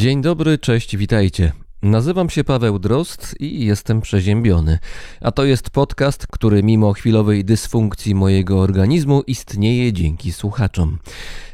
Dzień 0.00 0.22
dobry, 0.22 0.58
cześć, 0.58 0.96
witajcie. 0.96 1.52
Nazywam 1.82 2.30
się 2.30 2.44
Paweł 2.44 2.78
Drost 2.78 3.36
i 3.40 3.64
jestem 3.64 4.00
przeziębiony. 4.00 4.78
A 5.20 5.32
to 5.32 5.44
jest 5.44 5.70
podcast, 5.70 6.26
który 6.26 6.62
mimo 6.62 6.92
chwilowej 6.92 7.44
dysfunkcji 7.44 8.14
mojego 8.14 8.60
organizmu 8.60 9.22
istnieje 9.26 9.92
dzięki 9.92 10.32
słuchaczom. 10.32 10.98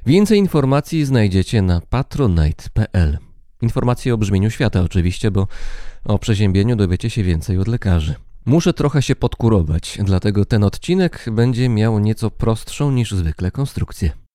Więcej 0.07 0.39
informacji 0.39 1.05
znajdziecie 1.05 1.63
na 1.63 1.81
patronite.pl. 1.91 3.19
Informacje 3.63 4.15
o 4.15 4.19
brzmieniu 4.19 4.51
świata 4.51 4.81
oczywiście, 4.81 5.31
bo 5.31 5.49
o 6.05 6.19
przeziębieniu 6.19 6.77
dowiecie 6.77 7.11
się 7.11 7.23
więcej 7.23 7.59
od 7.59 7.69
lekarzy. 7.69 8.15
Muszę 8.45 8.73
trochę 8.73 9.03
się 9.03 9.17
podkurować, 9.17 9.99
dlatego 10.05 10.45
ten 10.45 10.65
odcinek 10.65 11.25
będzie 11.33 11.69
miał 11.69 11.99
nieco 11.99 12.31
prostszą 12.31 12.91
niż 12.91 13.13
zwykle 13.13 13.51
konstrukcję. 13.51 14.26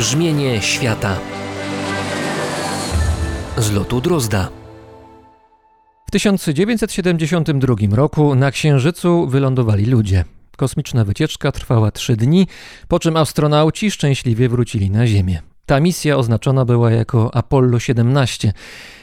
Brzmienie 0.00 0.62
świata 0.62 1.16
z 3.56 3.72
lotu 3.72 4.00
Drozda. 4.00 4.48
W 6.06 6.10
1972 6.10 7.74
roku 7.96 8.34
na 8.34 8.50
Księżycu 8.50 9.26
wylądowali 9.26 9.86
ludzie. 9.86 10.24
Kosmiczna 10.56 11.04
wycieczka 11.04 11.52
trwała 11.52 11.90
trzy 11.90 12.16
dni, 12.16 12.46
po 12.88 12.98
czym 12.98 13.16
astronauci 13.16 13.90
szczęśliwie 13.90 14.48
wrócili 14.48 14.90
na 14.90 15.06
Ziemię. 15.06 15.42
Ta 15.66 15.80
misja 15.80 16.16
oznaczona 16.16 16.64
była 16.64 16.90
jako 16.90 17.34
Apollo 17.34 17.78
17 17.78 18.52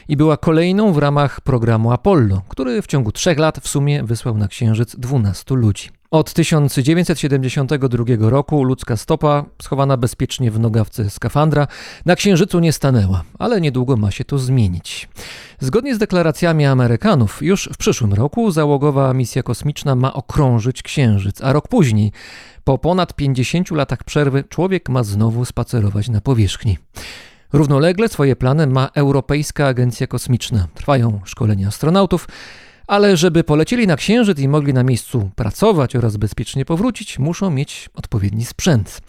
i 0.08 0.16
była 0.16 0.36
kolejną 0.36 0.92
w 0.92 0.98
ramach 0.98 1.40
programu 1.40 1.92
Apollo, 1.92 2.42
który 2.48 2.82
w 2.82 2.86
ciągu 2.86 3.12
trzech 3.12 3.38
lat 3.38 3.58
w 3.58 3.68
sumie 3.68 4.04
wysłał 4.04 4.36
na 4.36 4.48
Księżyc 4.48 4.96
12 4.96 5.54
ludzi. 5.54 5.97
Od 6.10 6.32
1972 6.32 8.04
roku 8.30 8.64
ludzka 8.64 8.96
stopa, 8.96 9.44
schowana 9.62 9.96
bezpiecznie 9.96 10.50
w 10.50 10.60
nogawce 10.60 11.10
skafandra, 11.10 11.66
na 12.06 12.16
Księżycu 12.16 12.60
nie 12.60 12.72
stanęła, 12.72 13.24
ale 13.38 13.60
niedługo 13.60 13.96
ma 13.96 14.10
się 14.10 14.24
to 14.24 14.38
zmienić. 14.38 15.08
Zgodnie 15.60 15.94
z 15.94 15.98
deklaracjami 15.98 16.66
Amerykanów, 16.66 17.42
już 17.42 17.68
w 17.72 17.76
przyszłym 17.76 18.14
roku 18.14 18.50
załogowa 18.50 19.14
misja 19.14 19.42
kosmiczna 19.42 19.94
ma 19.94 20.14
okrążyć 20.14 20.82
Księżyc, 20.82 21.42
a 21.42 21.52
rok 21.52 21.68
później, 21.68 22.12
po 22.64 22.78
ponad 22.78 23.14
50 23.14 23.70
latach 23.70 24.04
przerwy, 24.04 24.44
człowiek 24.48 24.88
ma 24.88 25.02
znowu 25.02 25.44
spacerować 25.44 26.08
na 26.08 26.20
powierzchni. 26.20 26.78
Równolegle 27.52 28.08
swoje 28.08 28.36
plany 28.36 28.66
ma 28.66 28.88
Europejska 28.94 29.66
Agencja 29.66 30.06
Kosmiczna. 30.06 30.68
Trwają 30.74 31.20
szkolenia 31.24 31.68
astronautów, 31.68 32.28
ale 32.88 33.16
żeby 33.16 33.44
polecieli 33.44 33.86
na 33.86 33.96
Księżyc 33.96 34.38
i 34.38 34.48
mogli 34.48 34.74
na 34.74 34.82
miejscu 34.82 35.30
pracować 35.36 35.96
oraz 35.96 36.16
bezpiecznie 36.16 36.64
powrócić, 36.64 37.18
muszą 37.18 37.50
mieć 37.50 37.90
odpowiedni 37.94 38.44
sprzęt. 38.44 39.00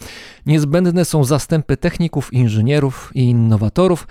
Niezbędne 0.46 1.04
są 1.04 1.24
zastępy 1.24 1.76
techników, 1.76 2.32
inżynierów 2.32 3.10
i 3.14 3.22
innowatorów, 3.22 4.08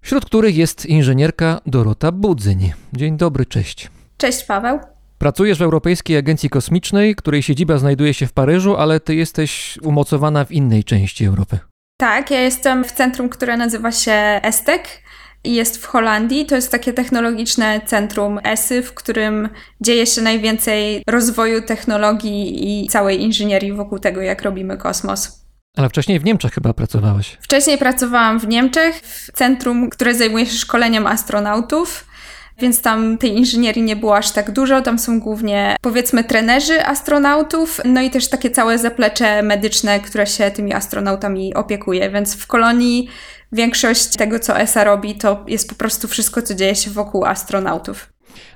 wśród 0.00 0.24
których 0.24 0.56
jest 0.56 0.86
inżynierka 0.86 1.60
Dorota 1.66 2.12
Budzyń. 2.12 2.72
Dzień 2.92 3.16
dobry, 3.16 3.46
cześć. 3.46 3.90
Cześć 4.16 4.44
Paweł. 4.44 4.78
Pracujesz 5.18 5.58
w 5.58 5.62
Europejskiej 5.62 6.16
Agencji 6.16 6.50
Kosmicznej, 6.50 7.14
której 7.14 7.42
siedziba 7.42 7.78
znajduje 7.78 8.14
się 8.14 8.26
w 8.26 8.32
Paryżu, 8.32 8.76
ale 8.76 9.00
ty 9.00 9.14
jesteś 9.14 9.78
umocowana 9.82 10.44
w 10.44 10.52
innej 10.52 10.84
części 10.84 11.24
Europy. 11.24 11.58
Tak, 11.96 12.30
ja 12.30 12.40
jestem 12.40 12.84
w 12.84 12.92
centrum, 12.92 13.28
które 13.28 13.56
nazywa 13.56 13.92
się 13.92 14.12
ESTEC 14.42 14.82
i 15.44 15.54
jest 15.54 15.82
w 15.82 15.86
Holandii. 15.86 16.46
To 16.46 16.54
jest 16.54 16.70
takie 16.70 16.92
technologiczne 16.92 17.80
centrum 17.86 18.40
ESY, 18.44 18.82
w 18.82 18.94
którym 18.94 19.48
dzieje 19.80 20.06
się 20.06 20.22
najwięcej 20.22 21.02
rozwoju 21.06 21.62
technologii 21.62 22.84
i 22.84 22.88
całej 22.88 23.22
inżynierii 23.22 23.72
wokół 23.72 23.98
tego, 23.98 24.20
jak 24.20 24.42
robimy 24.42 24.76
kosmos. 24.76 25.44
Ale 25.76 25.88
wcześniej 25.88 26.20
w 26.20 26.24
Niemczech 26.24 26.52
chyba 26.52 26.72
pracowałeś. 26.72 27.38
Wcześniej 27.40 27.78
pracowałam 27.78 28.40
w 28.40 28.48
Niemczech, 28.48 28.96
w 28.96 29.32
centrum, 29.32 29.90
które 29.90 30.14
zajmuje 30.14 30.46
się 30.46 30.58
szkoleniem 30.58 31.06
astronautów 31.06 32.08
więc 32.60 32.82
tam 32.82 33.18
tej 33.18 33.36
inżynierii 33.36 33.82
nie 33.82 33.96
było 33.96 34.16
aż 34.16 34.30
tak 34.30 34.50
dużo. 34.50 34.82
Tam 34.82 34.98
są 34.98 35.20
głównie, 35.20 35.76
powiedzmy, 35.80 36.24
trenerzy 36.24 36.86
astronautów, 36.86 37.80
no 37.84 38.00
i 38.00 38.10
też 38.10 38.28
takie 38.28 38.50
całe 38.50 38.78
zaplecze 38.78 39.42
medyczne, 39.42 40.00
które 40.00 40.26
się 40.26 40.50
tymi 40.50 40.74
astronautami 40.74 41.54
opiekuje. 41.54 42.10
Więc 42.10 42.36
w 42.36 42.46
kolonii 42.46 43.08
większość 43.52 44.16
tego, 44.16 44.38
co 44.38 44.60
ESA 44.60 44.84
robi, 44.84 45.14
to 45.14 45.44
jest 45.46 45.68
po 45.68 45.74
prostu 45.74 46.08
wszystko, 46.08 46.42
co 46.42 46.54
dzieje 46.54 46.74
się 46.74 46.90
wokół 46.90 47.24
astronautów. 47.24 48.08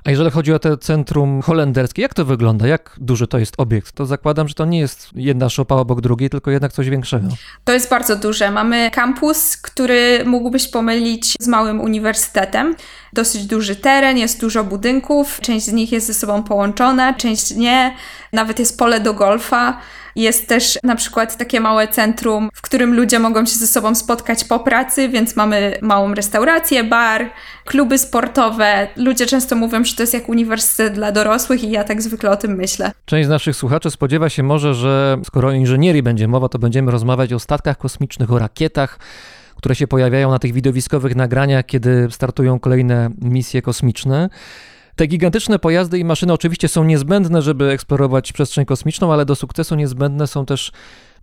A 0.05 0.11
jeżeli 0.11 0.31
chodzi 0.31 0.53
o 0.53 0.59
to 0.59 0.77
centrum 0.77 1.41
holenderskie, 1.41 2.01
jak 2.01 2.13
to 2.13 2.25
wygląda? 2.25 2.67
Jak 2.67 2.95
duży 2.97 3.27
to 3.27 3.39
jest 3.39 3.53
obiekt? 3.57 3.91
To 3.91 4.05
zakładam, 4.05 4.47
że 4.47 4.53
to 4.53 4.65
nie 4.65 4.79
jest 4.79 5.09
jedna 5.15 5.49
szopa 5.49 5.75
obok 5.75 6.01
drugiej, 6.01 6.29
tylko 6.29 6.51
jednak 6.51 6.73
coś 6.73 6.89
większego. 6.89 7.27
To 7.63 7.73
jest 7.73 7.89
bardzo 7.89 8.15
duże. 8.15 8.51
Mamy 8.51 8.91
kampus, 8.91 9.57
który 9.57 10.25
mógłbyś 10.25 10.67
pomylić 10.67 11.35
z 11.39 11.47
małym 11.47 11.81
uniwersytetem. 11.81 12.75
Dosyć 13.13 13.45
duży 13.45 13.75
teren, 13.75 14.17
jest 14.17 14.41
dużo 14.41 14.63
budynków, 14.63 15.39
część 15.41 15.65
z 15.65 15.73
nich 15.73 15.91
jest 15.91 16.07
ze 16.07 16.13
sobą 16.13 16.43
połączona, 16.43 17.13
część 17.13 17.55
nie. 17.55 17.95
Nawet 18.33 18.59
jest 18.59 18.77
pole 18.77 18.99
do 18.99 19.13
golfa. 19.13 19.77
Jest 20.15 20.47
też 20.47 20.79
na 20.83 20.95
przykład 20.95 21.37
takie 21.37 21.59
małe 21.59 21.87
centrum, 21.87 22.49
w 22.53 22.61
którym 22.61 22.95
ludzie 22.95 23.19
mogą 23.19 23.45
się 23.45 23.55
ze 23.55 23.67
sobą 23.67 23.95
spotkać 23.95 24.43
po 24.43 24.59
pracy, 24.59 25.09
więc 25.09 25.35
mamy 25.35 25.77
małą 25.81 26.13
restaurację, 26.13 26.83
bar, 26.83 27.29
kluby 27.65 27.97
sportowe. 27.97 28.87
Ludzie 28.95 29.25
często 29.25 29.55
mówią, 29.55 29.83
że 29.83 29.95
to 29.95 30.03
jest 30.03 30.13
jak 30.13 30.29
uniwersytet 30.29 30.93
dla 30.93 31.11
dorosłych 31.11 31.63
i 31.63 31.71
ja 31.71 31.83
tak 31.83 32.01
zwykle 32.01 32.31
o 32.31 32.37
tym 32.37 32.55
myślę. 32.55 32.91
Część 33.05 33.25
z 33.25 33.29
naszych 33.29 33.55
słuchaczy 33.55 33.91
spodziewa 33.91 34.29
się 34.29 34.43
może, 34.43 34.73
że 34.73 35.17
skoro 35.25 35.47
o 35.47 35.51
inżynierii 35.51 36.03
będzie 36.03 36.27
mowa, 36.27 36.49
to 36.49 36.59
będziemy 36.59 36.91
rozmawiać 36.91 37.33
o 37.33 37.39
statkach 37.39 37.77
kosmicznych, 37.77 38.31
o 38.31 38.39
rakietach, 38.39 38.99
które 39.55 39.75
się 39.75 39.87
pojawiają 39.87 40.31
na 40.31 40.39
tych 40.39 40.53
widowiskowych 40.53 41.15
nagraniach, 41.15 41.65
kiedy 41.65 42.07
startują 42.11 42.59
kolejne 42.59 43.09
misje 43.21 43.61
kosmiczne. 43.61 44.29
Te 44.95 45.07
gigantyczne 45.07 45.59
pojazdy 45.59 45.99
i 45.99 46.03
maszyny 46.03 46.33
oczywiście 46.33 46.67
są 46.67 46.83
niezbędne, 46.83 47.41
żeby 47.41 47.69
eksplorować 47.69 48.33
przestrzeń 48.33 48.65
kosmiczną, 48.65 49.13
ale 49.13 49.25
do 49.25 49.35
sukcesu 49.35 49.75
niezbędne 49.75 50.27
są 50.27 50.45
też 50.45 50.71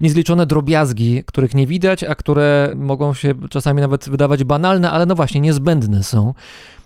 niezliczone 0.01 0.47
drobiazgi, 0.47 1.25
których 1.27 1.55
nie 1.55 1.67
widać, 1.67 2.05
a 2.05 2.15
które 2.15 2.73
mogą 2.77 3.15
się 3.15 3.35
czasami 3.51 3.81
nawet 3.81 4.09
wydawać 4.09 4.45
banalne, 4.45 4.91
ale 4.91 5.07
no 5.07 5.15
właśnie 5.15 5.41
niezbędne 5.41 6.03
są. 6.03 6.35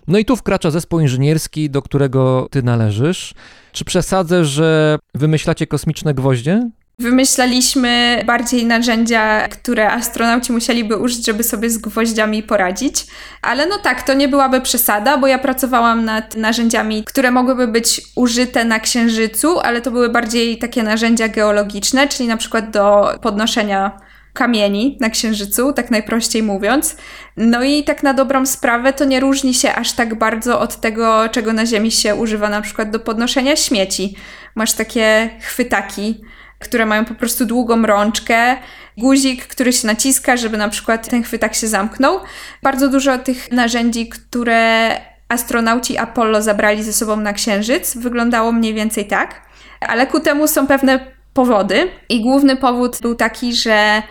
No 0.07 0.17
i 0.17 0.25
tu 0.25 0.35
wkracza 0.35 0.71
zespół 0.71 0.99
inżynierski, 0.99 1.69
do 1.69 1.81
którego 1.81 2.47
ty 2.51 2.63
należysz. 2.63 3.33
Czy 3.71 3.85
przesadzę, 3.85 4.45
że 4.45 4.99
wymyślacie 5.13 5.67
kosmiczne 5.67 6.13
gwoździe? 6.13 6.69
Wymyślaliśmy 6.99 8.23
bardziej 8.25 8.65
narzędzia, 8.65 9.47
które 9.47 9.91
astronauci 9.91 10.51
musieliby 10.51 10.97
użyć, 10.97 11.25
żeby 11.25 11.43
sobie 11.43 11.69
z 11.69 11.77
gwoździami 11.77 12.43
poradzić. 12.43 13.05
Ale 13.41 13.67
no 13.67 13.77
tak, 13.77 14.03
to 14.03 14.13
nie 14.13 14.27
byłaby 14.27 14.61
przesada, 14.61 15.17
bo 15.17 15.27
ja 15.27 15.39
pracowałam 15.39 16.05
nad 16.05 16.35
narzędziami, 16.35 17.03
które 17.03 17.31
mogłyby 17.31 17.67
być 17.67 18.01
użyte 18.15 18.65
na 18.65 18.79
Księżycu, 18.79 19.59
ale 19.59 19.81
to 19.81 19.91
były 19.91 20.09
bardziej 20.09 20.57
takie 20.57 20.83
narzędzia 20.83 21.27
geologiczne, 21.27 22.07
czyli 22.07 22.29
na 22.29 22.37
przykład 22.37 22.69
do 22.69 23.15
podnoszenia 23.21 23.99
kamieni 24.33 24.97
na 25.01 25.09
Księżycu, 25.09 25.73
tak 25.73 25.91
najprościej 25.91 26.43
mówiąc. 26.43 26.95
No 27.37 27.63
i 27.63 27.83
tak 27.83 28.03
na 28.03 28.13
dobrą 28.13 28.45
sprawę 28.45 28.93
to 28.93 29.05
nie 29.05 29.19
różni 29.19 29.53
się 29.53 29.75
aż 29.75 29.91
tak 29.91 30.15
bardzo 30.15 30.59
od 30.59 30.81
tego, 30.81 31.29
czego 31.31 31.53
na 31.53 31.65
Ziemi 31.65 31.91
się 31.91 32.15
używa 32.15 32.49
na 32.49 32.61
przykład 32.61 32.89
do 32.89 32.99
podnoszenia 32.99 33.55
śmieci. 33.55 34.15
Masz 34.55 34.73
takie 34.73 35.29
chwytaki, 35.41 36.21
które 36.59 36.85
mają 36.85 37.05
po 37.05 37.15
prostu 37.15 37.45
długą 37.45 37.85
rączkę, 37.85 38.57
guzik, 38.97 39.47
który 39.47 39.73
się 39.73 39.87
naciska, 39.87 40.37
żeby 40.37 40.57
na 40.57 40.69
przykład 40.69 41.09
ten 41.09 41.23
chwytak 41.23 41.55
się 41.55 41.67
zamknął. 41.67 42.19
Bardzo 42.63 42.89
dużo 42.89 43.17
tych 43.17 43.51
narzędzi, 43.51 44.09
które 44.09 44.91
astronauci 45.29 45.97
Apollo 45.97 46.41
zabrali 46.41 46.83
ze 46.83 46.93
sobą 46.93 47.15
na 47.15 47.33
Księżyc, 47.33 47.97
wyglądało 47.97 48.51
mniej 48.51 48.73
więcej 48.73 49.05
tak, 49.07 49.41
ale 49.79 50.07
ku 50.07 50.19
temu 50.19 50.47
są 50.47 50.67
pewne 50.67 51.15
powody. 51.33 51.91
I 52.09 52.21
główny 52.21 52.55
powód 52.57 52.97
był 53.01 53.15
taki, 53.15 53.55
że 53.55 54.03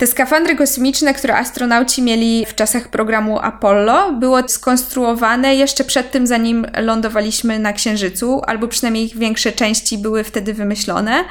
te 0.00 0.06
skafandry 0.06 0.56
kosmiczne, 0.56 1.14
które 1.14 1.36
astronauci 1.36 2.02
mieli 2.02 2.46
w 2.46 2.54
czasach 2.54 2.88
programu 2.88 3.38
Apollo, 3.38 4.12
były 4.12 4.42
skonstruowane 4.46 5.54
jeszcze 5.54 5.84
przed 5.84 6.10
tym, 6.10 6.26
zanim 6.26 6.66
lądowaliśmy 6.76 7.58
na 7.58 7.72
Księżycu, 7.72 8.42
albo 8.46 8.68
przynajmniej 8.68 9.04
ich 9.04 9.18
większe 9.18 9.52
części 9.52 9.98
były 9.98 10.24
wtedy 10.24 10.54
wymyślone. 10.54 11.24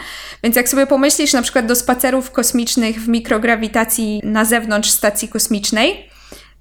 Więc 0.44 0.56
jak 0.56 0.70
sobie 0.70 0.88
pomyślisz 0.88 1.34
na 1.34 1.42
przykład 1.42 1.66
do 1.66 1.76
spacerów 1.76 2.32
kosmicznych 2.32 3.02
w 3.02 3.08
mikrograwitacji 3.08 4.22
na 4.24 4.46
zewnątrz 4.46 4.90
stacji 4.90 5.28
kosmicznej, 5.28 6.10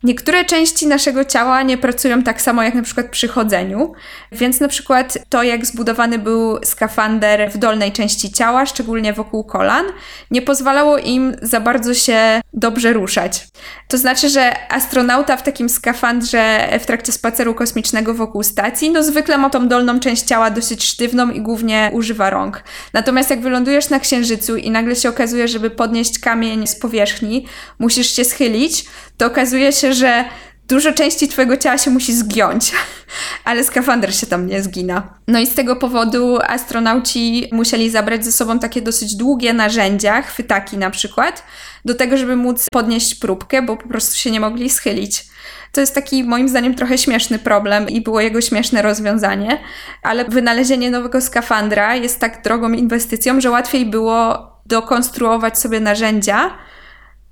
Niektóre 0.02 0.44
części 0.44 0.86
naszego 0.86 1.24
ciała 1.24 1.62
nie 1.62 1.78
pracują 1.78 2.22
tak 2.22 2.42
samo 2.42 2.62
jak 2.62 2.74
na 2.74 2.82
przykład 2.82 3.06
przy 3.06 3.28
chodzeniu, 3.28 3.92
więc 4.32 4.60
na 4.60 4.68
przykład 4.68 5.18
to, 5.28 5.42
jak 5.42 5.66
zbudowany 5.66 6.18
był 6.18 6.58
skafander 6.64 7.50
w 7.50 7.58
dolnej 7.58 7.92
części 7.92 8.32
ciała, 8.32 8.66
szczególnie 8.66 9.12
wokół 9.12 9.44
kolan, 9.44 9.84
nie 10.30 10.42
pozwalało 10.42 10.98
im 10.98 11.36
za 11.42 11.60
bardzo 11.60 11.94
się 11.94 12.40
dobrze 12.52 12.92
ruszać. 12.92 13.46
To 13.88 13.98
znaczy, 13.98 14.28
że 14.28 14.72
astronauta 14.72 15.36
w 15.36 15.42
takim 15.42 15.68
skafandrze 15.68 16.68
w 16.80 16.86
trakcie 16.86 17.12
spaceru 17.12 17.54
kosmicznego 17.54 18.14
wokół 18.14 18.42
stacji, 18.42 18.90
no 18.90 19.02
zwykle 19.02 19.38
ma 19.38 19.50
tą 19.50 19.68
dolną 19.68 20.00
część 20.00 20.22
ciała 20.22 20.50
dosyć 20.50 20.84
sztywną 20.84 21.30
i 21.30 21.40
głównie 21.40 21.90
używa 21.92 22.30
rąk. 22.30 22.64
Natomiast 22.92 23.30
jak 23.30 23.40
wylądujesz 23.40 23.90
na 23.90 24.00
Księżycu 24.00 24.56
i 24.56 24.70
nagle 24.70 24.96
się 24.96 25.08
okazuje, 25.08 25.48
żeby 25.48 25.70
podnieść 25.70 26.18
kamień 26.18 26.66
z 26.66 26.76
powierzchni, 26.76 27.46
musisz 27.78 28.16
się 28.16 28.24
schylić, 28.24 28.84
to 29.16 29.26
okazuje 29.26 29.72
się, 29.72 29.88
że 29.94 30.25
dużo 30.69 30.93
części 30.93 31.29
twojego 31.29 31.56
ciała 31.56 31.79
się 31.79 31.90
musi 31.90 32.14
zgiąć, 32.14 32.73
ale 33.44 33.64
skafander 33.64 34.14
się 34.14 34.26
tam 34.26 34.46
nie 34.46 34.62
zgina. 34.62 35.19
No 35.29 35.38
i 35.38 35.46
z 35.46 35.55
tego 35.55 35.76
powodu 35.76 36.38
astronauci 36.43 37.49
musieli 37.52 37.90
zabrać 37.90 38.25
ze 38.25 38.32
sobą 38.32 38.58
takie 38.58 38.82
dosyć 38.82 39.17
długie 39.17 39.52
narzędzia, 39.52 40.23
chwytaki 40.23 40.79
na 40.79 40.90
przykład, 40.90 41.44
do 41.85 41.94
tego, 41.94 42.17
żeby 42.17 42.37
móc 42.37 42.67
podnieść 42.73 43.14
próbkę, 43.14 43.62
bo 43.62 43.76
po 43.76 43.88
prostu 43.88 44.17
się 44.17 44.31
nie 44.31 44.40
mogli 44.40 44.70
schylić. 44.70 45.25
To 45.73 45.81
jest 45.81 45.94
taki 45.94 46.25
moim 46.25 46.49
zdaniem 46.49 46.75
trochę 46.75 46.99
śmieszny 46.99 47.38
problem 47.38 47.88
i 47.88 48.00
było 48.00 48.20
jego 48.20 48.41
śmieszne 48.41 48.82
rozwiązanie, 48.82 49.61
ale 50.02 50.25
wynalezienie 50.25 50.91
nowego 50.91 51.20
skafandra 51.20 51.94
jest 51.94 52.20
tak 52.20 52.43
drogą 52.43 52.73
inwestycją, 52.73 53.41
że 53.41 53.50
łatwiej 53.50 53.87
było 53.87 54.49
dokonstruować 54.67 55.58
sobie 55.58 55.81
narzędzia, 55.81 56.50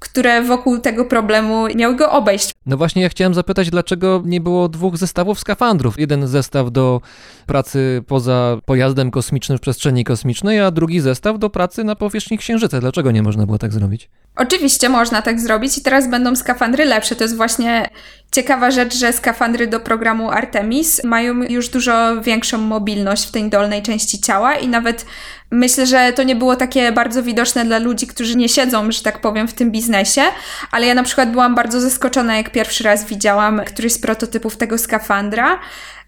które 0.09 0.43
wokół 0.43 0.79
tego 0.79 1.05
problemu 1.05 1.67
miały 1.75 1.97
go 1.97 2.11
obejść. 2.11 2.51
No 2.67 2.77
właśnie, 2.77 3.03
ja 3.03 3.09
chciałem 3.09 3.35
zapytać, 3.35 3.71
dlaczego 3.71 4.23
nie 4.25 4.41
było 4.41 4.69
dwóch 4.69 4.97
zestawów 4.97 5.41
skafandrów? 5.41 5.99
Jeden 5.99 6.27
zestaw 6.27 6.71
do 6.71 7.01
pracy 7.47 8.03
poza 8.07 8.59
pojazdem 8.65 9.11
kosmicznym 9.11 9.59
w 9.59 9.61
przestrzeni 9.61 10.05
kosmicznej, 10.05 10.61
a 10.61 10.71
drugi 10.71 11.01
zestaw 11.01 11.39
do 11.39 11.51
pracy 11.51 11.85
na 11.85 11.97
powierzchni 11.97 12.39
Księżyca. 12.39 12.81
Dlaczego 12.81 13.11
nie 13.11 13.23
można 13.23 13.47
było 13.47 13.59
tak 13.59 13.73
zrobić? 13.73 14.11
Oczywiście 14.37 14.89
można 14.89 15.23
tak 15.23 15.41
zrobić 15.41 15.79
i 15.79 15.83
teraz 15.83 16.11
będą 16.11 16.37
skafandry 16.37 16.85
lepsze. 16.85 17.17
To 17.17 17.25
jest 17.25 17.37
właśnie 17.37 17.89
ciekawa 18.37 18.71
rzecz, 18.71 18.95
że 18.97 19.13
skafandry 19.13 19.67
do 19.67 19.81
programu 19.81 20.31
Artemis 20.31 21.05
mają 21.05 21.43
już 21.43 21.69
dużo 21.69 22.21
większą 22.23 22.59
mobilność 22.59 23.27
w 23.27 23.31
tej 23.31 23.51
dolnej 23.51 23.83
części 23.83 24.21
ciała 24.21 24.55
i 24.55 24.69
nawet 24.69 25.07
myślę, 25.51 25.87
że 25.87 26.13
to 26.13 26.23
nie 26.23 26.37
było 26.37 26.57
takie 26.57 26.93
bardzo 26.93 27.23
widoczne 27.23 27.65
dla 27.65 27.79
ludzi, 27.79 28.07
którzy 28.07 28.37
nie 28.37 28.49
siedzą, 28.49 28.93
że 28.93 29.03
tak 29.03 29.21
powiem, 29.21 29.49
w 29.49 29.55
tym 29.55 29.71
biznesie, 29.71 30.23
ale 30.71 30.87
ja 30.87 30.95
na 30.95 31.03
przykład 31.03 31.31
byłam 31.31 31.55
bardzo 31.55 31.81
zaskoczona, 31.81 32.37
jak 32.37 32.51
pierwszy 32.51 32.85
raz 32.85 33.05
widziałam 33.05 33.65
któryś 33.65 33.93
z 33.93 33.99
prototypów 33.99 34.57
tego 34.57 34.79
skafandra. 34.79 35.59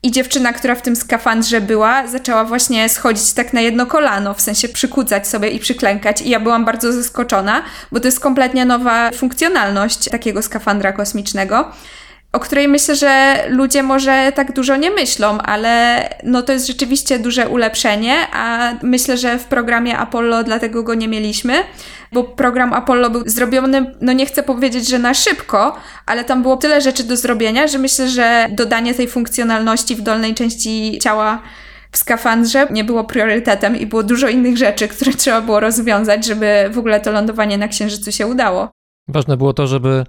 I 0.03 0.11
dziewczyna, 0.11 0.53
która 0.53 0.75
w 0.75 0.83
tym 0.83 0.97
skafandrze 0.97 1.61
była, 1.61 2.07
zaczęła 2.07 2.45
właśnie 2.45 2.89
schodzić 2.89 3.33
tak 3.33 3.53
na 3.53 3.61
jedno 3.61 3.87
kolano, 3.87 4.35
w 4.35 4.41
sensie 4.41 4.69
przykucać 4.69 5.29
sobie 5.29 5.49
i 5.51 5.59
przyklękać. 5.59 6.23
I 6.23 6.31
ja 6.31 6.41
byłam 6.41 6.65
bardzo 6.65 6.93
zaskoczona, 6.93 7.63
bo 7.93 8.01
to 8.01 8.09
jest 8.09 8.21
kompletnie 8.21 8.65
nowa 8.65 9.11
funkcjonalność 9.11 10.09
takiego 10.09 10.43
skafandra 10.43 10.93
kosmicznego 10.93 11.73
o 12.33 12.41
której 12.41 12.69
myślę, 12.69 12.97
że 12.97 13.45
ludzie 13.49 13.83
może 13.83 14.33
tak 14.35 14.53
dużo 14.53 14.77
nie 14.77 14.91
myślą, 14.91 15.39
ale 15.39 16.03
no 16.23 16.43
to 16.43 16.53
jest 16.53 16.67
rzeczywiście 16.67 17.19
duże 17.19 17.49
ulepszenie, 17.49 18.15
a 18.33 18.73
myślę, 18.83 19.17
że 19.17 19.39
w 19.39 19.45
programie 19.45 19.99
Apollo 19.99 20.45
dlatego 20.45 20.83
go 20.83 20.95
nie 20.95 21.09
mieliśmy, 21.09 21.55
bo 22.13 22.25
program 22.25 22.73
Apollo 22.73 23.11
był 23.11 23.23
zrobiony, 23.27 23.95
no 24.01 24.13
nie 24.13 24.27
chcę 24.27 24.43
powiedzieć, 24.43 24.89
że 24.89 24.99
na 24.99 25.15
szybko, 25.15 25.77
ale 26.07 26.25
tam 26.25 26.43
było 26.43 26.57
tyle 26.57 26.81
rzeczy 26.81 27.05
do 27.05 27.17
zrobienia, 27.17 27.67
że 27.67 27.79
myślę, 27.79 28.09
że 28.09 28.49
dodanie 28.51 28.95
tej 28.95 29.09
funkcjonalności 29.09 29.97
w 29.97 30.01
dolnej 30.01 30.35
części 30.35 30.99
ciała 31.03 31.43
w 31.93 31.99
skafandrze 31.99 32.67
nie 32.71 32.85
było 32.85 33.05
priorytetem 33.05 33.77
i 33.77 33.87
było 33.87 34.03
dużo 34.03 34.29
innych 34.29 34.57
rzeczy, 34.57 34.89
które 34.89 35.13
trzeba 35.23 35.41
było 35.41 35.61
rozwiązać, 35.61 36.27
żeby 36.27 36.71
w 36.73 36.79
ogóle 36.79 37.01
to 37.01 37.13
lądowanie 37.13 37.59
na 37.59 37.69
Księżycu 37.69 38.13
się 38.13 38.27
udało. 38.27 38.71
Ważne 39.09 39.37
było 39.37 39.53
to, 39.53 39.67
żeby 39.67 40.05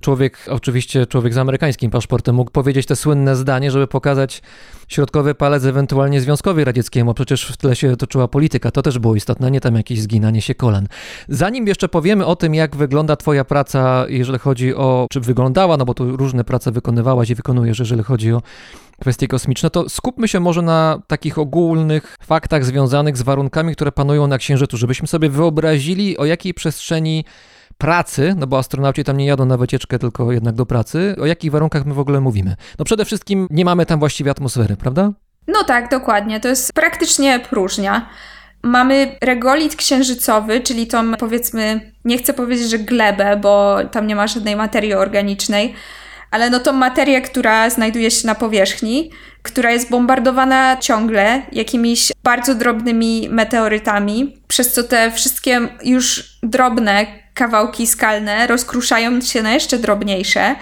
człowiek, 0.00 0.38
oczywiście 0.50 1.06
człowiek 1.06 1.34
z 1.34 1.38
amerykańskim 1.38 1.90
paszportem, 1.90 2.34
mógł 2.34 2.50
powiedzieć 2.50 2.86
te 2.86 2.96
słynne 2.96 3.36
zdanie, 3.36 3.70
żeby 3.70 3.86
pokazać 3.86 4.42
środkowy 4.88 5.34
palec 5.34 5.64
ewentualnie 5.64 6.20
Związkowi 6.20 6.64
Radzieckiemu. 6.64 7.14
Przecież 7.14 7.46
w 7.46 7.56
tle 7.56 7.76
się 7.76 7.96
toczyła 7.96 8.28
polityka, 8.28 8.70
to 8.70 8.82
też 8.82 8.98
było 8.98 9.14
istotne, 9.14 9.50
nie 9.50 9.60
tam 9.60 9.74
jakieś 9.74 10.00
zginanie 10.00 10.42
się 10.42 10.54
kolan. 10.54 10.88
Zanim 11.28 11.66
jeszcze 11.66 11.88
powiemy 11.88 12.26
o 12.26 12.36
tym, 12.36 12.54
jak 12.54 12.76
wygląda 12.76 13.16
Twoja 13.16 13.44
praca, 13.44 14.04
jeżeli 14.08 14.38
chodzi 14.38 14.74
o, 14.74 15.06
czy 15.12 15.20
wyglądała, 15.20 15.76
no 15.76 15.84
bo 15.84 15.94
tu 15.94 16.16
różne 16.16 16.44
prace 16.44 16.72
wykonywałaś 16.72 17.30
i 17.30 17.34
wykonujesz, 17.34 17.78
jeżeli 17.78 18.02
chodzi 18.02 18.32
o 18.32 18.42
kwestie 19.00 19.28
kosmiczne, 19.28 19.70
to 19.70 19.88
skupmy 19.88 20.28
się 20.28 20.40
może 20.40 20.62
na 20.62 21.02
takich 21.06 21.38
ogólnych 21.38 22.16
faktach 22.22 22.64
związanych 22.64 23.16
z 23.16 23.22
warunkami, 23.22 23.74
które 23.74 23.92
panują 23.92 24.26
na 24.26 24.38
Księżycu, 24.38 24.76
żebyśmy 24.76 25.08
sobie 25.08 25.28
wyobrazili, 25.28 26.18
o 26.18 26.24
jakiej 26.24 26.54
przestrzeni 26.54 27.24
pracy, 27.78 28.34
no 28.36 28.46
bo 28.46 28.58
astronauci 28.58 29.04
tam 29.04 29.16
nie 29.16 29.26
jadą 29.26 29.44
na 29.44 29.56
wycieczkę, 29.56 29.98
tylko 29.98 30.32
jednak 30.32 30.54
do 30.54 30.66
pracy, 30.66 31.16
o 31.20 31.26
jakich 31.26 31.50
warunkach 31.50 31.86
my 31.86 31.94
w 31.94 31.98
ogóle 31.98 32.20
mówimy? 32.20 32.56
No 32.78 32.84
przede 32.84 33.04
wszystkim 33.04 33.46
nie 33.50 33.64
mamy 33.64 33.86
tam 33.86 33.98
właściwie 33.98 34.30
atmosfery, 34.30 34.76
prawda? 34.76 35.12
No 35.48 35.64
tak, 35.64 35.90
dokładnie. 35.90 36.40
To 36.40 36.48
jest 36.48 36.72
praktycznie 36.72 37.40
próżnia. 37.50 38.08
Mamy 38.62 39.16
regolit 39.20 39.76
księżycowy, 39.76 40.60
czyli 40.60 40.86
tą 40.86 41.14
powiedzmy, 41.14 41.92
nie 42.04 42.18
chcę 42.18 42.34
powiedzieć, 42.34 42.70
że 42.70 42.78
glebę, 42.78 43.36
bo 43.36 43.76
tam 43.92 44.06
nie 44.06 44.16
ma 44.16 44.26
żadnej 44.26 44.56
materii 44.56 44.94
organicznej, 44.94 45.74
ale 46.30 46.50
no 46.50 46.60
tą 46.60 46.72
materię, 46.72 47.20
która 47.20 47.70
znajduje 47.70 48.10
się 48.10 48.26
na 48.26 48.34
powierzchni, 48.34 49.10
która 49.42 49.70
jest 49.70 49.90
bombardowana 49.90 50.76
ciągle 50.76 51.42
jakimiś 51.52 52.12
bardzo 52.24 52.54
drobnymi 52.54 53.28
meteorytami, 53.30 54.36
przez 54.48 54.72
co 54.72 54.82
te 54.82 55.10
wszystkie 55.10 55.68
już 55.84 56.38
drobne 56.42 57.06
kawałki 57.38 57.86
skalne 57.86 58.46
rozkruszają 58.46 59.20
się 59.20 59.42
na 59.42 59.54
jeszcze 59.54 59.78
drobniejsze. 59.78 60.56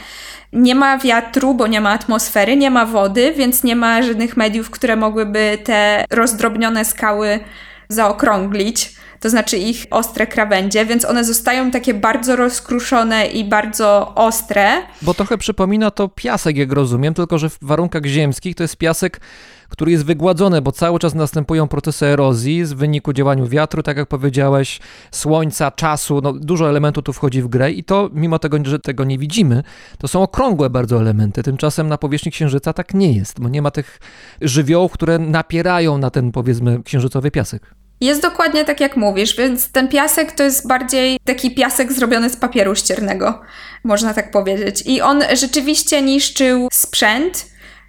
Nie 0.52 0.74
ma 0.74 0.98
wiatru, 0.98 1.54
bo 1.54 1.66
nie 1.66 1.80
ma 1.80 1.90
atmosfery, 1.90 2.56
nie 2.56 2.70
ma 2.70 2.86
wody, 2.86 3.32
więc 3.36 3.64
nie 3.64 3.76
ma 3.76 4.02
żadnych 4.02 4.36
mediów, 4.36 4.70
które 4.70 4.96
mogłyby 4.96 5.58
te 5.64 6.04
rozdrobnione 6.10 6.84
skały 6.84 7.40
zaokrąglić 7.88 8.96
to 9.20 9.30
znaczy 9.30 9.56
ich 9.56 9.86
ostre 9.90 10.26
krawędzie, 10.26 10.86
więc 10.86 11.04
one 11.04 11.24
zostają 11.24 11.70
takie 11.70 11.94
bardzo 11.94 12.36
rozkruszone 12.36 13.26
i 13.26 13.44
bardzo 13.44 14.14
ostre. 14.14 14.82
Bo 15.02 15.14
trochę 15.14 15.38
przypomina 15.38 15.90
to 15.90 16.08
piasek, 16.08 16.56
jak 16.56 16.72
rozumiem, 16.72 17.14
tylko 17.14 17.38
że 17.38 17.50
w 17.50 17.58
warunkach 17.62 18.04
ziemskich 18.04 18.54
to 18.54 18.64
jest 18.64 18.76
piasek, 18.76 19.20
który 19.68 19.92
jest 19.92 20.04
wygładzony, 20.04 20.62
bo 20.62 20.72
cały 20.72 20.98
czas 20.98 21.14
następują 21.14 21.68
procesy 21.68 22.06
erozji 22.06 22.64
z 22.64 22.72
wyniku 22.72 23.12
działania 23.12 23.46
wiatru, 23.46 23.82
tak 23.82 23.96
jak 23.96 24.08
powiedziałeś, 24.08 24.80
słońca, 25.10 25.70
czasu, 25.70 26.20
no 26.22 26.32
dużo 26.32 26.68
elementów 26.68 27.04
tu 27.04 27.12
wchodzi 27.12 27.42
w 27.42 27.48
grę 27.48 27.72
i 27.72 27.84
to, 27.84 28.10
mimo 28.12 28.38
tego, 28.38 28.58
że 28.62 28.78
tego 28.78 29.04
nie 29.04 29.18
widzimy, 29.18 29.62
to 29.98 30.08
są 30.08 30.22
okrągłe 30.22 30.70
bardzo 30.70 31.00
elementy. 31.00 31.42
Tymczasem 31.42 31.88
na 31.88 31.98
powierzchni 31.98 32.32
Księżyca 32.32 32.72
tak 32.72 32.94
nie 32.94 33.12
jest, 33.12 33.40
bo 33.40 33.48
nie 33.48 33.62
ma 33.62 33.70
tych 33.70 34.00
żywiołów, 34.40 34.92
które 34.92 35.18
napierają 35.18 35.98
na 35.98 36.10
ten, 36.10 36.32
powiedzmy, 36.32 36.82
księżycowy 36.82 37.30
piasek. 37.30 37.74
Jest 38.00 38.22
dokładnie 38.22 38.64
tak, 38.64 38.80
jak 38.80 38.96
mówisz, 38.96 39.36
więc 39.36 39.72
ten 39.72 39.88
piasek 39.88 40.32
to 40.32 40.42
jest 40.42 40.68
bardziej 40.68 41.18
taki 41.24 41.54
piasek 41.54 41.92
zrobiony 41.92 42.30
z 42.30 42.36
papieru 42.36 42.74
ściernego, 42.74 43.40
można 43.84 44.14
tak 44.14 44.30
powiedzieć. 44.30 44.82
I 44.86 45.00
on 45.00 45.22
rzeczywiście 45.34 46.02
niszczył 46.02 46.68
sprzęt. 46.72 47.46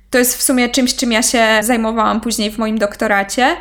To 0.09 0.17
jest 0.17 0.37
w 0.37 0.41
sumie 0.41 0.69
czymś, 0.69 0.95
czym 0.95 1.11
ja 1.11 1.23
się 1.23 1.43
zajmowałam 1.61 2.21
później 2.21 2.51
w 2.51 2.57
moim 2.57 2.77
doktoracie. 2.77 3.55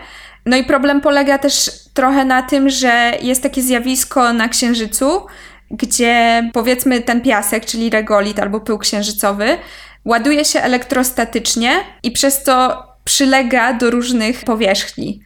No 0.46 0.56
i 0.56 0.64
problem 0.64 1.00
polega 1.00 1.38
też 1.38 1.70
trochę 1.94 2.24
na 2.24 2.42
tym, 2.42 2.70
że 2.70 3.12
jest 3.22 3.42
takie 3.42 3.62
zjawisko 3.62 4.32
na 4.32 4.48
Księżycu, 4.48 5.26
gdzie 5.70 6.42
powiedzmy 6.52 7.00
ten 7.00 7.20
piasek, 7.20 7.64
czyli 7.64 7.90
regolit 7.90 8.38
albo 8.38 8.60
pył 8.60 8.78
księżycowy, 8.78 9.58
ładuje 10.04 10.44
się 10.44 10.60
elektrostatycznie 10.60 11.70
i 12.02 12.10
przez 12.10 12.42
to 12.42 12.86
przylega 13.04 13.72
do 13.72 13.90
różnych 13.90 14.44
powierzchni. 14.44 15.25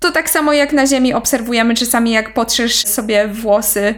To 0.00 0.12
tak 0.12 0.30
samo 0.30 0.52
jak 0.52 0.72
na 0.72 0.86
Ziemi 0.86 1.14
obserwujemy 1.14 1.74
czasami, 1.74 2.10
jak 2.10 2.34
potrzesz 2.34 2.86
sobie 2.86 3.28
włosy. 3.28 3.94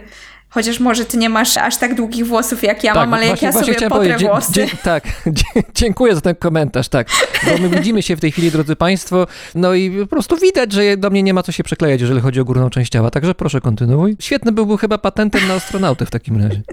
Chociaż 0.51 0.81
może 0.81 1.05
ty 1.05 1.17
nie 1.17 1.29
masz 1.29 1.57
aż 1.57 1.77
tak 1.77 1.95
długich 1.95 2.27
włosów 2.27 2.63
jak 2.63 2.85
ja 2.85 2.95
tak, 2.95 3.01
mam, 3.01 3.15
ale 3.15 3.27
właśnie, 3.27 3.47
jak 3.47 3.55
ja 3.55 3.61
sobie 3.61 3.89
potrę 3.89 4.19
włosy. 4.19 4.53
Dzie, 4.53 4.67
tak, 4.83 5.05
dziękuję 5.75 6.15
za 6.15 6.21
ten 6.21 6.35
komentarz, 6.35 6.89
tak. 6.89 7.09
Bo 7.47 7.59
my 7.59 7.69
widzimy 7.69 8.03
się 8.03 8.17
w 8.17 8.21
tej 8.21 8.33
chwili, 8.33 8.51
drodzy 8.51 8.77
Państwo, 8.77 9.27
no 9.55 9.75
i 9.75 9.91
po 10.01 10.07
prostu 10.07 10.37
widać, 10.37 10.73
że 10.73 10.97
do 10.97 11.11
mnie 11.11 11.23
nie 11.23 11.35
ma 11.35 11.43
co 11.43 11.53
się 11.53 11.65
przyklejać, 11.65 12.01
jeżeli 12.01 12.21
chodzi 12.21 12.41
o 12.41 12.45
górną 12.45 12.71
część 12.71 12.93
ciała, 12.93 13.11
także 13.11 13.35
proszę 13.35 13.61
kontynuuj. 13.61 14.17
Świetny 14.21 14.53
byłby 14.53 14.79
chyba 14.79 14.99
patentem 14.99 15.49
na 15.49 15.55
astronautę 15.55 16.07
w 16.07 16.11
takim 16.11 16.43
razie. 16.43 16.63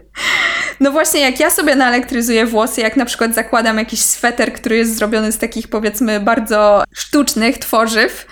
No 0.80 0.92
właśnie, 0.92 1.20
jak 1.20 1.40
ja 1.40 1.50
sobie 1.50 1.76
naelektryzuję 1.76 2.46
włosy, 2.46 2.82
jak 2.82 2.98
na 2.98 3.06
przykład 3.06 3.36
zakładam 3.36 3.78
jakiś 3.78 4.00
sweter, 4.00 4.54
który 4.54 4.78
jest 4.78 4.96
zrobiony 4.96 5.32
z 5.32 5.38
takich 5.38 5.68
powiedzmy 5.68 6.20
bardzo 6.20 6.84
sztucznych 6.94 7.58
tworzyw, 7.58 8.26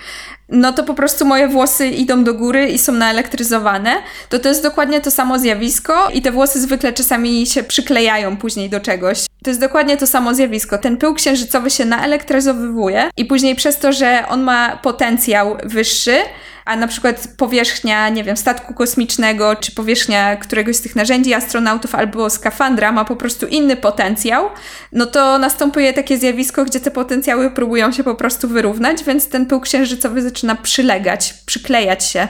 no 0.48 0.72
to 0.72 0.82
po 0.84 0.94
prostu 0.94 1.26
moje 1.26 1.48
włosy 1.48 1.88
idą 1.88 2.24
do 2.24 2.34
góry 2.34 2.68
i 2.68 2.78
są 2.78 2.92
naelektryzowane, 2.92 3.94
to 4.28 4.38
to 4.38 4.48
jest 4.48 4.62
dokładnie 4.62 5.00
to 5.00 5.10
samo 5.10 5.38
zjawisko 5.38 6.08
i 6.10 6.22
te 6.22 6.32
włosy 6.32 6.60
zwykle 6.60 6.92
czasami 6.92 7.46
się 7.46 7.62
przyklejają 7.62 8.36
później 8.36 8.70
do 8.70 8.80
czegoś. 8.80 9.26
To 9.44 9.50
jest 9.50 9.60
dokładnie 9.60 9.96
to 9.96 10.06
samo 10.06 10.34
zjawisko. 10.34 10.78
Ten 10.78 10.96
pył 10.96 11.14
księżycowy 11.14 11.70
się 11.70 11.84
naelektryzowywuje 11.84 13.10
i 13.16 13.24
później 13.24 13.54
przez 13.54 13.78
to, 13.78 13.92
że 13.92 14.24
on 14.28 14.42
ma 14.42 14.76
potencjał 14.76 15.56
wyższy, 15.64 16.16
a 16.64 16.76
na 16.76 16.86
przykład 16.86 17.28
powierzchnia, 17.36 18.08
nie 18.08 18.24
wiem, 18.24 18.36
statku 18.36 18.74
kosmicznego, 18.74 19.56
czy 19.56 19.72
powierzchnia 19.72 20.36
któregoś 20.36 20.76
z 20.76 20.80
tych 20.80 20.96
narzędzi 20.96 21.34
astronautów 21.34 21.94
albo 21.94 22.30
skafandra 22.30 22.92
ma 22.92 23.04
po 23.04 23.16
prostu 23.16 23.46
inny 23.46 23.76
potencjał, 23.76 24.50
no 24.92 25.06
to 25.06 25.38
następuje 25.38 25.92
takie 25.92 26.18
zjawisko, 26.18 26.64
gdzie 26.64 26.80
te 26.80 26.90
potencjały 26.90 27.50
próbują 27.50 27.92
się 27.92 28.04
po 28.04 28.14
prostu 28.14 28.48
wyrównać, 28.48 29.04
więc 29.04 29.28
ten 29.28 29.46
pył 29.46 29.60
księżycowy 29.60 30.22
zaczyna 30.22 30.54
przylegać, 30.54 31.34
przyklejać 31.46 32.04
się 32.04 32.28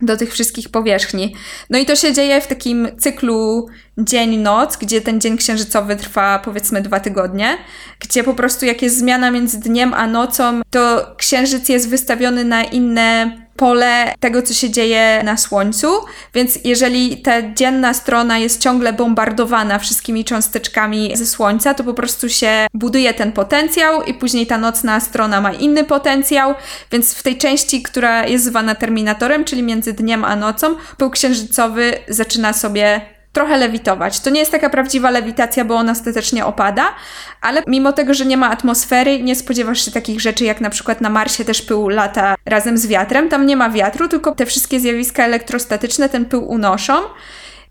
do 0.00 0.16
tych 0.16 0.32
wszystkich 0.32 0.68
powierzchni. 0.68 1.34
No 1.70 1.78
i 1.78 1.86
to 1.86 1.96
się 1.96 2.12
dzieje 2.12 2.40
w 2.40 2.46
takim 2.46 2.88
cyklu 2.98 3.68
dzień-noc, 3.98 4.76
gdzie 4.76 5.00
ten 5.00 5.20
dzień 5.20 5.36
księżycowy 5.36 5.96
trwa 5.96 6.38
powiedzmy 6.38 6.82
dwa 6.82 7.00
tygodnie, 7.00 7.58
gdzie 8.00 8.24
po 8.24 8.34
prostu 8.34 8.66
jak 8.66 8.82
jest 8.82 8.98
zmiana 8.98 9.30
między 9.30 9.60
dniem 9.60 9.94
a 9.94 10.06
nocą, 10.06 10.60
to 10.70 11.14
księżyc 11.16 11.68
jest 11.68 11.88
wystawiony 11.88 12.44
na 12.44 12.64
inne 12.64 13.43
pole 13.56 14.14
tego, 14.20 14.42
co 14.42 14.54
się 14.54 14.70
dzieje 14.70 15.20
na 15.24 15.36
Słońcu, 15.36 15.88
więc 16.34 16.58
jeżeli 16.64 17.16
ta 17.16 17.52
dzienna 17.52 17.94
strona 17.94 18.38
jest 18.38 18.60
ciągle 18.60 18.92
bombardowana 18.92 19.78
wszystkimi 19.78 20.24
cząsteczkami 20.24 21.16
ze 21.16 21.26
Słońca, 21.26 21.74
to 21.74 21.84
po 21.84 21.94
prostu 21.94 22.28
się 22.28 22.66
buduje 22.74 23.14
ten 23.14 23.32
potencjał 23.32 24.02
i 24.02 24.14
później 24.14 24.46
ta 24.46 24.58
nocna 24.58 25.00
strona 25.00 25.40
ma 25.40 25.52
inny 25.52 25.84
potencjał, 25.84 26.54
więc 26.92 27.14
w 27.14 27.22
tej 27.22 27.38
części, 27.38 27.82
która 27.82 28.26
jest 28.26 28.44
zwana 28.44 28.74
terminatorem, 28.74 29.44
czyli 29.44 29.62
między 29.62 29.92
dniem 29.92 30.24
a 30.24 30.36
nocą, 30.36 30.76
pył 30.96 31.10
księżycowy 31.10 31.92
zaczyna 32.08 32.52
sobie 32.52 33.13
trochę 33.34 33.56
lewitować. 33.56 34.20
To 34.20 34.30
nie 34.30 34.40
jest 34.40 34.52
taka 34.52 34.70
prawdziwa 34.70 35.10
lewitacja, 35.10 35.64
bo 35.64 35.74
ona 35.74 35.92
ostatecznie 35.92 36.46
opada, 36.46 36.94
ale 37.40 37.62
mimo 37.66 37.92
tego, 37.92 38.14
że 38.14 38.26
nie 38.26 38.36
ma 38.36 38.50
atmosfery, 38.50 39.22
nie 39.22 39.36
spodziewasz 39.36 39.84
się 39.84 39.90
takich 39.90 40.20
rzeczy, 40.20 40.44
jak 40.44 40.60
na 40.60 40.70
przykład 40.70 41.00
na 41.00 41.10
Marsie 41.10 41.44
też 41.44 41.62
pył 41.62 41.88
lata 41.88 42.34
razem 42.46 42.78
z 42.78 42.86
wiatrem. 42.86 43.28
Tam 43.28 43.46
nie 43.46 43.56
ma 43.56 43.70
wiatru, 43.70 44.08
tylko 44.08 44.34
te 44.34 44.46
wszystkie 44.46 44.80
zjawiska 44.80 45.24
elektrostatyczne 45.24 46.08
ten 46.08 46.24
pył 46.24 46.50
unoszą. 46.50 46.94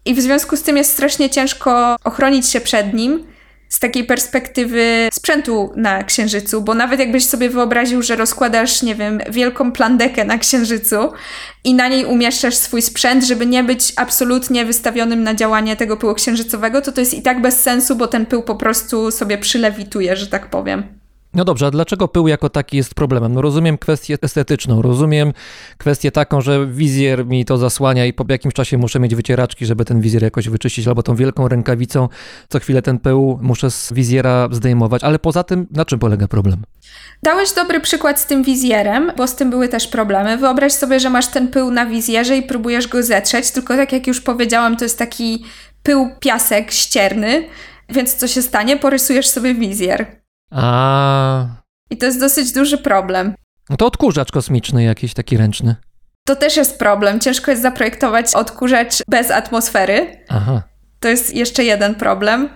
I 0.05 0.13
w 0.13 0.21
związku 0.21 0.57
z 0.57 0.63
tym 0.63 0.77
jest 0.77 0.91
strasznie 0.91 1.29
ciężko 1.29 1.95
ochronić 2.03 2.49
się 2.49 2.61
przed 2.61 2.93
nim 2.93 3.32
z 3.73 3.79
takiej 3.79 4.03
perspektywy 4.03 5.09
sprzętu 5.13 5.73
na 5.75 6.03
Księżycu, 6.03 6.61
bo 6.61 6.73
nawet 6.73 6.99
jakbyś 6.99 7.25
sobie 7.25 7.49
wyobraził, 7.49 8.01
że 8.01 8.15
rozkładasz, 8.15 8.83
nie 8.83 8.95
wiem, 8.95 9.19
wielką 9.29 9.71
plandekę 9.71 10.25
na 10.25 10.37
Księżycu 10.37 10.95
i 11.63 11.73
na 11.73 11.87
niej 11.87 12.05
umieszczasz 12.05 12.55
swój 12.55 12.81
sprzęt, 12.81 13.23
żeby 13.23 13.45
nie 13.45 13.63
być 13.63 13.93
absolutnie 13.95 14.65
wystawionym 14.65 15.23
na 15.23 15.35
działanie 15.35 15.75
tego 15.75 15.97
pyłu 15.97 16.13
księżycowego, 16.13 16.81
to 16.81 16.91
to 16.91 16.99
jest 16.99 17.13
i 17.13 17.21
tak 17.21 17.41
bez 17.41 17.61
sensu, 17.61 17.95
bo 17.95 18.07
ten 18.07 18.25
pył 18.25 18.43
po 18.43 18.55
prostu 18.55 19.11
sobie 19.11 19.37
przylewituje, 19.37 20.15
że 20.15 20.27
tak 20.27 20.49
powiem. 20.49 21.02
No 21.33 21.45
dobrze, 21.45 21.67
a 21.67 21.71
dlaczego 21.71 22.07
pył 22.07 22.27
jako 22.27 22.49
taki 22.49 22.77
jest 22.77 22.95
problemem? 22.95 23.33
No 23.33 23.41
rozumiem 23.41 23.77
kwestię 23.77 24.17
estetyczną, 24.21 24.81
rozumiem 24.81 25.33
kwestię 25.77 26.11
taką, 26.11 26.41
że 26.41 26.67
wizjer 26.67 27.25
mi 27.25 27.45
to 27.45 27.57
zasłania 27.57 28.05
i 28.05 28.13
po 28.13 28.25
jakimś 28.29 28.53
czasie 28.53 28.77
muszę 28.77 28.99
mieć 28.99 29.15
wycieraczki, 29.15 29.65
żeby 29.65 29.85
ten 29.85 30.01
wizjer 30.01 30.23
jakoś 30.23 30.49
wyczyścić, 30.49 30.87
albo 30.87 31.03
tą 31.03 31.15
wielką 31.15 31.47
rękawicą 31.47 32.09
co 32.49 32.59
chwilę 32.59 32.81
ten 32.81 32.99
pył 32.99 33.39
muszę 33.41 33.71
z 33.71 33.93
wizjera 33.93 34.47
zdejmować, 34.51 35.03
ale 35.03 35.19
poza 35.19 35.43
tym 35.43 35.67
na 35.71 35.85
czym 35.85 35.99
polega 35.99 36.27
problem? 36.27 36.63
Dałeś 37.23 37.53
dobry 37.53 37.79
przykład 37.79 38.19
z 38.19 38.25
tym 38.25 38.43
wizjerem, 38.43 39.11
bo 39.17 39.27
z 39.27 39.35
tym 39.35 39.49
były 39.49 39.67
też 39.67 39.87
problemy. 39.87 40.37
Wyobraź 40.37 40.73
sobie, 40.73 40.99
że 40.99 41.09
masz 41.09 41.27
ten 41.27 41.47
pył 41.47 41.71
na 41.71 41.85
wizjerze 41.85 42.37
i 42.37 42.43
próbujesz 42.43 42.87
go 42.87 43.03
zetrzeć, 43.03 43.51
tylko 43.51 43.75
tak 43.75 43.93
jak 43.93 44.07
już 44.07 44.21
powiedziałam, 44.21 44.77
to 44.77 44.85
jest 44.85 44.97
taki 44.97 45.45
pył, 45.83 46.09
piasek 46.19 46.71
ścierny, 46.71 47.43
więc 47.89 48.13
co 48.13 48.27
się 48.27 48.41
stanie? 48.41 48.77
Porysujesz 48.77 49.27
sobie 49.27 49.53
wizjer. 49.53 50.22
A. 50.53 51.45
I 51.89 51.97
to 51.97 52.05
jest 52.05 52.19
dosyć 52.19 52.51
duży 52.51 52.77
problem. 52.77 53.33
No 53.69 53.77
to 53.77 53.85
odkurzacz 53.85 54.31
kosmiczny 54.31 54.83
jakiś 54.83 55.13
taki 55.13 55.37
ręczny. 55.37 55.75
To 56.25 56.35
też 56.35 56.57
jest 56.57 56.79
problem. 56.79 57.19
Ciężko 57.19 57.51
jest 57.51 57.63
zaprojektować 57.63 58.35
odkurzacz 58.35 59.03
bez 59.07 59.31
atmosfery. 59.31 60.25
Aha. 60.29 60.61
To 60.99 61.07
jest 61.07 61.35
jeszcze 61.35 61.63
jeden 61.63 61.95
problem. 61.95 62.49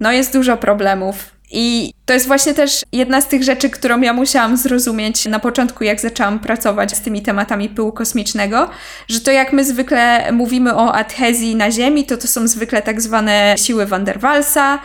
No 0.00 0.12
jest 0.12 0.32
dużo 0.32 0.56
problemów. 0.56 1.38
I 1.50 1.92
to 2.04 2.14
jest 2.14 2.26
właśnie 2.26 2.54
też 2.54 2.82
jedna 2.92 3.20
z 3.20 3.28
tych 3.28 3.42
rzeczy, 3.42 3.70
którą 3.70 4.00
ja 4.00 4.12
musiałam 4.12 4.56
zrozumieć 4.56 5.26
na 5.26 5.38
początku, 5.38 5.84
jak 5.84 6.00
zaczęłam 6.00 6.38
pracować 6.38 6.96
z 6.96 7.00
tymi 7.00 7.22
tematami 7.22 7.68
pyłu 7.68 7.92
kosmicznego, 7.92 8.70
że 9.08 9.20
to 9.20 9.30
jak 9.30 9.52
my 9.52 9.64
zwykle 9.64 10.32
mówimy 10.32 10.74
o 10.74 10.94
adhezji 10.94 11.56
na 11.56 11.70
Ziemi, 11.70 12.06
to 12.06 12.16
to 12.16 12.26
są 12.26 12.48
zwykle 12.48 12.82
tak 12.82 13.00
zwane 13.00 13.54
siły 13.58 13.86
Van 13.86 14.04
der 14.04 14.20
Waalsa, 14.20 14.78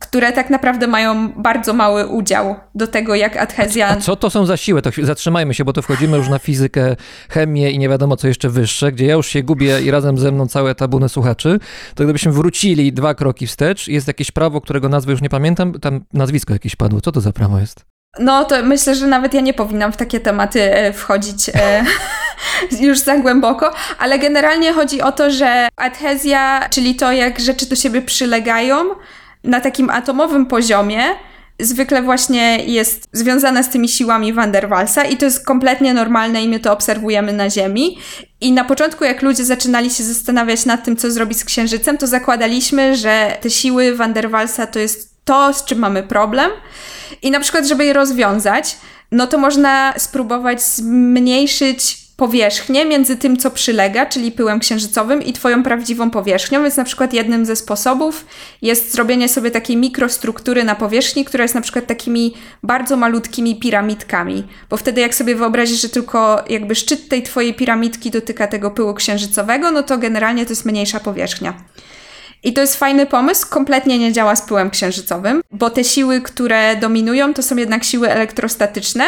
które 0.00 0.32
tak 0.32 0.50
naprawdę 0.50 0.86
mają 0.86 1.32
bardzo 1.32 1.72
mały 1.72 2.06
udział 2.06 2.56
do 2.74 2.86
tego, 2.86 3.14
jak 3.14 3.36
adhezja... 3.36 3.88
A 3.88 3.96
co 3.96 4.16
to 4.16 4.30
są 4.30 4.46
za 4.46 4.56
siły? 4.56 4.82
To 4.82 4.90
zatrzymajmy 5.02 5.54
się, 5.54 5.64
bo 5.64 5.72
to 5.72 5.82
wchodzimy 5.82 6.16
już 6.16 6.28
na 6.28 6.38
fizykę, 6.38 6.96
chemię 7.28 7.70
i 7.70 7.78
nie 7.78 7.88
wiadomo 7.88 8.16
co 8.16 8.28
jeszcze 8.28 8.48
wyższe, 8.48 8.92
gdzie 8.92 9.06
ja 9.06 9.14
już 9.14 9.26
się 9.26 9.42
gubię 9.42 9.82
i 9.82 9.90
razem 9.90 10.18
ze 10.18 10.32
mną 10.32 10.48
całe 10.48 10.74
tabuny 10.74 11.08
słuchaczy, 11.08 11.58
to 11.94 12.04
gdybyśmy 12.04 12.32
wrócili 12.32 12.92
dwa 12.92 13.14
kroki 13.14 13.46
wstecz, 13.46 13.88
jest 13.88 14.06
jakieś 14.06 14.30
prawo, 14.30 14.60
którego 14.60 14.88
nazwy 14.88 15.12
już 15.12 15.22
nie 15.22 15.30
pamiętam, 15.30 15.72
tam 15.72 16.00
nazwisko 16.12 16.52
jakieś 16.52 16.76
padło. 16.76 17.00
Co 17.00 17.12
to 17.12 17.20
za 17.20 17.32
prawo 17.32 17.58
jest? 17.58 17.84
No 18.18 18.44
to 18.44 18.62
myślę, 18.62 18.94
że 18.94 19.06
nawet 19.06 19.34
ja 19.34 19.40
nie 19.40 19.54
powinnam 19.54 19.92
w 19.92 19.96
takie 19.96 20.20
tematy 20.20 20.74
e, 20.74 20.92
wchodzić 20.92 21.48
e, 21.54 21.84
już 22.86 22.98
za 22.98 23.18
głęboko, 23.18 23.72
ale 23.98 24.18
generalnie 24.18 24.72
chodzi 24.72 25.02
o 25.02 25.12
to, 25.12 25.30
że 25.30 25.68
adhezja, 25.76 26.68
czyli 26.70 26.94
to 26.94 27.12
jak 27.12 27.40
rzeczy 27.40 27.66
do 27.66 27.76
siebie 27.76 28.02
przylegają, 28.02 28.76
na 29.44 29.60
takim 29.60 29.90
atomowym 29.90 30.46
poziomie 30.46 31.02
zwykle 31.60 32.02
właśnie 32.02 32.64
jest 32.64 33.08
związana 33.12 33.62
z 33.62 33.68
tymi 33.68 33.88
siłami 33.88 34.32
Van 34.32 34.52
der 34.52 34.68
Waalsa 34.68 35.04
i 35.04 35.16
to 35.16 35.24
jest 35.24 35.46
kompletnie 35.46 35.94
normalne 35.94 36.42
i 36.42 36.48
my 36.48 36.60
to 36.60 36.72
obserwujemy 36.72 37.32
na 37.32 37.50
Ziemi. 37.50 37.98
I 38.40 38.52
na 38.52 38.64
początku, 38.64 39.04
jak 39.04 39.22
ludzie 39.22 39.44
zaczynali 39.44 39.90
się 39.90 40.04
zastanawiać 40.04 40.66
nad 40.66 40.84
tym, 40.84 40.96
co 40.96 41.10
zrobić 41.10 41.38
z 41.38 41.44
Księżycem, 41.44 41.98
to 41.98 42.06
zakładaliśmy, 42.06 42.96
że 42.96 43.36
te 43.40 43.50
siły 43.50 43.96
Van 43.96 44.12
der 44.12 44.30
Waalsa 44.30 44.66
to 44.66 44.78
jest 44.78 45.24
to, 45.24 45.52
z 45.52 45.64
czym 45.64 45.78
mamy 45.78 46.02
problem. 46.02 46.50
I 47.22 47.30
na 47.30 47.40
przykład, 47.40 47.66
żeby 47.66 47.84
je 47.84 47.92
rozwiązać, 47.92 48.76
no 49.12 49.26
to 49.26 49.38
można 49.38 49.94
spróbować 49.98 50.62
zmniejszyć 50.62 51.98
powierzchnię 52.20 52.84
między 52.84 53.16
tym, 53.16 53.36
co 53.36 53.50
przylega, 53.50 54.06
czyli 54.06 54.32
pyłem 54.32 54.60
księżycowym, 54.60 55.22
i 55.22 55.32
Twoją 55.32 55.62
prawdziwą 55.62 56.10
powierzchnią. 56.10 56.62
Więc 56.62 56.76
na 56.76 56.84
przykład 56.84 57.12
jednym 57.12 57.46
ze 57.46 57.56
sposobów 57.56 58.26
jest 58.62 58.92
zrobienie 58.92 59.28
sobie 59.28 59.50
takiej 59.50 59.76
mikrostruktury 59.76 60.64
na 60.64 60.74
powierzchni, 60.74 61.24
która 61.24 61.44
jest 61.44 61.54
na 61.54 61.60
przykład 61.60 61.86
takimi 61.86 62.34
bardzo 62.62 62.96
malutkimi 62.96 63.60
piramidkami. 63.60 64.46
Bo 64.70 64.76
wtedy, 64.76 65.00
jak 65.00 65.14
sobie 65.14 65.34
wyobrazisz, 65.34 65.80
że 65.82 65.88
tylko 65.88 66.44
jakby 66.48 66.74
szczyt 66.74 67.08
tej 67.08 67.22
Twojej 67.22 67.54
piramidki 67.54 68.10
dotyka 68.10 68.46
tego 68.46 68.70
pyłu 68.70 68.94
księżycowego, 68.94 69.70
no 69.70 69.82
to 69.82 69.98
generalnie 69.98 70.44
to 70.44 70.52
jest 70.52 70.64
mniejsza 70.64 71.00
powierzchnia. 71.00 71.54
I 72.42 72.52
to 72.52 72.60
jest 72.60 72.76
fajny 72.76 73.06
pomysł, 73.06 73.46
kompletnie 73.50 73.98
nie 73.98 74.12
działa 74.12 74.36
z 74.36 74.42
pyłem 74.42 74.70
księżycowym, 74.70 75.42
bo 75.52 75.70
te 75.70 75.84
siły, 75.84 76.20
które 76.20 76.76
dominują, 76.76 77.34
to 77.34 77.42
są 77.42 77.56
jednak 77.56 77.84
siły 77.84 78.10
elektrostatyczne, 78.10 79.04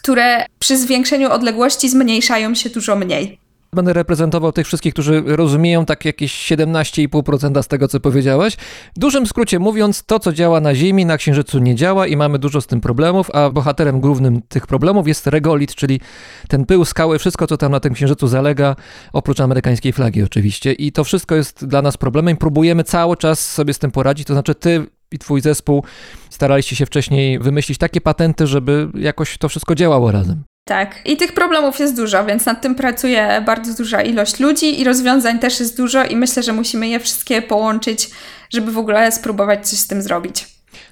które 0.00 0.46
przy 0.58 0.78
zwiększeniu 0.78 1.30
odległości 1.30 1.88
zmniejszają 1.88 2.54
się 2.54 2.70
dużo 2.70 2.96
mniej. 2.96 3.38
Będę 3.72 3.92
reprezentował 3.92 4.52
tych 4.52 4.66
wszystkich, 4.66 4.92
którzy 4.92 5.22
rozumieją 5.26 5.86
tak 5.86 6.04
jakieś 6.04 6.52
17,5% 6.52 7.62
z 7.62 7.68
tego, 7.68 7.88
co 7.88 8.00
powiedziałeś. 8.00 8.56
W 8.96 8.98
dużym 8.98 9.26
skrócie 9.26 9.58
mówiąc, 9.58 10.04
to, 10.04 10.18
co 10.18 10.32
działa 10.32 10.60
na 10.60 10.74
Ziemi, 10.74 11.06
na 11.06 11.16
Księżycu 11.16 11.58
nie 11.58 11.74
działa 11.74 12.06
i 12.06 12.16
mamy 12.16 12.38
dużo 12.38 12.60
z 12.60 12.66
tym 12.66 12.80
problemów, 12.80 13.30
a 13.34 13.50
bohaterem 13.50 14.00
głównym 14.00 14.42
tych 14.42 14.66
problemów 14.66 15.08
jest 15.08 15.26
regolit, 15.26 15.74
czyli 15.74 16.00
ten 16.48 16.66
pył, 16.66 16.84
skały, 16.84 17.18
wszystko, 17.18 17.46
co 17.46 17.56
tam 17.56 17.72
na 17.72 17.80
tym 17.80 17.94
Księżycu 17.94 18.26
zalega, 18.26 18.76
oprócz 19.12 19.40
amerykańskiej 19.40 19.92
flagi 19.92 20.22
oczywiście. 20.22 20.72
I 20.72 20.92
to 20.92 21.04
wszystko 21.04 21.34
jest 21.34 21.66
dla 21.66 21.82
nas 21.82 21.96
problemem. 21.96 22.36
Próbujemy 22.36 22.84
cały 22.84 23.16
czas 23.16 23.50
sobie 23.50 23.74
z 23.74 23.78
tym 23.78 23.90
poradzić, 23.90 24.26
to 24.26 24.34
znaczy 24.34 24.54
ty 24.54 24.86
i 25.12 25.18
twój 25.18 25.40
zespół 25.40 25.84
staraliście 26.30 26.76
się 26.76 26.86
wcześniej 26.86 27.38
wymyślić 27.38 27.78
takie 27.78 28.00
patenty, 28.00 28.46
żeby 28.46 28.88
jakoś 28.94 29.38
to 29.38 29.48
wszystko 29.48 29.74
działało 29.74 30.12
razem. 30.12 30.44
Tak, 30.68 31.00
i 31.04 31.16
tych 31.16 31.32
problemów 31.34 31.78
jest 31.78 31.96
dużo, 31.96 32.24
więc 32.24 32.46
nad 32.46 32.62
tym 32.62 32.74
pracuje 32.74 33.42
bardzo 33.46 33.74
duża 33.74 34.02
ilość 34.02 34.40
ludzi 34.40 34.80
i 34.80 34.84
rozwiązań 34.84 35.38
też 35.38 35.60
jest 35.60 35.76
dużo 35.76 36.04
i 36.04 36.16
myślę, 36.16 36.42
że 36.42 36.52
musimy 36.52 36.88
je 36.88 37.00
wszystkie 37.00 37.42
połączyć, 37.42 38.10
żeby 38.52 38.72
w 38.72 38.78
ogóle 38.78 39.12
spróbować 39.12 39.68
coś 39.68 39.78
z 39.78 39.86
tym 39.86 40.02
zrobić. 40.02 40.46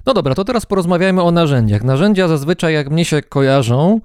No 0.07 0.15
dobra, 0.15 0.35
to 0.35 0.45
teraz 0.45 0.67
porozmawiajmy 0.67 1.23
o 1.23 1.31
narzędziach. 1.31 1.85
Narzędzia 1.85 2.29
zazwyczaj, 2.29 2.75
jak 2.75 2.91
mnie 2.91 3.05
się 3.05 3.23
kojarzą, 3.23 4.01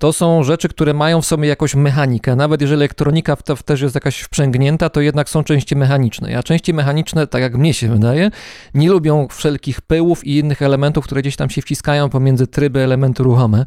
to 0.00 0.12
są 0.12 0.42
rzeczy, 0.42 0.68
które 0.68 0.94
mają 0.94 1.22
w 1.22 1.26
sobie 1.26 1.48
jakąś 1.48 1.74
mechanikę. 1.74 2.36
Nawet 2.36 2.60
jeżeli 2.60 2.80
elektronika 2.80 3.36
w 3.36 3.42
to 3.42 3.56
też 3.56 3.80
jest 3.80 3.94
jakaś 3.94 4.20
wprzęgnięta, 4.20 4.90
to 4.90 5.00
jednak 5.00 5.28
są 5.28 5.44
części 5.44 5.76
mechaniczne. 5.76 6.38
A 6.38 6.42
części 6.42 6.74
mechaniczne, 6.74 7.26
tak 7.26 7.42
jak 7.42 7.54
mnie 7.54 7.74
się 7.74 7.88
wydaje, 7.88 8.30
nie 8.74 8.88
lubią 8.90 9.28
wszelkich 9.30 9.80
pyłów 9.80 10.26
i 10.26 10.38
innych 10.38 10.62
elementów, 10.62 11.04
które 11.04 11.20
gdzieś 11.20 11.36
tam 11.36 11.50
się 11.50 11.62
wciskają 11.62 12.08
pomiędzy 12.08 12.46
tryby, 12.46 12.80
elementy 12.80 13.22
ruchome. 13.22 13.64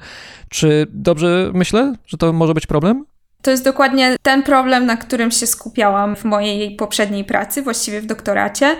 Czy 0.49 0.87
dobrze 0.89 1.51
myślę, 1.53 1.95
że 2.07 2.17
to 2.17 2.33
może 2.33 2.53
być 2.53 2.67
problem? 2.67 3.05
To 3.41 3.51
jest 3.51 3.63
dokładnie 3.63 4.15
ten 4.21 4.43
problem, 4.43 4.85
na 4.85 4.97
którym 4.97 5.31
się 5.31 5.47
skupiałam 5.47 6.15
w 6.15 6.23
mojej 6.23 6.75
poprzedniej 6.75 7.23
pracy, 7.23 7.61
właściwie 7.61 8.01
w 8.01 8.05
doktoracie. 8.05 8.75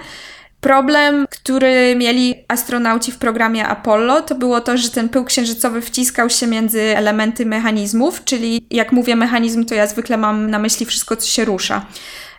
Problem, 0.63 1.25
który 1.29 1.96
mieli 1.96 2.36
astronauci 2.48 3.12
w 3.12 3.17
programie 3.17 3.67
Apollo, 3.67 4.22
to 4.22 4.36
było 4.36 4.62
to, 4.62 4.77
że 4.77 4.89
ten 4.89 5.10
pył 5.10 5.25
księżycowy 5.25 5.82
wciskał 5.82 6.29
się 6.29 6.48
między 6.48 6.82
elementy 6.82 7.46
mechanizmów, 7.46 8.24
czyli 8.24 8.65
jak 8.72 8.91
mówię 8.91 9.15
mechanizm, 9.15 9.65
to 9.65 9.75
ja 9.75 9.88
zwykle 9.88 10.17
mam 10.17 10.50
na 10.50 10.60
myśli 10.60 10.86
wszystko, 10.86 11.15
co 11.15 11.27
się 11.27 11.46
rusza. 11.46 11.86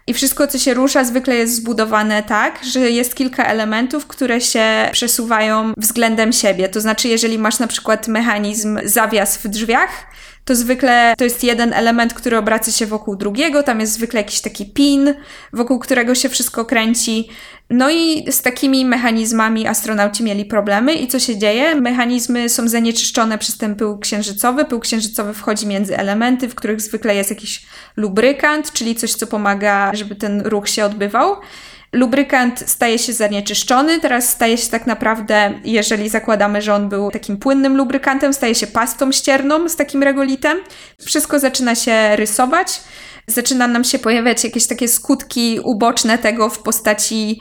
I 0.07 0.15
wszystko, 0.15 0.47
co 0.47 0.59
się 0.59 0.75
rusza, 0.75 1.05
zwykle 1.05 1.35
jest 1.35 1.55
zbudowane 1.55 2.23
tak, 2.23 2.65
że 2.73 2.81
jest 2.91 3.15
kilka 3.15 3.45
elementów, 3.45 4.07
które 4.07 4.41
się 4.41 4.65
przesuwają 4.93 5.73
względem 5.77 6.33
siebie. 6.33 6.69
To 6.69 6.81
znaczy, 6.81 7.09
jeżeli 7.09 7.39
masz 7.39 7.59
na 7.59 7.67
przykład 7.67 8.09
mechanizm 8.09 8.79
zawias 8.85 9.37
w 9.37 9.49
drzwiach, 9.49 10.07
to 10.45 10.57
zwykle 10.57 11.15
to 11.19 11.25
jest 11.25 11.45
jeden 11.45 11.73
element, 11.73 12.15
który 12.15 12.39
obraca 12.39 12.73
się 12.73 12.87
wokół 12.87 13.17
drugiego, 13.17 13.63
tam 13.63 13.81
jest 13.81 13.93
zwykle 13.93 14.21
jakiś 14.21 14.41
taki 14.41 14.67
pin, 14.67 15.15
wokół 15.53 15.79
którego 15.79 16.15
się 16.15 16.29
wszystko 16.29 16.65
kręci. 16.65 17.29
No 17.71 17.91
i 17.91 18.33
z 18.33 18.43
takimi 18.43 18.85
mechanizmami 18.85 19.67
astronauci 19.67 20.25
mieli 20.25 20.45
problemy 20.45 20.95
i 20.95 21.07
co 21.07 21.19
się 21.19 21.39
dzieje? 21.39 21.75
Mechanizmy 21.75 22.49
są 22.49 22.69
zanieczyszczone 22.69 23.39
przez 23.39 23.59
ten 23.59 23.77
pył 23.77 23.99
księżycowy. 23.99 24.65
Pył 24.65 24.81
księżycowy 24.81 25.35
wchodzi 25.35 25.67
między 25.67 25.99
elementy, 25.99 26.49
w 26.49 26.55
których 26.55 26.81
zwykle 26.81 27.15
jest 27.15 27.31
jakiś 27.31 27.67
lubrykant, 27.97 28.73
czyli 28.73 28.95
coś, 28.95 29.15
co 29.15 29.27
pomaga, 29.27 29.95
żeby 29.95 30.15
ten 30.15 30.41
ruch 30.41 30.69
się 30.69 30.85
odbywał 30.85 31.37
lubrykant 31.95 32.65
staje 32.67 32.99
się 32.99 33.13
zanieczyszczony, 33.13 34.01
teraz 34.01 34.29
staje 34.29 34.59
się 34.59 34.71
tak 34.71 34.87
naprawdę, 34.87 35.61
jeżeli 35.65 36.09
zakładamy, 36.09 36.63
że 36.63 36.75
on 36.75 36.89
był 36.89 37.11
takim 37.11 37.37
płynnym 37.37 37.77
lubrykantem, 37.77 38.33
staje 38.33 38.55
się 38.55 38.67
pastą 38.67 39.13
ścierną 39.13 39.69
z 39.69 39.77
takim 39.77 40.03
regolitem. 40.03 40.59
Wszystko 41.05 41.39
zaczyna 41.39 41.75
się 41.75 42.17
rysować, 42.17 42.81
zaczyna 43.27 43.69
nam 43.69 43.85
się 43.85 43.99
pojawiać 43.99 44.45
jakieś 44.45 44.67
takie 44.67 44.89
skutki 44.89 45.61
uboczne 45.65 46.19
tego 46.19 46.49
w 46.49 46.59
postaci 46.59 47.41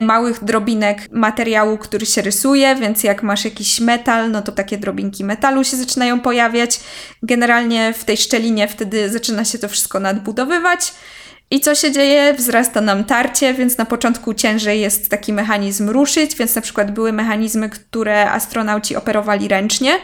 małych 0.00 0.44
drobinek 0.44 1.12
materiału, 1.12 1.78
który 1.78 2.06
się 2.06 2.22
rysuje, 2.22 2.76
więc 2.76 3.04
jak 3.04 3.22
masz 3.22 3.44
jakiś 3.44 3.80
metal, 3.80 4.30
no 4.30 4.42
to 4.42 4.52
takie 4.52 4.78
drobinki 4.78 5.24
metalu 5.24 5.64
się 5.64 5.76
zaczynają 5.76 6.20
pojawiać. 6.20 6.80
Generalnie 7.22 7.94
w 7.98 8.04
tej 8.04 8.16
szczelinie 8.16 8.68
wtedy 8.68 9.10
zaczyna 9.10 9.44
się 9.44 9.58
to 9.58 9.68
wszystko 9.68 10.00
nadbudowywać. 10.00 10.92
I 11.54 11.60
co 11.60 11.74
się 11.74 11.92
dzieje? 11.92 12.34
Wzrasta 12.34 12.80
nam 12.80 13.04
tarcie, 13.04 13.54
więc 13.54 13.78
na 13.78 13.84
początku 13.84 14.34
ciężej 14.34 14.80
jest 14.80 15.10
taki 15.10 15.32
mechanizm 15.32 15.90
ruszyć, 15.90 16.36
więc 16.36 16.54
na 16.54 16.62
przykład 16.62 16.90
były 16.90 17.12
mechanizmy, 17.12 17.70
które 17.70 18.30
astronauci 18.30 18.96
operowali 18.96 19.48
ręcznie, 19.48 19.98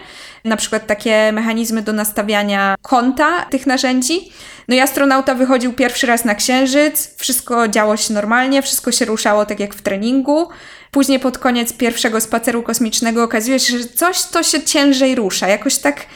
na 0.45 0.57
przykład 0.57 0.87
takie 0.87 1.33
mechanizmy 1.33 1.83
do 1.83 1.93
nastawiania 1.93 2.75
kąta 2.83 3.43
tych 3.43 3.67
narzędzi. 3.67 4.33
No 4.69 4.75
i 4.75 4.81
astronauta 4.81 5.35
wychodził 5.35 5.73
pierwszy 5.73 6.07
raz 6.07 6.25
na 6.25 6.35
księżyc, 6.35 7.15
wszystko 7.17 7.69
działo 7.69 7.97
się 7.97 8.15
normalnie, 8.15 8.63
wszystko 8.63 8.93
się 8.93 9.05
ruszało 9.05 9.47
tak 9.47 9.61
jak 9.61 9.75
w 9.75 9.83
treningu. 9.83 10.49
Później 10.91 11.21
pod 11.21 11.39
koniec 11.39 11.73
pierwszego 11.73 12.21
spaceru 12.21 12.63
kosmicznego 12.63 13.23
okazuje 13.23 13.61
się, 13.61 13.79
że 13.79 13.85
coś 13.85 14.23
to 14.23 14.43
się 14.43 14.63
ciężej 14.63 15.15
rusza, 15.15 15.49
jakoś 15.49 15.79
tak 15.79 16.07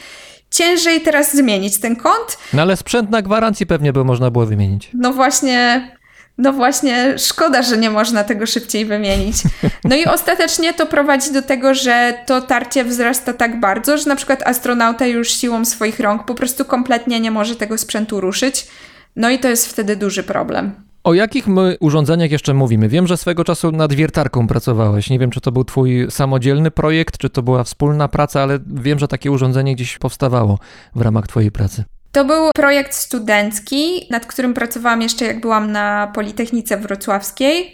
ciężej 0.51 1.01
teraz 1.01 1.35
zmienić 1.35 1.79
ten 1.79 1.95
kąt. 1.95 2.37
No 2.53 2.61
ale 2.61 2.77
sprzęt 2.77 3.09
na 3.09 3.21
gwarancji 3.21 3.65
pewnie 3.65 3.93
by 3.93 4.03
można 4.03 4.31
było 4.31 4.45
wymienić. 4.45 4.89
No 4.93 5.13
właśnie, 5.13 5.89
no 6.37 6.53
właśnie, 6.53 7.13
szkoda, 7.17 7.61
że 7.61 7.77
nie 7.77 7.89
można 7.89 8.23
tego 8.23 8.45
szybciej 8.45 8.85
wymienić. 8.85 9.37
No 9.83 9.95
i 9.95 10.05
ostatecznie 10.15 10.73
to 10.73 10.85
prowadzi 10.85 11.33
do 11.33 11.41
tego, 11.41 11.73
że 11.73 12.13
to 12.25 12.41
tarcie 12.41 12.83
wzrasta 12.83 13.33
tak 13.33 13.59
bardzo, 13.59 13.97
że 13.97 14.09
na 14.09 14.15
przykład 14.15 14.47
astronauta 14.47 15.05
już 15.05 15.29
siłą 15.31 15.65
swoich 15.65 15.99
rąk 15.99 16.25
po 16.25 16.35
prostu 16.35 16.65
kompletnie 16.65 17.19
nie 17.19 17.31
może 17.31 17.55
tego 17.55 17.77
sprzętu 17.77 18.21
ruszyć. 18.21 18.67
No 19.15 19.29
i 19.29 19.39
to 19.39 19.47
jest 19.47 19.67
wtedy 19.67 19.95
duży 19.95 20.23
problem. 20.23 20.85
O 21.05 21.13
jakich 21.13 21.47
my 21.47 21.77
urządzeniach 21.79 22.31
jeszcze 22.31 22.53
mówimy? 22.53 22.89
Wiem, 22.89 23.07
że 23.07 23.17
swego 23.17 23.43
czasu 23.43 23.71
nad 23.71 23.93
wiertarką 23.93 24.47
pracowałeś. 24.47 25.09
Nie 25.09 25.19
wiem, 25.19 25.31
czy 25.31 25.41
to 25.41 25.51
był 25.51 25.63
twój 25.63 26.07
samodzielny 26.09 26.71
projekt, 26.71 27.17
czy 27.17 27.29
to 27.29 27.43
była 27.43 27.63
wspólna 27.63 28.07
praca, 28.07 28.41
ale 28.41 28.59
wiem, 28.67 28.99
że 28.99 29.07
takie 29.07 29.31
urządzenie 29.31 29.75
gdzieś 29.75 29.97
powstawało 29.97 30.59
w 30.95 31.01
ramach 31.01 31.27
twojej 31.27 31.51
pracy. 31.51 31.83
To 32.11 32.25
był 32.25 32.51
projekt 32.55 32.93
studencki, 32.93 34.07
nad 34.09 34.25
którym 34.25 34.53
pracowałam 34.53 35.01
jeszcze 35.01 35.25
jak 35.25 35.41
byłam 35.41 35.71
na 35.71 36.11
Politechnice 36.13 36.77
Wrocławskiej. 36.77 37.73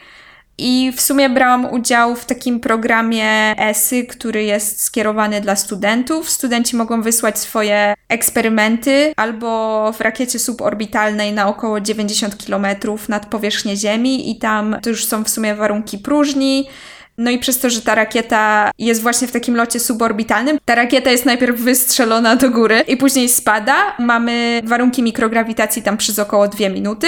I 0.57 0.91
w 0.95 1.01
sumie 1.01 1.29
brałam 1.29 1.73
udział 1.73 2.15
w 2.15 2.25
takim 2.25 2.59
programie 2.59 3.55
ESY, 3.57 4.05
który 4.05 4.43
jest 4.43 4.81
skierowany 4.81 5.41
dla 5.41 5.55
studentów. 5.55 6.29
Studenci 6.29 6.75
mogą 6.75 7.01
wysłać 7.01 7.39
swoje 7.39 7.93
eksperymenty 8.09 9.13
albo 9.15 9.91
w 9.91 10.01
rakiecie 10.01 10.39
suborbitalnej 10.39 11.33
na 11.33 11.47
około 11.47 11.79
90 11.79 12.45
km 12.45 12.65
nad 13.09 13.25
powierzchnię 13.25 13.77
Ziemi, 13.77 14.31
i 14.31 14.39
tam 14.39 14.75
to 14.81 14.89
już 14.89 15.05
są 15.05 15.23
w 15.23 15.29
sumie 15.29 15.55
warunki 15.55 15.97
próżni. 15.97 16.67
No 17.17 17.31
i 17.31 17.39
przez 17.39 17.59
to, 17.59 17.69
że 17.69 17.81
ta 17.81 17.95
rakieta 17.95 18.71
jest 18.79 19.01
właśnie 19.01 19.27
w 19.27 19.31
takim 19.31 19.55
locie 19.55 19.79
suborbitalnym, 19.79 20.57
ta 20.65 20.75
rakieta 20.75 21.11
jest 21.11 21.25
najpierw 21.25 21.59
wystrzelona 21.59 22.35
do 22.35 22.49
góry 22.49 22.83
i 22.87 22.97
później 22.97 23.29
spada. 23.29 23.75
Mamy 23.99 24.61
warunki 24.63 25.03
mikrograwitacji 25.03 25.81
tam 25.81 25.97
przez 25.97 26.19
około 26.19 26.47
2 26.47 26.69
minuty. 26.69 27.07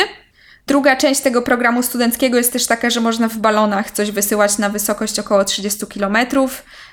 Druga 0.67 0.95
część 0.95 1.21
tego 1.21 1.41
programu 1.41 1.83
studenckiego 1.83 2.37
jest 2.37 2.53
też 2.53 2.67
taka, 2.67 2.89
że 2.89 3.01
można 3.01 3.27
w 3.27 3.37
balonach 3.37 3.91
coś 3.91 4.11
wysyłać 4.11 4.57
na 4.57 4.69
wysokość 4.69 5.19
około 5.19 5.43
30 5.43 5.85
km. 5.87 6.17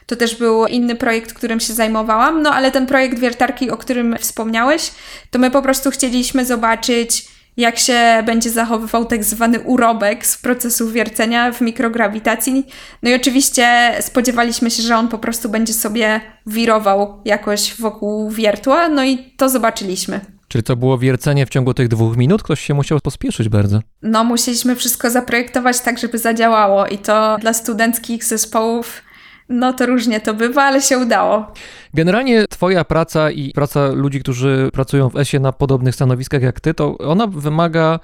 To 0.06 0.16
też 0.16 0.36
był 0.36 0.66
inny 0.66 0.96
projekt, 0.96 1.32
którym 1.32 1.60
się 1.60 1.72
zajmowałam, 1.72 2.42
no 2.42 2.54
ale 2.54 2.70
ten 2.70 2.86
projekt 2.86 3.18
wiertarki, 3.18 3.70
o 3.70 3.76
którym 3.76 4.16
wspomniałeś, 4.18 4.90
to 5.30 5.38
my 5.38 5.50
po 5.50 5.62
prostu 5.62 5.90
chcieliśmy 5.90 6.44
zobaczyć, 6.44 7.28
jak 7.56 7.78
się 7.78 8.22
będzie 8.26 8.50
zachowywał 8.50 9.04
tak 9.04 9.24
zwany 9.24 9.60
urobek 9.60 10.26
z 10.26 10.38
procesu 10.38 10.90
wiercenia 10.90 11.52
w 11.52 11.60
mikrograwitacji. 11.60 12.66
No 13.02 13.10
i 13.10 13.14
oczywiście 13.14 13.94
spodziewaliśmy 14.00 14.70
się, 14.70 14.82
że 14.82 14.96
on 14.96 15.08
po 15.08 15.18
prostu 15.18 15.48
będzie 15.48 15.72
sobie 15.72 16.20
wirował 16.46 17.20
jakoś 17.24 17.74
wokół 17.80 18.30
wiertła, 18.30 18.88
no 18.88 19.04
i 19.04 19.34
to 19.36 19.48
zobaczyliśmy. 19.48 20.39
Czyli 20.50 20.64
to 20.64 20.76
było 20.76 20.98
wiercenie 20.98 21.46
w 21.46 21.48
ciągu 21.48 21.74
tych 21.74 21.88
dwóch 21.88 22.16
minut? 22.16 22.42
Ktoś 22.42 22.60
się 22.60 22.74
musiał 22.74 23.00
pospieszyć 23.00 23.48
bardzo. 23.48 23.80
No, 24.02 24.24
musieliśmy 24.24 24.76
wszystko 24.76 25.10
zaprojektować 25.10 25.80
tak, 25.80 25.98
żeby 25.98 26.18
zadziałało 26.18 26.86
i 26.86 26.98
to 26.98 27.36
dla 27.40 27.52
studenckich 27.52 28.24
zespołów 28.24 29.02
no 29.50 29.72
to 29.72 29.86
różnie 29.86 30.20
to 30.20 30.34
bywa, 30.34 30.62
ale 30.62 30.82
się 30.82 30.98
udało. 30.98 31.52
Generalnie 31.94 32.44
twoja 32.50 32.84
praca 32.84 33.30
i 33.30 33.52
praca 33.52 33.88
ludzi, 33.88 34.20
którzy 34.20 34.70
pracują 34.72 35.08
w 35.08 35.16
ESie 35.16 35.40
na 35.40 35.52
podobnych 35.52 35.94
stanowiskach 35.94 36.42
jak 36.42 36.60
ty, 36.60 36.74
to 36.74 36.98
ona 36.98 37.26
wymaga 37.26 38.00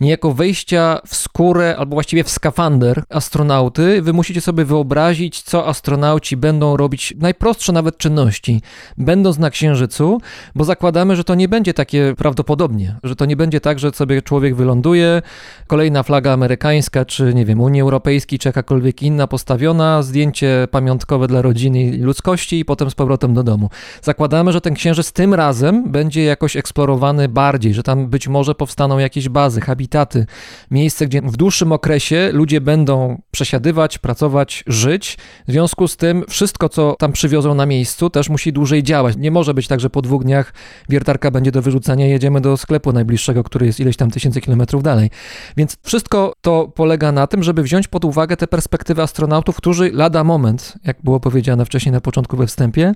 niejako 0.00 0.32
wejścia 0.32 1.00
w 1.06 1.16
skórę, 1.16 1.76
albo 1.78 1.94
właściwie 1.94 2.24
w 2.24 2.30
skafander 2.30 3.02
astronauty. 3.08 4.02
Wy 4.02 4.12
musicie 4.12 4.40
sobie 4.40 4.64
wyobrazić, 4.64 5.42
co 5.42 5.66
astronauci 5.66 6.36
będą 6.36 6.76
robić, 6.76 7.14
najprostsze 7.18 7.72
nawet 7.72 7.98
czynności, 7.98 8.62
będąc 8.98 9.38
na 9.38 9.50
Księżycu, 9.50 10.20
bo 10.54 10.64
zakładamy, 10.64 11.16
że 11.16 11.24
to 11.24 11.34
nie 11.34 11.48
będzie 11.48 11.74
takie 11.74 12.14
prawdopodobnie, 12.16 12.96
że 13.02 13.16
to 13.16 13.24
nie 13.24 13.36
będzie 13.36 13.60
tak, 13.60 13.78
że 13.78 13.90
sobie 13.90 14.22
człowiek 14.22 14.54
wyląduje, 14.54 15.22
kolejna 15.66 16.02
flaga 16.02 16.32
amerykańska, 16.32 17.04
czy 17.04 17.34
nie 17.34 17.44
wiem, 17.44 17.60
Unii 17.60 17.80
Europejskiej, 17.80 18.38
czy 18.38 18.48
jakakolwiek 18.48 19.02
inna 19.02 19.26
postawiona, 19.26 20.02
zdjęcie 20.02 20.68
pamiątkowe 20.70 21.26
dla 21.26 21.42
rodziny 21.42 21.82
i 21.82 21.98
ludzkości 21.98 22.58
i 22.58 22.64
potem 22.64 22.90
z 22.90 22.94
powrotem 22.94 23.34
do 23.34 23.42
domu. 23.42 23.70
Zakładamy, 24.02 24.52
że 24.52 24.60
ten 24.60 24.74
Księżyc 24.74 25.12
tym 25.12 25.34
razem 25.34 25.90
będzie 25.90 26.24
jakoś 26.24 26.56
eksplorowany 26.56 27.28
bardziej, 27.28 27.74
że 27.74 27.82
tam 27.82 28.06
być 28.06 28.28
może 28.28 28.54
powstaną 28.54 28.98
jakieś 28.98 29.28
bazy, 29.28 29.60
habitaty, 29.60 29.83
habitaty, 29.84 30.26
miejsce, 30.70 31.06
gdzie 31.06 31.22
w 31.22 31.36
dłuższym 31.36 31.72
okresie 31.72 32.30
ludzie 32.32 32.60
będą 32.60 33.22
przesiadywać, 33.30 33.98
pracować, 33.98 34.64
żyć. 34.66 35.18
W 35.48 35.52
związku 35.52 35.88
z 35.88 35.96
tym 35.96 36.24
wszystko, 36.28 36.68
co 36.68 36.96
tam 36.98 37.12
przywiozą 37.12 37.54
na 37.54 37.66
miejscu, 37.66 38.10
też 38.10 38.28
musi 38.28 38.52
dłużej 38.52 38.82
działać. 38.82 39.16
Nie 39.16 39.30
może 39.30 39.54
być 39.54 39.68
tak, 39.68 39.80
że 39.80 39.90
po 39.90 40.02
dwóch 40.02 40.24
dniach 40.24 40.52
wiertarka 40.88 41.30
będzie 41.30 41.52
do 41.52 41.62
wyrzucenia 41.62 42.06
i 42.06 42.10
jedziemy 42.10 42.40
do 42.40 42.56
sklepu 42.56 42.92
najbliższego, 42.92 43.44
który 43.44 43.66
jest 43.66 43.80
ileś 43.80 43.96
tam 43.96 44.10
tysięcy 44.10 44.40
kilometrów 44.40 44.82
dalej. 44.82 45.10
Więc 45.56 45.76
wszystko 45.82 46.32
to 46.40 46.72
polega 46.74 47.12
na 47.12 47.26
tym, 47.26 47.42
żeby 47.42 47.62
wziąć 47.62 47.88
pod 47.88 48.04
uwagę 48.04 48.36
te 48.36 48.46
perspektywy 48.46 49.02
astronautów, 49.02 49.56
którzy 49.56 49.90
lada 49.92 50.24
moment, 50.24 50.74
jak 50.84 50.96
było 51.02 51.20
powiedziane 51.20 51.64
wcześniej 51.64 51.92
na 51.92 52.00
początku 52.00 52.36
we 52.36 52.46
wstępie, 52.46 52.92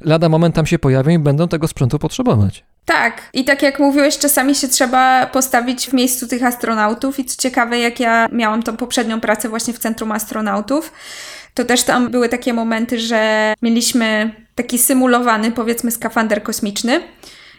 lada 0.00 0.28
moment 0.28 0.54
tam 0.54 0.66
się 0.66 0.78
pojawią 0.78 1.10
i 1.10 1.18
będą 1.18 1.48
tego 1.48 1.68
sprzętu 1.68 1.98
potrzebować. 1.98 2.64
Tak, 2.88 3.22
i 3.32 3.44
tak 3.44 3.62
jak 3.62 3.78
mówiłeś, 3.78 4.18
czasami 4.18 4.54
się 4.54 4.68
trzeba 4.68 5.26
postawić 5.26 5.86
w 5.86 5.92
miejscu 5.92 6.26
tych 6.26 6.44
astronautów. 6.44 7.18
I 7.18 7.24
co 7.24 7.42
ciekawe, 7.42 7.78
jak 7.78 8.00
ja 8.00 8.28
miałam 8.32 8.62
tą 8.62 8.76
poprzednią 8.76 9.20
pracę 9.20 9.48
właśnie 9.48 9.74
w 9.74 9.78
Centrum 9.78 10.12
Astronautów, 10.12 10.92
to 11.54 11.64
też 11.64 11.82
tam 11.82 12.10
były 12.10 12.28
takie 12.28 12.52
momenty, 12.52 13.00
że 13.00 13.54
mieliśmy 13.62 14.34
taki 14.54 14.78
symulowany, 14.78 15.52
powiedzmy, 15.52 15.90
skafander 15.90 16.42
kosmiczny, 16.42 17.00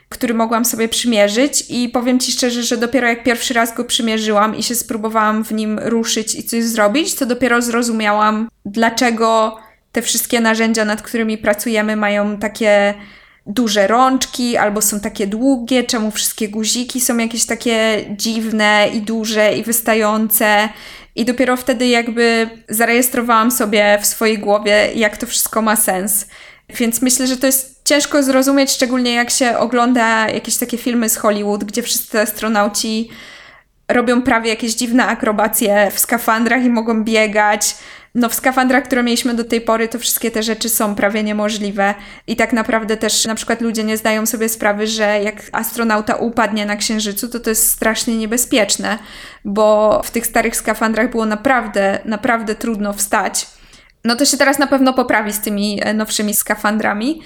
który 0.10 0.34
mogłam 0.34 0.66
sobie 0.66 0.88
przymierzyć. 0.88 1.66
I 1.70 1.90
powiem 1.90 2.20
Ci 2.20 2.32
szczerze, 2.32 2.64
że 2.64 2.78
dopiero 2.78 3.08
jak 3.08 3.24
pierwszy 3.24 3.54
raz 3.54 3.76
go 3.76 3.86
przymierzyłam 3.86 4.56
i 4.56 4.64
się 4.64 4.76
spróbowałam 4.76 5.44
w 5.44 5.52
nim 5.52 5.80
ruszyć 5.80 6.36
i 6.36 6.44
coś 6.44 6.64
zrobić, 6.64 7.16
to 7.16 7.26
dopiero 7.26 7.62
zrozumiałam, 7.62 8.50
dlaczego 8.66 9.58
te 9.92 10.02
wszystkie 10.02 10.40
narzędzia, 10.42 10.86
nad 10.86 11.02
którymi 11.02 11.38
pracujemy, 11.38 11.96
mają 11.96 12.38
takie 12.38 12.94
duże 13.46 13.88
rączki 13.88 14.58
albo 14.58 14.82
są 14.82 15.00
takie 15.00 15.28
długie, 15.28 15.84
czemu 15.84 16.12
wszystkie 16.12 16.50
guziki 16.50 17.02
są 17.02 17.18
jakieś 17.18 17.46
takie 17.46 18.06
dziwne 18.10 18.90
i 18.94 19.02
duże 19.02 19.54
i 19.54 19.64
wystające. 19.64 20.70
I 21.16 21.26
dopiero 21.26 21.58
wtedy 21.58 21.88
jakby 21.88 22.50
zarejestrowałam 22.70 23.52
sobie 23.52 23.98
w 24.02 24.06
swojej 24.06 24.40
głowie, 24.40 24.90
jak 24.96 25.18
to 25.18 25.28
wszystko 25.28 25.62
ma 25.62 25.76
sens. 25.76 26.28
Więc 26.70 27.02
myślę, 27.02 27.28
że 27.28 27.38
to 27.38 27.46
jest 27.46 27.82
ciężko 27.84 28.24
zrozumieć, 28.24 28.72
szczególnie 28.72 29.14
jak 29.14 29.30
się 29.30 29.58
ogląda 29.58 30.30
jakieś 30.30 30.58
takie 30.58 30.78
filmy 30.78 31.10
z 31.10 31.18
Hollywood, 31.18 31.64
gdzie 31.64 31.84
wszyscy 31.84 32.20
astronauci 32.20 33.10
robią 33.88 34.22
prawie 34.22 34.50
jakieś 34.50 34.74
dziwne 34.74 35.08
akrobacje 35.08 35.92
w 35.92 36.00
skafandrach 36.00 36.64
i 36.64 36.70
mogą 36.70 37.04
biegać. 37.04 37.76
No 38.16 38.30
w 38.30 38.34
skafandrach, 38.34 38.84
które 38.84 39.04
mieliśmy 39.04 39.34
do 39.34 39.44
tej 39.44 39.62
pory, 39.62 39.88
to 39.88 40.00
wszystkie 40.00 40.32
te 40.32 40.44
rzeczy 40.44 40.70
są 40.70 40.96
prawie 40.96 41.24
niemożliwe 41.24 41.96
i 42.28 42.36
tak 42.36 42.54
naprawdę 42.54 42.98
też 42.98 43.26
na 43.26 43.36
przykład 43.36 43.62
ludzie 43.62 43.84
nie 43.84 43.98
zdają 43.98 44.26
sobie 44.26 44.50
sprawy, 44.50 44.88
że 44.88 45.20
jak 45.24 45.36
astronauta 45.52 46.16
upadnie 46.16 46.66
na 46.66 46.76
Księżycu, 46.76 47.30
to 47.30 47.40
to 47.40 47.50
jest 47.50 47.72
strasznie 47.72 48.18
niebezpieczne, 48.18 49.00
bo 49.46 50.02
w 50.04 50.12
tych 50.12 50.28
starych 50.28 50.56
skafandrach 50.56 51.12
było 51.12 51.26
naprawdę, 51.26 52.00
naprawdę 52.06 52.56
trudno 52.56 52.94
wstać. 52.94 53.48
No 54.04 54.16
to 54.16 54.26
się 54.26 54.38
teraz 54.38 54.60
na 54.60 54.68
pewno 54.68 54.94
poprawi 54.94 55.34
z 55.34 55.42
tymi 55.42 55.80
e, 55.84 55.94
nowszymi 55.94 56.34
skafandrami. 56.34 57.22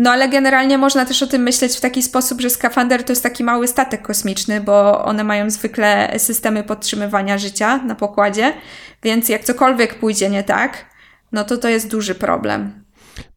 No 0.00 0.10
ale 0.10 0.28
generalnie 0.28 0.78
można 0.78 1.06
też 1.06 1.22
o 1.22 1.26
tym 1.26 1.42
myśleć 1.42 1.76
w 1.76 1.80
taki 1.80 2.02
sposób, 2.02 2.40
że 2.40 2.50
skafander 2.50 3.04
to 3.04 3.12
jest 3.12 3.22
taki 3.22 3.44
mały 3.44 3.68
statek 3.68 4.02
kosmiczny, 4.02 4.60
bo 4.60 5.04
one 5.04 5.24
mają 5.24 5.50
zwykle 5.50 6.14
systemy 6.18 6.62
podtrzymywania 6.62 7.38
życia 7.38 7.76
na 7.76 7.94
pokładzie, 7.94 8.52
więc 9.02 9.28
jak 9.28 9.44
cokolwiek 9.44 9.98
pójdzie 9.98 10.30
nie 10.30 10.44
tak, 10.44 10.86
no 11.32 11.44
to 11.44 11.56
to 11.56 11.68
jest 11.68 11.90
duży 11.90 12.14
problem. 12.14 12.84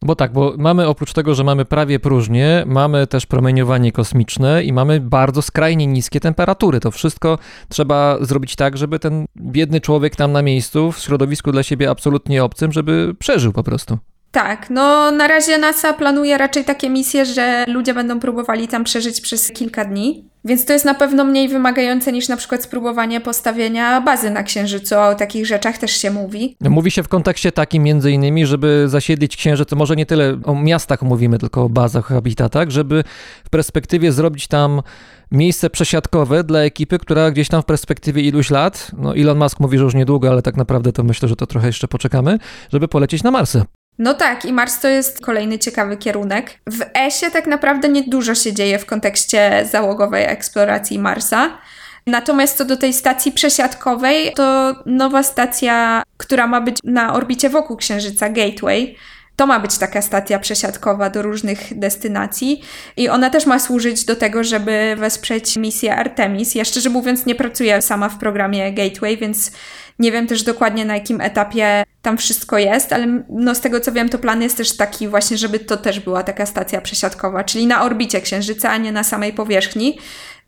Bo 0.02 0.16
tak, 0.16 0.32
bo 0.32 0.54
mamy 0.58 0.88
oprócz 0.88 1.12
tego, 1.12 1.34
że 1.34 1.44
mamy 1.44 1.64
prawie 1.64 2.00
próżnię, 2.00 2.64
mamy 2.66 3.06
też 3.06 3.26
promieniowanie 3.26 3.92
kosmiczne 3.92 4.64
i 4.64 4.72
mamy 4.72 5.00
bardzo 5.00 5.42
skrajnie 5.42 5.86
niskie 5.86 6.20
temperatury. 6.20 6.80
To 6.80 6.90
wszystko 6.90 7.38
trzeba 7.68 8.18
zrobić 8.20 8.56
tak, 8.56 8.76
żeby 8.76 8.98
ten 8.98 9.24
biedny 9.36 9.80
człowiek 9.80 10.16
tam 10.16 10.32
na 10.32 10.42
miejscu, 10.42 10.92
w 10.92 10.98
środowisku 10.98 11.52
dla 11.52 11.62
siebie 11.62 11.90
absolutnie 11.90 12.44
obcym, 12.44 12.72
żeby 12.72 13.14
przeżył 13.18 13.52
po 13.52 13.62
prostu. 13.62 13.98
Tak, 14.34 14.70
no 14.70 15.10
na 15.10 15.28
razie 15.28 15.58
NASA 15.58 15.92
planuje 15.92 16.38
raczej 16.38 16.64
takie 16.64 16.90
misje, 16.90 17.26
że 17.26 17.64
ludzie 17.68 17.94
będą 17.94 18.20
próbowali 18.20 18.68
tam 18.68 18.84
przeżyć 18.84 19.20
przez 19.20 19.52
kilka 19.52 19.84
dni. 19.84 20.24
Więc 20.44 20.64
to 20.64 20.72
jest 20.72 20.84
na 20.84 20.94
pewno 20.94 21.24
mniej 21.24 21.48
wymagające 21.48 22.12
niż 22.12 22.28
na 22.28 22.36
przykład 22.36 22.62
spróbowanie 22.62 23.20
postawienia 23.20 24.00
bazy 24.00 24.30
na 24.30 24.42
Księżycu. 24.42 24.98
O 24.98 25.14
takich 25.14 25.46
rzeczach 25.46 25.78
też 25.78 25.90
się 25.90 26.10
mówi. 26.10 26.56
Mówi 26.60 26.90
się 26.90 27.02
w 27.02 27.08
kontekście 27.08 27.52
takim 27.52 27.82
między 27.82 28.12
innymi, 28.12 28.46
żeby 28.46 28.84
zasiedlić 28.88 29.36
Księżyc, 29.36 29.72
może 29.72 29.96
nie 29.96 30.06
tyle 30.06 30.38
o 30.44 30.54
miastach 30.54 31.02
mówimy, 31.02 31.38
tylko 31.38 31.62
o 31.62 31.68
bazach, 31.68 32.06
habitatach, 32.06 32.70
żeby 32.70 33.04
w 33.44 33.50
perspektywie 33.50 34.12
zrobić 34.12 34.46
tam 34.48 34.82
miejsce 35.32 35.70
przesiadkowe 35.70 36.44
dla 36.44 36.60
ekipy, 36.60 36.98
która 36.98 37.30
gdzieś 37.30 37.48
tam 37.48 37.62
w 37.62 37.64
perspektywie 37.64 38.22
iluś 38.22 38.50
lat, 38.50 38.90
no 38.98 39.16
Elon 39.16 39.38
Musk 39.38 39.60
mówi, 39.60 39.78
że 39.78 39.84
już 39.84 39.94
niedługo, 39.94 40.30
ale 40.30 40.42
tak 40.42 40.56
naprawdę 40.56 40.92
to 40.92 41.02
myślę, 41.02 41.28
że 41.28 41.36
to 41.36 41.46
trochę 41.46 41.66
jeszcze 41.66 41.88
poczekamy, 41.88 42.38
żeby 42.72 42.88
polecieć 42.88 43.22
na 43.22 43.30
Marsy. 43.30 43.64
No 43.98 44.14
tak, 44.14 44.44
i 44.44 44.52
Mars 44.52 44.80
to 44.80 44.88
jest 44.88 45.20
kolejny 45.20 45.58
ciekawy 45.58 45.96
kierunek. 45.96 46.58
W 46.66 46.84
ESie 46.94 47.30
tak 47.30 47.46
naprawdę 47.46 47.88
nie 47.88 48.02
dużo 48.02 48.34
się 48.34 48.52
dzieje 48.52 48.78
w 48.78 48.86
kontekście 48.86 49.68
załogowej 49.70 50.24
eksploracji 50.24 50.98
Marsa. 50.98 51.58
Natomiast 52.06 52.56
co 52.56 52.64
do 52.64 52.76
tej 52.76 52.92
stacji 52.92 53.32
przesiadkowej, 53.32 54.32
to 54.36 54.74
nowa 54.86 55.22
stacja, 55.22 56.02
która 56.16 56.46
ma 56.46 56.60
być 56.60 56.78
na 56.84 57.14
orbicie 57.14 57.50
wokół 57.50 57.76
Księżyca, 57.76 58.28
Gateway, 58.28 58.96
to 59.36 59.46
ma 59.46 59.60
być 59.60 59.78
taka 59.78 60.02
stacja 60.02 60.38
przesiadkowa 60.38 61.10
do 61.10 61.22
różnych 61.22 61.78
destynacji 61.78 62.62
i 62.96 63.08
ona 63.08 63.30
też 63.30 63.46
ma 63.46 63.58
służyć 63.58 64.04
do 64.04 64.16
tego, 64.16 64.44
żeby 64.44 64.96
wesprzeć 64.98 65.56
misję 65.56 65.96
Artemis. 65.96 66.54
Ja 66.54 66.64
szczerze 66.64 66.90
mówiąc 66.90 67.26
nie 67.26 67.34
pracuję 67.34 67.82
sama 67.82 68.08
w 68.08 68.18
programie 68.18 68.72
Gateway, 68.72 69.16
więc 69.16 69.50
nie 69.98 70.12
wiem 70.12 70.26
też 70.26 70.42
dokładnie 70.42 70.84
na 70.84 70.94
jakim 70.94 71.20
etapie 71.20 71.84
tam 72.02 72.18
wszystko 72.18 72.58
jest, 72.58 72.92
ale 72.92 73.22
no 73.28 73.54
z 73.54 73.60
tego 73.60 73.80
co 73.80 73.92
wiem, 73.92 74.08
to 74.08 74.18
plan 74.18 74.42
jest 74.42 74.56
też 74.56 74.76
taki 74.76 75.08
właśnie, 75.08 75.36
żeby 75.36 75.58
to 75.58 75.76
też 75.76 76.00
była 76.00 76.22
taka 76.22 76.46
stacja 76.46 76.80
przesiadkowa, 76.80 77.44
czyli 77.44 77.66
na 77.66 77.82
orbicie 77.82 78.20
Księżyca, 78.20 78.70
a 78.70 78.76
nie 78.76 78.92
na 78.92 79.04
samej 79.04 79.32
powierzchni. 79.32 79.98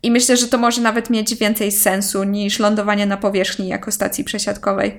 I 0.03 0.11
myślę, 0.11 0.37
że 0.37 0.47
to 0.47 0.57
może 0.57 0.81
nawet 0.81 1.09
mieć 1.09 1.35
więcej 1.35 1.71
sensu 1.71 2.23
niż 2.23 2.59
lądowanie 2.59 3.05
na 3.05 3.17
powierzchni 3.17 3.67
jako 3.67 3.91
stacji 3.91 4.23
przesiadkowej. 4.23 4.97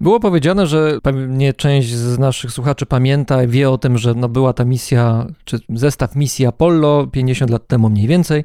Było 0.00 0.20
powiedziane, 0.20 0.66
że 0.66 0.98
pewnie 1.02 1.52
część 1.52 1.88
z 1.88 2.18
naszych 2.18 2.50
słuchaczy 2.50 2.86
pamięta, 2.86 3.46
wie 3.46 3.70
o 3.70 3.78
tym, 3.78 3.98
że 3.98 4.14
no 4.14 4.28
była 4.28 4.52
ta 4.52 4.64
misja, 4.64 5.26
czy 5.44 5.58
zestaw 5.68 6.16
misji 6.16 6.46
Apollo 6.46 7.06
50 7.06 7.50
lat 7.50 7.66
temu 7.66 7.88
mniej 7.88 8.08
więcej, 8.08 8.44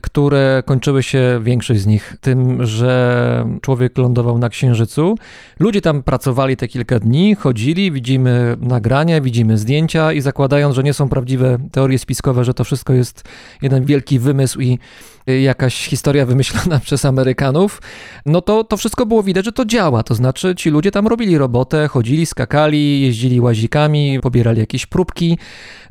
które 0.00 0.62
kończyły 0.66 1.02
się, 1.02 1.40
większość 1.42 1.80
z 1.80 1.86
nich, 1.86 2.16
tym, 2.20 2.66
że 2.66 3.46
człowiek 3.62 3.98
lądował 3.98 4.38
na 4.38 4.48
Księżycu. 4.48 5.14
Ludzie 5.60 5.80
tam 5.80 6.02
pracowali 6.02 6.56
te 6.56 6.68
kilka 6.68 6.98
dni, 6.98 7.34
chodzili, 7.34 7.92
widzimy 7.92 8.56
nagrania, 8.60 9.20
widzimy 9.20 9.58
zdjęcia 9.58 10.12
i 10.12 10.20
zakładając, 10.20 10.74
że 10.74 10.82
nie 10.82 10.94
są 10.94 11.08
prawdziwe 11.08 11.58
teorie 11.72 11.98
spiskowe, 11.98 12.44
że 12.44 12.54
to 12.54 12.64
wszystko 12.64 12.92
jest 12.92 13.24
jeden 13.62 13.84
wielki 13.84 14.18
wymysł 14.18 14.60
i 14.60 14.78
jakaś 15.26 15.88
historia 15.88 16.26
wymyślona 16.26 16.80
przez 16.84 17.04
Amerykanów, 17.04 17.82
no 18.26 18.40
to 18.40 18.64
to 18.64 18.76
wszystko 18.76 19.06
było 19.06 19.22
widać, 19.22 19.44
że 19.44 19.52
to 19.52 19.64
działa. 19.64 20.02
To 20.02 20.14
znaczy 20.14 20.54
ci 20.54 20.70
ludzie 20.70 20.90
tam 20.90 21.06
robili 21.06 21.38
robotę, 21.38 21.88
chodzili, 21.88 22.26
skakali, 22.26 23.00
jeździli 23.00 23.40
łazikami, 23.40 24.20
pobierali 24.22 24.60
jakieś 24.60 24.86
próbki. 24.86 25.38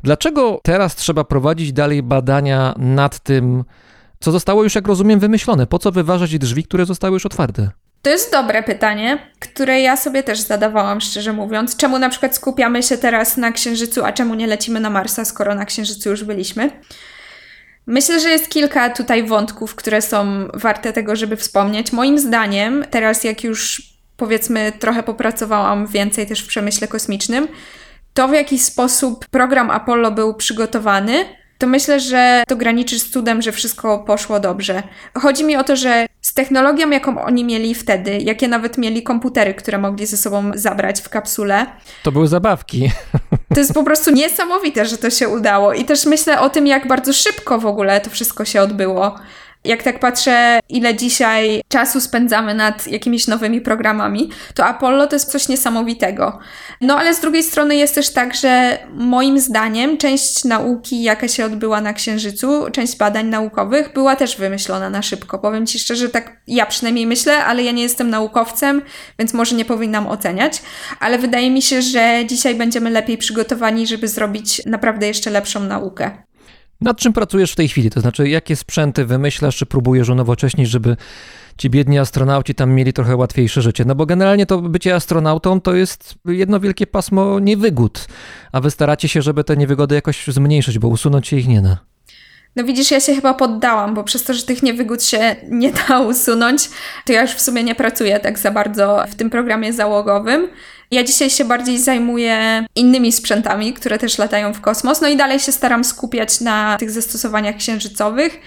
Dlaczego 0.02 0.60
teraz 0.62 0.96
trzeba 0.96 1.24
prowadzić 1.24 1.72
dalej 1.72 2.02
badania 2.02 2.74
nad 2.78 3.20
tym, 3.20 3.64
co 4.20 4.32
zostało 4.32 4.64
już, 4.64 4.74
jak 4.74 4.88
rozumiem, 4.88 5.20
wymyślone? 5.20 5.66
Po 5.66 5.78
co 5.78 5.92
wyważać 5.92 6.38
drzwi, 6.38 6.64
które 6.64 6.86
zostały 6.86 7.14
już 7.14 7.26
otwarte? 7.26 7.70
To 8.02 8.10
jest 8.10 8.32
dobre 8.32 8.62
pytanie, 8.62 9.18
które 9.38 9.80
ja 9.80 9.96
sobie 9.96 10.22
też 10.22 10.40
zadawałam, 10.40 11.00
szczerze 11.00 11.32
mówiąc. 11.32 11.76
Czemu 11.76 11.98
na 11.98 12.08
przykład 12.08 12.34
skupiamy 12.34 12.82
się 12.82 12.98
teraz 12.98 13.36
na 13.36 13.52
Księżycu, 13.52 14.04
a 14.04 14.12
czemu 14.12 14.34
nie 14.34 14.46
lecimy 14.46 14.80
na 14.80 14.90
Marsa, 14.90 15.24
skoro 15.24 15.54
na 15.54 15.64
Księżycu 15.64 16.10
już 16.10 16.24
byliśmy? 16.24 16.70
Myślę, 17.86 18.20
że 18.20 18.28
jest 18.30 18.48
kilka 18.48 18.90
tutaj 18.90 19.22
wątków, 19.22 19.74
które 19.74 20.02
są 20.02 20.48
warte 20.54 20.92
tego, 20.92 21.16
żeby 21.16 21.36
wspomnieć. 21.36 21.92
Moim 21.92 22.18
zdaniem, 22.18 22.84
teraz 22.90 23.24
jak 23.24 23.44
już 23.44 23.82
powiedzmy 24.16 24.72
trochę 24.78 25.02
popracowałam 25.02 25.86
więcej 25.86 26.26
też 26.26 26.44
w 26.44 26.48
przemyśle 26.48 26.88
kosmicznym, 26.88 27.48
to 28.14 28.28
w 28.28 28.32
jaki 28.32 28.58
sposób 28.58 29.26
program 29.26 29.70
Apollo 29.70 30.10
był 30.10 30.34
przygotowany, 30.34 31.24
to 31.58 31.66
myślę, 31.66 32.00
że 32.00 32.44
to 32.48 32.56
graniczy 32.56 32.98
z 32.98 33.10
cudem, 33.10 33.42
że 33.42 33.52
wszystko 33.52 33.98
poszło 33.98 34.40
dobrze. 34.40 34.82
Chodzi 35.14 35.44
mi 35.44 35.56
o 35.56 35.64
to, 35.64 35.76
że 35.76 36.06
z 36.20 36.34
technologią, 36.34 36.90
jaką 36.90 37.24
oni 37.24 37.44
mieli 37.44 37.74
wtedy, 37.74 38.18
jakie 38.18 38.48
nawet 38.48 38.78
mieli 38.78 39.02
komputery, 39.02 39.54
które 39.54 39.78
mogli 39.78 40.06
ze 40.06 40.16
sobą 40.16 40.50
zabrać 40.54 41.00
w 41.00 41.08
kapsule. 41.08 41.66
To 42.02 42.12
były 42.12 42.28
zabawki. 42.28 42.90
To 43.54 43.60
jest 43.60 43.74
po 43.74 43.84
prostu 43.84 44.10
niesamowite, 44.10 44.86
że 44.86 44.98
to 44.98 45.10
się 45.10 45.28
udało. 45.28 45.72
I 45.72 45.84
też 45.84 46.06
myślę 46.06 46.40
o 46.40 46.50
tym, 46.50 46.66
jak 46.66 46.88
bardzo 46.88 47.12
szybko 47.12 47.58
w 47.58 47.66
ogóle 47.66 48.00
to 48.00 48.10
wszystko 48.10 48.44
się 48.44 48.60
odbyło 48.62 49.18
jak 49.66 49.82
tak 49.82 50.00
patrzę, 50.00 50.60
ile 50.68 50.94
dzisiaj 50.94 51.62
czasu 51.68 52.00
spędzamy 52.00 52.54
nad 52.54 52.86
jakimiś 52.86 53.26
nowymi 53.26 53.60
programami, 53.60 54.30
to 54.54 54.64
Apollo 54.64 55.06
to 55.06 55.16
jest 55.16 55.32
coś 55.32 55.48
niesamowitego. 55.48 56.38
No 56.80 56.98
ale 56.98 57.14
z 57.14 57.20
drugiej 57.20 57.42
strony 57.42 57.76
jest 57.76 57.94
też 57.94 58.12
tak, 58.12 58.34
że 58.34 58.78
moim 58.94 59.40
zdaniem 59.40 59.98
część 59.98 60.44
nauki, 60.44 61.02
jaka 61.02 61.28
się 61.28 61.44
odbyła 61.44 61.80
na 61.80 61.92
Księżycu, 61.92 62.70
część 62.72 62.96
badań 62.96 63.26
naukowych 63.26 63.92
była 63.92 64.16
też 64.16 64.36
wymyślona 64.36 64.90
na 64.90 65.02
szybko. 65.02 65.38
Powiem 65.38 65.66
Ci 65.66 65.78
szczerze, 65.78 66.08
tak 66.08 66.36
ja 66.46 66.66
przynajmniej 66.66 67.06
myślę, 67.06 67.44
ale 67.44 67.62
ja 67.62 67.72
nie 67.72 67.82
jestem 67.82 68.10
naukowcem, 68.10 68.82
więc 69.18 69.34
może 69.34 69.56
nie 69.56 69.64
powinnam 69.64 70.06
oceniać, 70.06 70.62
ale 71.00 71.18
wydaje 71.18 71.50
mi 71.50 71.62
się, 71.62 71.82
że 71.82 72.22
dzisiaj 72.26 72.54
będziemy 72.54 72.90
lepiej 72.90 73.18
przygotowani, 73.18 73.86
żeby 73.86 74.08
zrobić 74.08 74.62
naprawdę 74.66 75.06
jeszcze 75.06 75.30
lepszą 75.30 75.60
naukę. 75.60 76.25
Nad 76.80 76.98
czym 76.98 77.12
pracujesz 77.12 77.52
w 77.52 77.56
tej 77.56 77.68
chwili? 77.68 77.90
To 77.90 78.00
znaczy, 78.00 78.28
jakie 78.28 78.56
sprzęty 78.56 79.04
wymyślasz, 79.04 79.56
czy 79.56 79.66
próbujesz 79.66 80.08
unowocześnić, 80.08 80.68
żeby 80.68 80.96
ci 81.58 81.70
biedni 81.70 81.98
astronauci 81.98 82.54
tam 82.54 82.72
mieli 82.72 82.92
trochę 82.92 83.16
łatwiejsze 83.16 83.62
życie? 83.62 83.84
No 83.84 83.94
bo 83.94 84.06
generalnie 84.06 84.46
to 84.46 84.58
bycie 84.58 84.94
astronautą 84.94 85.60
to 85.60 85.74
jest 85.74 86.14
jedno 86.24 86.60
wielkie 86.60 86.86
pasmo 86.86 87.40
niewygód, 87.40 88.06
a 88.52 88.60
wy 88.60 88.70
staracie 88.70 89.08
się, 89.08 89.22
żeby 89.22 89.44
te 89.44 89.56
niewygody 89.56 89.94
jakoś 89.94 90.26
zmniejszyć, 90.26 90.78
bo 90.78 90.88
usunąć 90.88 91.28
się 91.28 91.36
ich 91.36 91.48
nie 91.48 91.62
da. 91.62 91.78
No 92.56 92.64
widzisz, 92.64 92.90
ja 92.90 93.00
się 93.00 93.14
chyba 93.14 93.34
poddałam, 93.34 93.94
bo 93.94 94.04
przez 94.04 94.24
to, 94.24 94.34
że 94.34 94.42
tych 94.42 94.62
niewygód 94.62 95.04
się 95.04 95.36
nie 95.48 95.72
da 95.72 96.00
usunąć, 96.00 96.70
to 97.04 97.12
ja 97.12 97.22
już 97.22 97.30
w 97.30 97.40
sumie 97.40 97.64
nie 97.64 97.74
pracuję 97.74 98.20
tak 98.20 98.38
za 98.38 98.50
bardzo 98.50 99.04
w 99.10 99.14
tym 99.14 99.30
programie 99.30 99.72
załogowym. 99.72 100.48
Ja 100.90 101.04
dzisiaj 101.04 101.30
się 101.30 101.44
bardziej 101.44 101.78
zajmuję 101.78 102.66
innymi 102.74 103.12
sprzętami, 103.12 103.72
które 103.72 103.98
też 103.98 104.18
latają 104.18 104.54
w 104.54 104.60
kosmos, 104.60 105.00
no 105.00 105.08
i 105.08 105.16
dalej 105.16 105.40
się 105.40 105.52
staram 105.52 105.84
skupiać 105.84 106.40
na 106.40 106.76
tych 106.78 106.90
zastosowaniach 106.90 107.56
księżycowych. 107.56 108.40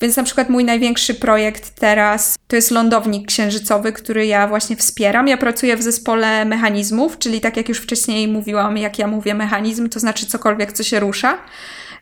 Więc 0.00 0.16
na 0.16 0.22
przykład 0.22 0.48
mój 0.48 0.64
największy 0.64 1.14
projekt 1.14 1.70
teraz 1.80 2.36
to 2.48 2.56
jest 2.56 2.70
lądownik 2.70 3.28
księżycowy, 3.28 3.92
który 3.92 4.26
ja 4.26 4.48
właśnie 4.48 4.76
wspieram. 4.76 5.28
Ja 5.28 5.36
pracuję 5.36 5.76
w 5.76 5.82
zespole 5.82 6.44
mechanizmów, 6.44 7.18
czyli 7.18 7.40
tak 7.40 7.56
jak 7.56 7.68
już 7.68 7.78
wcześniej 7.78 8.28
mówiłam, 8.28 8.76
jak 8.76 8.98
ja 8.98 9.06
mówię 9.06 9.34
mechanizm, 9.34 9.88
to 9.88 10.00
znaczy 10.00 10.26
cokolwiek, 10.26 10.72
co 10.72 10.82
się 10.82 11.00
rusza. 11.00 11.38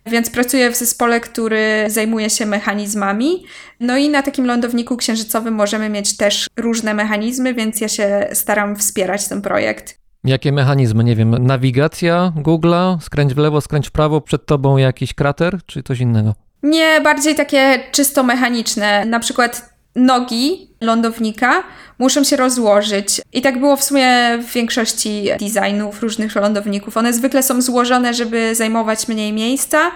Więc 0.06 0.30
pracuję 0.30 0.70
w 0.70 0.76
zespole, 0.76 1.20
który 1.20 1.84
zajmuje 1.86 2.30
się 2.30 2.46
mechanizmami. 2.46 3.44
No 3.80 3.96
i 3.96 4.08
na 4.08 4.22
takim 4.22 4.46
lądowniku 4.46 4.96
księżycowym 4.96 5.54
możemy 5.54 5.88
mieć 5.88 6.16
też 6.16 6.46
różne 6.56 6.94
mechanizmy, 6.94 7.54
więc 7.54 7.80
ja 7.80 7.88
się 7.88 8.28
staram 8.32 8.76
wspierać 8.76 9.28
ten 9.28 9.42
projekt. 9.42 9.98
Jakie 10.24 10.52
mechanizmy? 10.52 11.04
Nie 11.04 11.16
wiem, 11.16 11.30
nawigacja 11.30 12.32
Google'a, 12.36 13.00
skręć 13.00 13.34
w 13.34 13.38
lewo, 13.38 13.60
skręć 13.60 13.88
w 13.88 13.90
prawo, 13.90 14.20
przed 14.20 14.46
tobą 14.46 14.76
jakiś 14.76 15.14
krater, 15.14 15.58
czy 15.66 15.82
coś 15.82 16.00
innego? 16.00 16.34
Nie, 16.62 17.00
bardziej 17.00 17.34
takie 17.34 17.80
czysto 17.92 18.22
mechaniczne. 18.22 19.04
Na 19.04 19.20
przykład 19.20 19.73
nogi 19.96 20.68
lądownika 20.80 21.64
muszą 21.98 22.24
się 22.24 22.36
rozłożyć. 22.36 23.20
I 23.32 23.42
tak 23.42 23.60
było 23.60 23.76
w 23.76 23.84
sumie 23.84 24.38
w 24.42 24.52
większości 24.52 25.28
designów 25.40 26.02
różnych 26.02 26.34
lądowników. 26.34 26.96
One 26.96 27.12
zwykle 27.12 27.42
są 27.42 27.62
złożone, 27.62 28.14
żeby 28.14 28.54
zajmować 28.54 29.08
mniej 29.08 29.32
miejsca, 29.32 29.90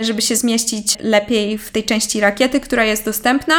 żeby 0.00 0.22
się 0.22 0.36
zmieścić 0.36 0.96
lepiej 1.00 1.58
w 1.58 1.70
tej 1.70 1.84
części 1.84 2.20
rakiety, 2.20 2.60
która 2.60 2.84
jest 2.84 3.04
dostępna. 3.04 3.54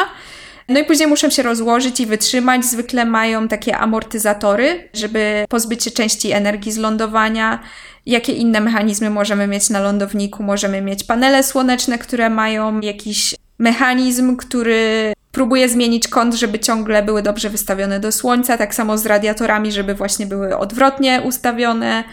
No 0.69 0.79
i 0.79 0.83
później 0.83 1.07
muszą 1.07 1.29
się 1.29 1.43
rozłożyć 1.43 1.99
i 1.99 2.05
wytrzymać. 2.05 2.65
Zwykle 2.65 3.05
mają 3.05 3.47
takie 3.47 3.77
amortyzatory, 3.77 4.89
żeby 4.93 5.45
pozbyć 5.49 5.83
się 5.83 5.91
części 5.91 6.31
energii 6.31 6.71
z 6.71 6.77
lądowania. 6.77 7.59
Jakie 8.05 8.33
inne 8.33 8.61
mechanizmy 8.61 9.09
możemy 9.09 9.47
mieć 9.47 9.69
na 9.69 9.79
lądowniku? 9.79 10.43
Możemy 10.43 10.81
mieć 10.81 11.03
panele 11.03 11.43
słoneczne, 11.43 11.97
które 11.97 12.29
mają 12.29 12.79
jakiś 12.79 13.35
mechanizm, 13.59 14.37
który 14.37 15.13
próbuje 15.31 15.69
zmienić 15.69 16.07
kąt, 16.07 16.35
żeby 16.35 16.59
ciągle 16.59 17.03
były 17.03 17.21
dobrze 17.21 17.49
wystawione 17.49 17.99
do 17.99 18.11
słońca. 18.11 18.57
Tak 18.57 18.75
samo 18.75 18.97
z 18.97 19.05
radiatorami, 19.05 19.71
żeby 19.71 19.93
właśnie 19.93 20.25
były 20.25 20.57
odwrotnie 20.57 21.21
ustawione. 21.21 22.03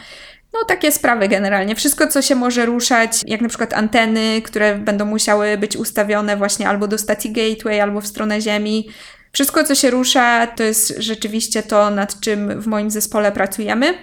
No, 0.52 0.64
takie 0.64 0.92
sprawy 0.92 1.28
generalnie. 1.28 1.76
Wszystko, 1.76 2.06
co 2.06 2.22
się 2.22 2.34
może 2.34 2.66
ruszać, 2.66 3.10
jak 3.26 3.40
na 3.40 3.48
przykład 3.48 3.74
anteny, 3.74 4.42
które 4.42 4.78
będą 4.78 5.04
musiały 5.04 5.58
być 5.58 5.76
ustawione 5.76 6.36
właśnie 6.36 6.68
albo 6.68 6.88
do 6.88 6.98
stacji 6.98 7.32
gateway, 7.32 7.80
albo 7.80 8.00
w 8.00 8.06
stronę 8.06 8.40
Ziemi. 8.40 8.88
Wszystko, 9.32 9.64
co 9.64 9.74
się 9.74 9.90
rusza, 9.90 10.46
to 10.46 10.62
jest 10.62 10.94
rzeczywiście 10.98 11.62
to, 11.62 11.90
nad 11.90 12.20
czym 12.20 12.60
w 12.60 12.66
moim 12.66 12.90
zespole 12.90 13.32
pracujemy. 13.32 13.94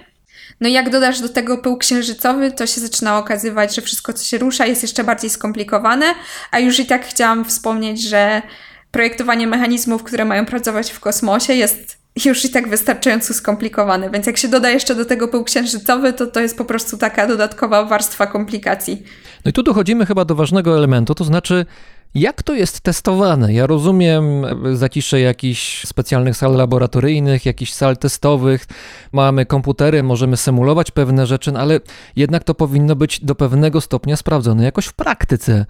No 0.60 0.68
i 0.68 0.72
jak 0.72 0.90
dodasz 0.90 1.20
do 1.20 1.28
tego 1.28 1.58
pył 1.58 1.76
księżycowy, 1.76 2.52
to 2.52 2.66
się 2.66 2.80
zaczyna 2.80 3.18
okazywać, 3.18 3.74
że 3.74 3.82
wszystko, 3.82 4.12
co 4.12 4.24
się 4.24 4.38
rusza, 4.38 4.66
jest 4.66 4.82
jeszcze 4.82 5.04
bardziej 5.04 5.30
skomplikowane. 5.30 6.06
A 6.50 6.58
już 6.58 6.80
i 6.80 6.86
tak 6.86 7.06
chciałam 7.06 7.44
wspomnieć, 7.44 8.02
że 8.08 8.42
projektowanie 8.96 9.46
mechanizmów, 9.46 10.02
które 10.02 10.24
mają 10.24 10.46
pracować 10.46 10.90
w 10.90 11.00
kosmosie, 11.00 11.54
jest 11.54 11.98
już 12.24 12.44
i 12.44 12.50
tak 12.50 12.68
wystarczająco 12.68 13.34
skomplikowane. 13.34 14.10
Więc 14.10 14.26
jak 14.26 14.36
się 14.36 14.48
doda 14.48 14.70
jeszcze 14.70 14.94
do 14.94 15.04
tego 15.04 15.28
pył 15.28 15.44
księżycowy, 15.44 16.12
to 16.12 16.26
to 16.26 16.40
jest 16.40 16.58
po 16.58 16.64
prostu 16.64 16.96
taka 16.98 17.26
dodatkowa 17.26 17.84
warstwa 17.84 18.26
komplikacji. 18.26 19.02
No 19.44 19.48
i 19.48 19.52
tu 19.52 19.62
dochodzimy 19.62 20.06
chyba 20.06 20.24
do 20.24 20.34
ważnego 20.34 20.76
elementu, 20.76 21.14
to 21.14 21.24
znaczy 21.24 21.66
jak 22.14 22.42
to 22.42 22.54
jest 22.54 22.80
testowane? 22.80 23.52
Ja 23.52 23.66
rozumiem 23.66 24.24
zacisze 24.76 25.20
jakichś 25.20 25.86
specjalnych 25.86 26.36
sal 26.36 26.54
laboratoryjnych, 26.54 27.46
jakichś 27.46 27.72
sal 27.72 27.96
testowych, 27.96 28.66
mamy 29.12 29.46
komputery, 29.46 30.02
możemy 30.02 30.36
symulować 30.36 30.90
pewne 30.90 31.26
rzeczy, 31.26 31.52
no 31.52 31.60
ale 31.60 31.80
jednak 32.16 32.44
to 32.44 32.54
powinno 32.54 32.96
być 32.96 33.24
do 33.24 33.34
pewnego 33.34 33.80
stopnia 33.80 34.16
sprawdzone 34.16 34.64
jakoś 34.64 34.86
w 34.86 34.92
praktyce. 34.92 35.66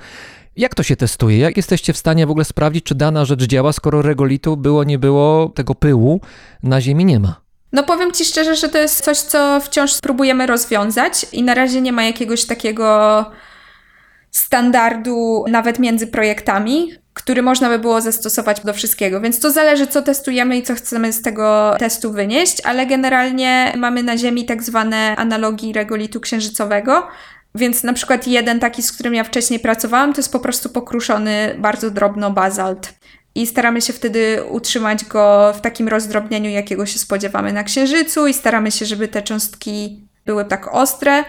Jak 0.56 0.74
to 0.74 0.82
się 0.82 0.96
testuje? 0.96 1.38
Jak 1.38 1.56
jesteście 1.56 1.92
w 1.92 1.96
stanie 1.96 2.26
w 2.26 2.30
ogóle 2.30 2.44
sprawdzić, 2.44 2.84
czy 2.84 2.94
dana 2.94 3.24
rzecz 3.24 3.42
działa, 3.42 3.72
skoro 3.72 4.02
regolitu 4.02 4.56
było, 4.56 4.84
nie 4.84 4.98
było, 4.98 5.52
tego 5.54 5.74
pyłu 5.74 6.20
na 6.62 6.80
Ziemi 6.80 7.04
nie 7.04 7.20
ma? 7.20 7.40
No 7.72 7.82
powiem 7.82 8.12
Ci 8.12 8.24
szczerze, 8.24 8.56
że 8.56 8.68
to 8.68 8.78
jest 8.78 9.04
coś, 9.04 9.18
co 9.18 9.60
wciąż 9.60 9.92
spróbujemy 9.92 10.46
rozwiązać 10.46 11.26
i 11.32 11.42
na 11.42 11.54
razie 11.54 11.80
nie 11.80 11.92
ma 11.92 12.04
jakiegoś 12.04 12.44
takiego 12.44 13.24
standardu 14.30 15.44
nawet 15.48 15.78
między 15.78 16.06
projektami, 16.06 16.92
który 17.14 17.42
można 17.42 17.68
by 17.68 17.78
było 17.78 18.00
zastosować 18.00 18.60
do 18.60 18.74
wszystkiego. 18.74 19.20
Więc 19.20 19.40
to 19.40 19.50
zależy, 19.50 19.86
co 19.86 20.02
testujemy 20.02 20.56
i 20.56 20.62
co 20.62 20.74
chcemy 20.74 21.12
z 21.12 21.22
tego 21.22 21.76
testu 21.78 22.12
wynieść, 22.12 22.60
ale 22.64 22.86
generalnie 22.86 23.72
mamy 23.76 24.02
na 24.02 24.16
Ziemi 24.16 24.44
tak 24.44 24.62
zwane 24.62 25.16
analogi 25.16 25.72
regolitu 25.72 26.20
księżycowego. 26.20 27.08
Więc 27.56 27.82
na 27.82 27.92
przykład 27.92 28.26
jeden 28.26 28.60
taki, 28.60 28.82
z 28.82 28.92
którym 28.92 29.14
ja 29.14 29.24
wcześniej 29.24 29.60
pracowałam, 29.60 30.12
to 30.12 30.18
jest 30.18 30.32
po 30.32 30.40
prostu 30.40 30.68
pokruszony 30.68 31.56
bardzo 31.58 31.90
drobno 31.90 32.30
bazalt. 32.30 32.94
I 33.34 33.46
staramy 33.46 33.82
się 33.82 33.92
wtedy 33.92 34.44
utrzymać 34.50 35.04
go 35.04 35.52
w 35.58 35.60
takim 35.60 35.88
rozdrobnieniu, 35.88 36.50
jakiego 36.50 36.86
się 36.86 36.98
spodziewamy 36.98 37.52
na 37.52 37.64
Księżycu, 37.64 38.26
i 38.26 38.34
staramy 38.34 38.70
się, 38.70 38.86
żeby 38.86 39.08
te 39.08 39.22
cząstki 39.22 40.08
były 40.26 40.44
tak 40.44 40.74
ostre. 40.74 41.24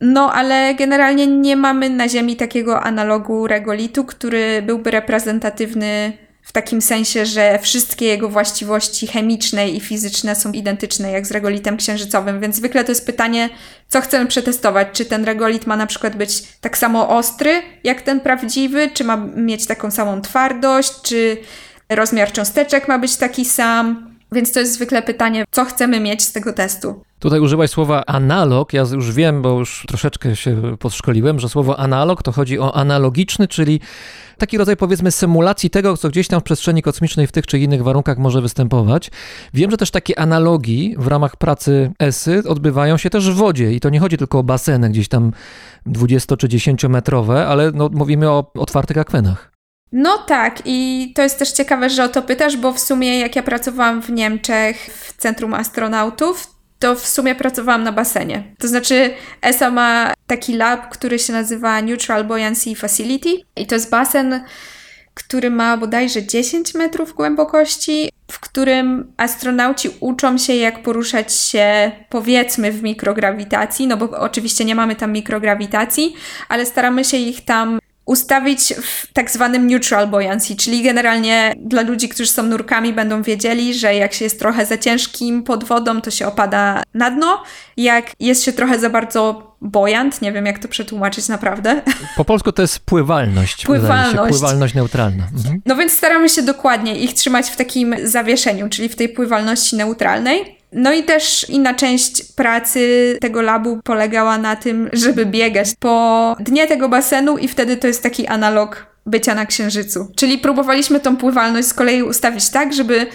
No, 0.00 0.32
ale 0.32 0.74
generalnie 0.74 1.26
nie 1.26 1.56
mamy 1.56 1.90
na 1.90 2.08
Ziemi 2.08 2.36
takiego 2.36 2.82
analogu 2.82 3.46
regolitu, 3.46 4.04
który 4.04 4.62
byłby 4.62 4.90
reprezentatywny 4.90 6.12
w 6.48 6.52
takim 6.52 6.82
sensie, 6.82 7.26
że 7.26 7.58
wszystkie 7.62 8.06
jego 8.06 8.28
właściwości 8.28 9.06
chemiczne 9.06 9.68
i 9.68 9.80
fizyczne 9.80 10.36
są 10.36 10.52
identyczne 10.52 11.10
jak 11.10 11.26
z 11.26 11.30
regolitem 11.30 11.76
księżycowym, 11.76 12.40
więc 12.40 12.56
zwykle 12.56 12.84
to 12.84 12.90
jest 12.90 13.06
pytanie, 13.06 13.50
co 13.88 14.00
chcemy 14.00 14.26
przetestować. 14.26 14.88
Czy 14.92 15.04
ten 15.04 15.24
regolit 15.24 15.66
ma 15.66 15.76
na 15.76 15.86
przykład 15.86 16.16
być 16.16 16.42
tak 16.60 16.78
samo 16.78 17.08
ostry 17.08 17.62
jak 17.84 18.02
ten 18.02 18.20
prawdziwy, 18.20 18.90
czy 18.94 19.04
ma 19.04 19.16
mieć 19.36 19.66
taką 19.66 19.90
samą 19.90 20.20
twardość, 20.20 20.92
czy 21.02 21.36
rozmiar 21.88 22.32
cząsteczek 22.32 22.88
ma 22.88 22.98
być 22.98 23.16
taki 23.16 23.44
sam. 23.44 24.17
Więc 24.32 24.52
to 24.52 24.60
jest 24.60 24.74
zwykle 24.74 25.02
pytanie, 25.02 25.44
co 25.50 25.64
chcemy 25.64 26.00
mieć 26.00 26.22
z 26.22 26.32
tego 26.32 26.52
testu. 26.52 27.02
Tutaj 27.18 27.40
używaj 27.40 27.68
słowa 27.68 28.04
analog. 28.06 28.72
Ja 28.72 28.84
już 28.92 29.12
wiem, 29.12 29.42
bo 29.42 29.58
już 29.58 29.84
troszeczkę 29.88 30.36
się 30.36 30.76
podszkoliłem, 30.78 31.40
że 31.40 31.48
słowo 31.48 31.78
analog 31.78 32.22
to 32.22 32.32
chodzi 32.32 32.58
o 32.58 32.76
analogiczny, 32.76 33.48
czyli 33.48 33.80
taki 34.38 34.58
rodzaj 34.58 34.76
powiedzmy 34.76 35.10
symulacji 35.10 35.70
tego, 35.70 35.96
co 35.96 36.08
gdzieś 36.08 36.28
tam 36.28 36.40
w 36.40 36.42
przestrzeni 36.42 36.82
kosmicznej 36.82 37.26
w 37.26 37.32
tych 37.32 37.46
czy 37.46 37.58
innych 37.58 37.82
warunkach 37.82 38.18
może 38.18 38.42
występować. 38.42 39.10
Wiem, 39.54 39.70
że 39.70 39.76
też 39.76 39.90
takie 39.90 40.18
analogii 40.18 40.94
w 40.98 41.06
ramach 41.06 41.36
pracy 41.36 41.92
ESY 41.98 42.42
odbywają 42.48 42.96
się 42.96 43.10
też 43.10 43.30
w 43.30 43.34
wodzie 43.34 43.72
i 43.72 43.80
to 43.80 43.90
nie 43.90 44.00
chodzi 44.00 44.16
tylko 44.16 44.38
o 44.38 44.42
baseny 44.42 44.90
gdzieś 44.90 45.08
tam 45.08 45.32
20 45.86 46.36
czy 46.36 46.48
10 46.48 46.84
metrowe, 46.84 47.46
ale 47.46 47.72
no, 47.72 47.90
mówimy 47.92 48.30
o 48.30 48.52
otwartych 48.54 48.98
akwenach. 48.98 49.57
No 49.92 50.18
tak, 50.18 50.62
i 50.64 51.12
to 51.14 51.22
jest 51.22 51.38
też 51.38 51.52
ciekawe, 51.52 51.90
że 51.90 52.04
o 52.04 52.08
to 52.08 52.22
pytasz, 52.22 52.56
bo 52.56 52.72
w 52.72 52.80
sumie 52.80 53.18
jak 53.18 53.36
ja 53.36 53.42
pracowałam 53.42 54.02
w 54.02 54.10
Niemczech 54.10 54.76
w 54.76 55.16
Centrum 55.16 55.54
Astronautów, 55.54 56.46
to 56.78 56.94
w 56.94 57.06
sumie 57.06 57.34
pracowałam 57.34 57.82
na 57.82 57.92
basenie. 57.92 58.54
To 58.58 58.68
znaczy, 58.68 59.10
ESA 59.42 59.70
ma 59.70 60.12
taki 60.26 60.56
lab, 60.56 60.88
który 60.88 61.18
się 61.18 61.32
nazywa 61.32 61.82
Neutral 61.82 62.24
Buoyancy 62.24 62.74
Facility 62.74 63.28
i 63.56 63.66
to 63.66 63.74
jest 63.74 63.90
basen, 63.90 64.40
który 65.14 65.50
ma 65.50 65.76
bodajże 65.76 66.26
10 66.26 66.74
metrów 66.74 67.14
głębokości, 67.14 68.10
w 68.30 68.40
którym 68.40 69.12
astronauci 69.16 69.90
uczą 70.00 70.38
się, 70.38 70.54
jak 70.54 70.82
poruszać 70.82 71.34
się, 71.34 71.92
powiedzmy, 72.08 72.72
w 72.72 72.82
mikrograwitacji, 72.82 73.86
no 73.86 73.96
bo 73.96 74.10
oczywiście 74.10 74.64
nie 74.64 74.74
mamy 74.74 74.96
tam 74.96 75.12
mikrograwitacji, 75.12 76.14
ale 76.48 76.66
staramy 76.66 77.04
się 77.04 77.16
ich 77.16 77.44
tam 77.44 77.77
ustawić 78.08 78.74
w 78.82 79.12
tak 79.12 79.30
zwanym 79.30 79.66
neutral 79.66 80.08
buoyancy, 80.08 80.56
czyli 80.56 80.82
generalnie 80.82 81.54
dla 81.56 81.82
ludzi, 81.82 82.08
którzy 82.08 82.30
są 82.30 82.42
nurkami, 82.42 82.92
będą 82.92 83.22
wiedzieli, 83.22 83.74
że 83.74 83.94
jak 83.94 84.14
się 84.14 84.24
jest 84.24 84.38
trochę 84.38 84.66
za 84.66 84.78
ciężkim 84.78 85.42
pod 85.42 85.64
wodą, 85.64 86.00
to 86.00 86.10
się 86.10 86.26
opada 86.26 86.82
na 86.94 87.10
dno. 87.10 87.42
Jak 87.76 88.12
jest 88.20 88.44
się 88.44 88.52
trochę 88.52 88.78
za 88.78 88.90
bardzo 88.90 89.52
bojant, 89.60 90.22
nie 90.22 90.32
wiem 90.32 90.46
jak 90.46 90.58
to 90.58 90.68
przetłumaczyć 90.68 91.28
naprawdę. 91.28 91.82
Po 92.16 92.24
polsku 92.24 92.52
to 92.52 92.62
jest 92.62 92.78
pływalność. 92.78 93.66
Pływalność. 93.66 94.34
Się, 94.34 94.38
pływalność 94.38 94.74
neutralna. 94.74 95.24
Mhm. 95.36 95.62
No 95.66 95.76
więc 95.76 95.92
staramy 95.92 96.28
się 96.28 96.42
dokładnie 96.42 96.98
ich 96.98 97.14
trzymać 97.14 97.50
w 97.50 97.56
takim 97.56 97.96
zawieszeniu, 98.04 98.68
czyli 98.68 98.88
w 98.88 98.96
tej 98.96 99.08
pływalności 99.08 99.76
neutralnej. 99.76 100.57
No 100.72 100.92
i 100.92 101.02
też 101.02 101.48
inna 101.48 101.74
część 101.74 102.32
pracy 102.32 103.16
tego 103.20 103.42
labu 103.42 103.80
polegała 103.84 104.38
na 104.38 104.56
tym, 104.56 104.90
żeby 104.92 105.26
biegać 105.26 105.68
po 105.80 106.36
dnie 106.40 106.66
tego 106.66 106.88
basenu 106.88 107.38
i 107.38 107.48
wtedy 107.48 107.76
to 107.76 107.86
jest 107.86 108.02
taki 108.02 108.26
analog 108.26 108.86
bycia 109.06 109.34
na 109.34 109.46
księżycu. 109.46 110.12
Czyli 110.16 110.38
próbowaliśmy 110.38 111.00
tą 111.00 111.16
pływalność 111.16 111.68
z 111.68 111.74
kolei 111.74 112.02
ustawić 112.02 112.48
tak, 112.48 112.72
żeby 112.72 113.06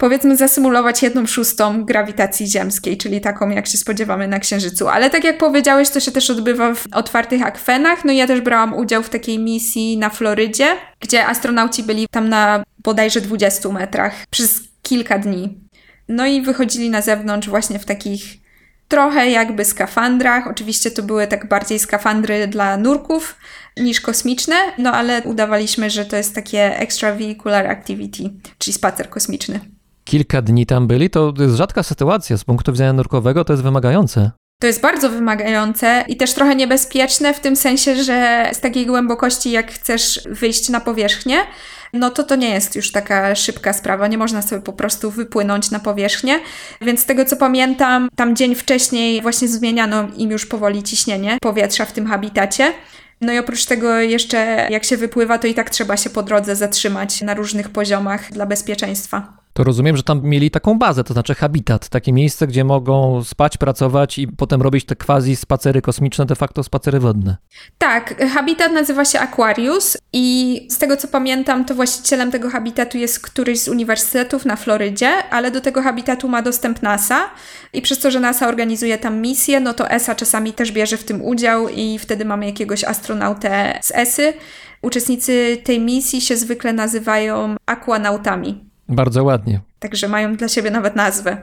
powiedzmy 0.00 0.36
zasymulować 0.36 1.02
jedną 1.02 1.26
szóstą 1.26 1.84
grawitacji 1.84 2.46
ziemskiej, 2.46 2.96
czyli 2.96 3.20
taką 3.20 3.50
jak 3.50 3.66
się 3.66 3.78
spodziewamy 3.78 4.28
na 4.28 4.38
księżycu. 4.38 4.88
Ale 4.88 5.10
tak 5.10 5.24
jak 5.24 5.38
powiedziałeś, 5.38 5.90
to 5.90 6.00
się 6.00 6.12
też 6.12 6.30
odbywa 6.30 6.74
w 6.74 6.86
otwartych 6.92 7.42
akwenach. 7.42 8.04
No 8.04 8.12
i 8.12 8.16
ja 8.16 8.26
też 8.26 8.40
brałam 8.40 8.74
udział 8.74 9.02
w 9.02 9.08
takiej 9.08 9.38
misji 9.38 9.98
na 9.98 10.10
Florydzie, 10.10 10.66
gdzie 11.00 11.26
astronauci 11.26 11.82
byli 11.82 12.06
tam 12.10 12.28
na 12.28 12.64
bodajże 12.78 13.20
20 13.20 13.68
metrach 13.68 14.14
przez 14.30 14.60
kilka 14.82 15.18
dni. 15.18 15.69
No 16.10 16.26
i 16.26 16.42
wychodzili 16.42 16.90
na 16.90 17.02
zewnątrz 17.02 17.48
właśnie 17.48 17.78
w 17.78 17.84
takich 17.84 18.22
trochę 18.88 19.30
jakby 19.30 19.64
skafandrach. 19.64 20.46
Oczywiście 20.46 20.90
to 20.90 21.02
były 21.02 21.26
tak 21.26 21.48
bardziej 21.48 21.78
skafandry 21.78 22.48
dla 22.48 22.76
nurków 22.76 23.36
niż 23.76 24.00
kosmiczne, 24.00 24.54
no 24.78 24.92
ale 24.92 25.22
udawaliśmy, 25.22 25.90
że 25.90 26.04
to 26.04 26.16
jest 26.16 26.34
takie 26.34 26.78
extravehicular 26.78 27.66
activity, 27.66 28.30
czyli 28.58 28.74
spacer 28.74 29.10
kosmiczny. 29.10 29.60
Kilka 30.04 30.42
dni 30.42 30.66
tam 30.66 30.86
byli, 30.86 31.10
to 31.10 31.34
jest 31.38 31.56
rzadka 31.56 31.82
sytuacja 31.82 32.36
z 32.36 32.44
punktu 32.44 32.72
widzenia 32.72 32.92
nurkowego, 32.92 33.44
to 33.44 33.52
jest 33.52 33.62
wymagające. 33.62 34.30
To 34.60 34.66
jest 34.66 34.80
bardzo 34.80 35.10
wymagające 35.10 36.04
i 36.08 36.16
też 36.16 36.32
trochę 36.32 36.56
niebezpieczne 36.56 37.34
w 37.34 37.40
tym 37.40 37.56
sensie, 37.56 38.02
że 38.02 38.50
z 38.52 38.60
takiej 38.60 38.86
głębokości, 38.86 39.50
jak 39.50 39.72
chcesz 39.72 40.20
wyjść 40.30 40.68
na 40.68 40.80
powierzchnię, 40.80 41.36
no 41.92 42.10
to 42.10 42.24
to 42.24 42.36
nie 42.36 42.50
jest 42.50 42.76
już 42.76 42.92
taka 42.92 43.34
szybka 43.34 43.72
sprawa, 43.72 44.08
nie 44.08 44.18
można 44.18 44.42
sobie 44.42 44.62
po 44.62 44.72
prostu 44.72 45.10
wypłynąć 45.10 45.70
na 45.70 45.78
powierzchnię. 45.78 46.40
Więc 46.80 47.00
z 47.00 47.04
tego 47.04 47.24
co 47.24 47.36
pamiętam, 47.36 48.08
tam 48.16 48.36
dzień 48.36 48.54
wcześniej 48.54 49.22
właśnie 49.22 49.48
zmieniano 49.48 50.08
im 50.16 50.30
już 50.30 50.46
powoli 50.46 50.82
ciśnienie 50.82 51.38
powietrza 51.42 51.84
w 51.84 51.92
tym 51.92 52.06
habitacie. 52.06 52.72
No 53.20 53.32
i 53.32 53.38
oprócz 53.38 53.64
tego 53.64 53.98
jeszcze 53.98 54.66
jak 54.70 54.84
się 54.84 54.96
wypływa, 54.96 55.38
to 55.38 55.46
i 55.46 55.54
tak 55.54 55.70
trzeba 55.70 55.96
się 55.96 56.10
po 56.10 56.22
drodze 56.22 56.56
zatrzymać 56.56 57.22
na 57.22 57.34
różnych 57.34 57.68
poziomach 57.68 58.32
dla 58.32 58.46
bezpieczeństwa. 58.46 59.39
To 59.52 59.64
rozumiem, 59.64 59.96
że 59.96 60.02
tam 60.02 60.22
mieli 60.22 60.50
taką 60.50 60.78
bazę, 60.78 61.04
to 61.04 61.12
znaczy 61.12 61.34
habitat, 61.34 61.88
takie 61.88 62.12
miejsce, 62.12 62.46
gdzie 62.46 62.64
mogą 62.64 63.24
spać, 63.24 63.56
pracować 63.56 64.18
i 64.18 64.28
potem 64.28 64.62
robić 64.62 64.84
te 64.84 64.96
quasi 64.96 65.36
spacery 65.36 65.82
kosmiczne, 65.82 66.26
de 66.26 66.34
facto 66.34 66.62
spacery 66.62 67.00
wodne. 67.00 67.36
Tak, 67.78 68.14
habitat 68.34 68.72
nazywa 68.72 69.04
się 69.04 69.20
Aquarius 69.20 69.96
i 70.12 70.66
z 70.70 70.78
tego 70.78 70.96
co 70.96 71.08
pamiętam, 71.08 71.64
to 71.64 71.74
właścicielem 71.74 72.30
tego 72.30 72.50
habitatu 72.50 72.98
jest 72.98 73.20
któryś 73.20 73.60
z 73.60 73.68
uniwersytetów 73.68 74.44
na 74.44 74.56
Florydzie, 74.56 75.08
ale 75.30 75.50
do 75.50 75.60
tego 75.60 75.82
habitatu 75.82 76.28
ma 76.28 76.42
dostęp 76.42 76.82
NASA 76.82 77.30
i 77.72 77.82
przez 77.82 77.98
to, 77.98 78.10
że 78.10 78.20
NASA 78.20 78.48
organizuje 78.48 78.98
tam 78.98 79.20
misje, 79.20 79.60
no 79.60 79.74
to 79.74 79.90
ESA 79.90 80.14
czasami 80.14 80.52
też 80.52 80.72
bierze 80.72 80.96
w 80.96 81.04
tym 81.04 81.22
udział 81.22 81.68
i 81.68 81.98
wtedy 81.98 82.24
mamy 82.24 82.46
jakiegoś 82.46 82.84
astronautę 82.84 83.78
z 83.82 83.92
ESY. 83.94 84.32
Uczestnicy 84.82 85.58
tej 85.64 85.80
misji 85.80 86.20
się 86.20 86.36
zwykle 86.36 86.72
nazywają 86.72 87.56
aquanautami. 87.66 88.69
Bardzo 88.90 89.24
ładnie. 89.24 89.60
Także 89.78 90.08
mają 90.08 90.36
dla 90.36 90.48
siebie 90.48 90.70
nawet 90.70 90.96
nazwę. 90.96 91.36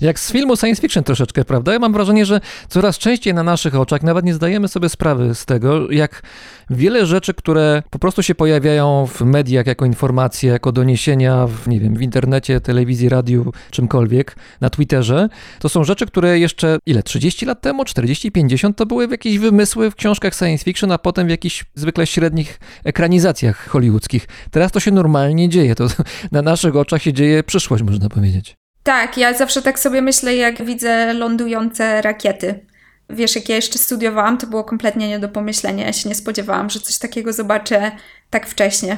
Jak 0.00 0.20
z 0.20 0.32
filmu 0.32 0.56
science 0.56 0.82
fiction 0.82 1.04
troszeczkę, 1.04 1.44
prawda? 1.44 1.72
Ja 1.72 1.78
mam 1.78 1.92
wrażenie, 1.92 2.26
że 2.26 2.40
coraz 2.68 2.98
częściej 2.98 3.34
na 3.34 3.42
naszych 3.42 3.74
oczach 3.74 4.02
nawet 4.02 4.24
nie 4.24 4.34
zdajemy 4.34 4.68
sobie 4.68 4.88
sprawy 4.88 5.34
z 5.34 5.44
tego, 5.46 5.90
jak 5.90 6.22
wiele 6.70 7.06
rzeczy, 7.06 7.34
które 7.34 7.82
po 7.90 7.98
prostu 7.98 8.22
się 8.22 8.34
pojawiają 8.34 9.06
w 9.06 9.20
mediach 9.20 9.66
jako 9.66 9.84
informacje, 9.84 10.52
jako 10.52 10.72
doniesienia 10.72 11.46
w, 11.46 11.68
nie 11.68 11.80
wiem, 11.80 11.94
w 11.94 12.02
internecie, 12.02 12.60
telewizji, 12.60 13.08
radiu, 13.08 13.52
czymkolwiek, 13.70 14.36
na 14.60 14.70
Twitterze, 14.70 15.28
to 15.58 15.68
są 15.68 15.84
rzeczy, 15.84 16.06
które 16.06 16.38
jeszcze, 16.38 16.78
ile, 16.86 17.02
30 17.02 17.46
lat 17.46 17.60
temu, 17.60 17.84
40, 17.84 18.32
50, 18.32 18.76
to 18.76 18.86
były 18.86 19.08
jakieś 19.10 19.38
wymysły 19.38 19.90
w 19.90 19.94
książkach 19.94 20.34
science 20.34 20.64
fiction, 20.64 20.92
a 20.92 20.98
potem 20.98 21.26
w 21.26 21.30
jakichś 21.30 21.64
zwykle 21.74 22.06
średnich 22.06 22.60
ekranizacjach 22.84 23.68
hollywoodzkich. 23.68 24.28
Teraz 24.50 24.72
to 24.72 24.80
się 24.80 24.90
normalnie 24.90 25.48
dzieje, 25.48 25.74
to 25.74 25.86
na 26.32 26.42
naszych 26.42 26.76
oczach 26.76 27.02
się 27.02 27.12
dzieje 27.12 27.42
przyszłość, 27.42 27.82
można 27.82 28.08
powiedzieć. 28.08 28.59
Tak, 28.82 29.16
ja 29.16 29.34
zawsze 29.34 29.62
tak 29.62 29.78
sobie 29.78 30.02
myślę, 30.02 30.36
jak 30.36 30.64
widzę 30.64 31.12
lądujące 31.14 32.02
rakiety. 32.02 32.66
Wiesz, 33.10 33.36
jak 33.36 33.48
ja 33.48 33.56
jeszcze 33.56 33.78
studiowałam, 33.78 34.38
to 34.38 34.46
było 34.46 34.64
kompletnie 34.64 35.08
nie 35.08 35.18
do 35.18 35.28
pomyślenia. 35.28 35.86
Ja 35.86 35.92
się 35.92 36.08
nie 36.08 36.14
spodziewałam, 36.14 36.70
że 36.70 36.80
coś 36.80 36.98
takiego 36.98 37.32
zobaczę 37.32 37.92
tak 38.30 38.46
wcześnie. 38.46 38.96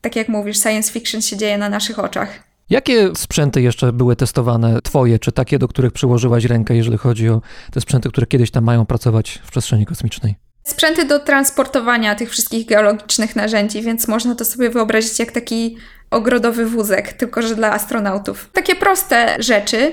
Tak 0.00 0.16
jak 0.16 0.28
mówisz, 0.28 0.62
science 0.62 0.92
fiction 0.92 1.22
się 1.22 1.36
dzieje 1.36 1.58
na 1.58 1.68
naszych 1.68 1.98
oczach. 1.98 2.42
Jakie 2.70 3.10
sprzęty 3.16 3.62
jeszcze 3.62 3.92
były 3.92 4.16
testowane, 4.16 4.82
twoje, 4.82 5.18
czy 5.18 5.32
takie, 5.32 5.58
do 5.58 5.68
których 5.68 5.92
przyłożyłaś 5.92 6.44
rękę, 6.44 6.76
jeżeli 6.76 6.98
chodzi 6.98 7.28
o 7.28 7.40
te 7.72 7.80
sprzęty, 7.80 8.08
które 8.08 8.26
kiedyś 8.26 8.50
tam 8.50 8.64
mają 8.64 8.86
pracować 8.86 9.40
w 9.44 9.50
przestrzeni 9.50 9.86
kosmicznej? 9.86 10.34
Sprzęty 10.64 11.04
do 11.04 11.18
transportowania 11.18 12.14
tych 12.14 12.30
wszystkich 12.30 12.66
geologicznych 12.66 13.36
narzędzi, 13.36 13.82
więc 13.82 14.08
można 14.08 14.34
to 14.34 14.44
sobie 14.44 14.70
wyobrazić 14.70 15.18
jak 15.18 15.32
taki 15.32 15.76
ogrodowy 16.12 16.66
wózek, 16.66 17.12
tylko 17.12 17.42
że 17.42 17.54
dla 17.54 17.72
astronautów. 17.72 18.50
Takie 18.52 18.74
proste 18.74 19.36
rzeczy, 19.38 19.92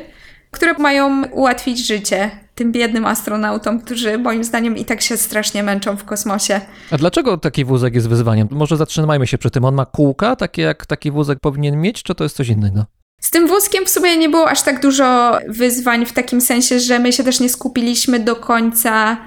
które 0.51 0.73
mają 0.73 1.25
ułatwić 1.25 1.87
życie 1.87 2.31
tym 2.55 2.71
biednym 2.71 3.05
astronautom, 3.05 3.81
którzy 3.81 4.17
moim 4.17 4.43
zdaniem 4.43 4.77
i 4.77 4.85
tak 4.85 5.01
się 5.01 5.17
strasznie 5.17 5.63
męczą 5.63 5.97
w 5.97 6.03
kosmosie. 6.03 6.61
A 6.91 6.97
dlaczego 6.97 7.37
taki 7.37 7.65
wózek 7.65 7.95
jest 7.95 8.09
wyzwaniem? 8.09 8.47
Może 8.51 8.77
zatrzymajmy 8.77 9.27
się 9.27 9.37
przy 9.37 9.49
tym. 9.49 9.65
On 9.65 9.75
ma 9.75 9.85
kółka, 9.85 10.35
takie 10.35 10.61
jak 10.61 10.85
taki 10.85 11.11
wózek 11.11 11.39
powinien 11.41 11.81
mieć, 11.81 12.03
czy 12.03 12.15
to 12.15 12.23
jest 12.23 12.35
coś 12.35 12.47
innego? 12.47 12.85
Z 13.21 13.31
tym 13.31 13.47
wózkiem 13.47 13.85
w 13.85 13.89
sumie 13.89 14.17
nie 14.17 14.29
było 14.29 14.49
aż 14.49 14.61
tak 14.61 14.81
dużo 14.81 15.37
wyzwań 15.47 16.05
w 16.05 16.13
takim 16.13 16.41
sensie, 16.41 16.79
że 16.79 16.99
my 16.99 17.13
się 17.13 17.23
też 17.23 17.39
nie 17.39 17.49
skupiliśmy 17.49 18.19
do 18.19 18.35
końca 18.35 19.17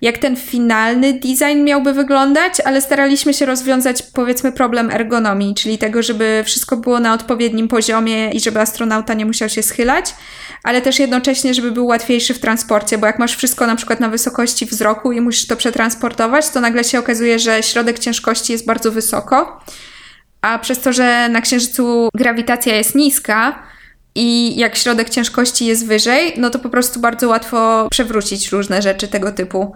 jak 0.00 0.18
ten 0.18 0.36
finalny 0.36 1.12
design 1.12 1.64
miałby 1.64 1.92
wyglądać, 1.92 2.60
ale 2.64 2.80
staraliśmy 2.80 3.34
się 3.34 3.46
rozwiązać 3.46 4.02
powiedzmy 4.02 4.52
problem 4.52 4.90
ergonomii, 4.90 5.54
czyli 5.54 5.78
tego, 5.78 6.02
żeby 6.02 6.42
wszystko 6.46 6.76
było 6.76 7.00
na 7.00 7.14
odpowiednim 7.14 7.68
poziomie 7.68 8.30
i 8.30 8.40
żeby 8.40 8.60
astronauta 8.60 9.14
nie 9.14 9.26
musiał 9.26 9.48
się 9.48 9.62
schylać, 9.62 10.14
ale 10.62 10.80
też 10.82 10.98
jednocześnie, 10.98 11.54
żeby 11.54 11.72
był 11.72 11.86
łatwiejszy 11.86 12.34
w 12.34 12.38
transporcie, 12.38 12.98
bo 12.98 13.06
jak 13.06 13.18
masz 13.18 13.36
wszystko 13.36 13.66
na 13.66 13.76
przykład 13.76 14.00
na 14.00 14.08
wysokości 14.08 14.66
wzroku 14.66 15.12
i 15.12 15.20
musisz 15.20 15.46
to 15.46 15.56
przetransportować, 15.56 16.50
to 16.50 16.60
nagle 16.60 16.84
się 16.84 16.98
okazuje, 16.98 17.38
że 17.38 17.62
środek 17.62 17.98
ciężkości 17.98 18.52
jest 18.52 18.66
bardzo 18.66 18.92
wysoko, 18.92 19.60
a 20.40 20.58
przez 20.58 20.80
to, 20.80 20.92
że 20.92 21.28
na 21.28 21.40
Księżycu 21.40 22.08
grawitacja 22.14 22.76
jest 22.76 22.94
niska, 22.94 23.62
i 24.16 24.56
jak 24.56 24.76
środek 24.76 25.10
ciężkości 25.10 25.66
jest 25.66 25.86
wyżej, 25.86 26.34
no 26.36 26.50
to 26.50 26.58
po 26.58 26.68
prostu 26.68 27.00
bardzo 27.00 27.28
łatwo 27.28 27.88
przewrócić 27.90 28.52
różne 28.52 28.82
rzeczy 28.82 29.08
tego 29.08 29.32
typu. 29.32 29.72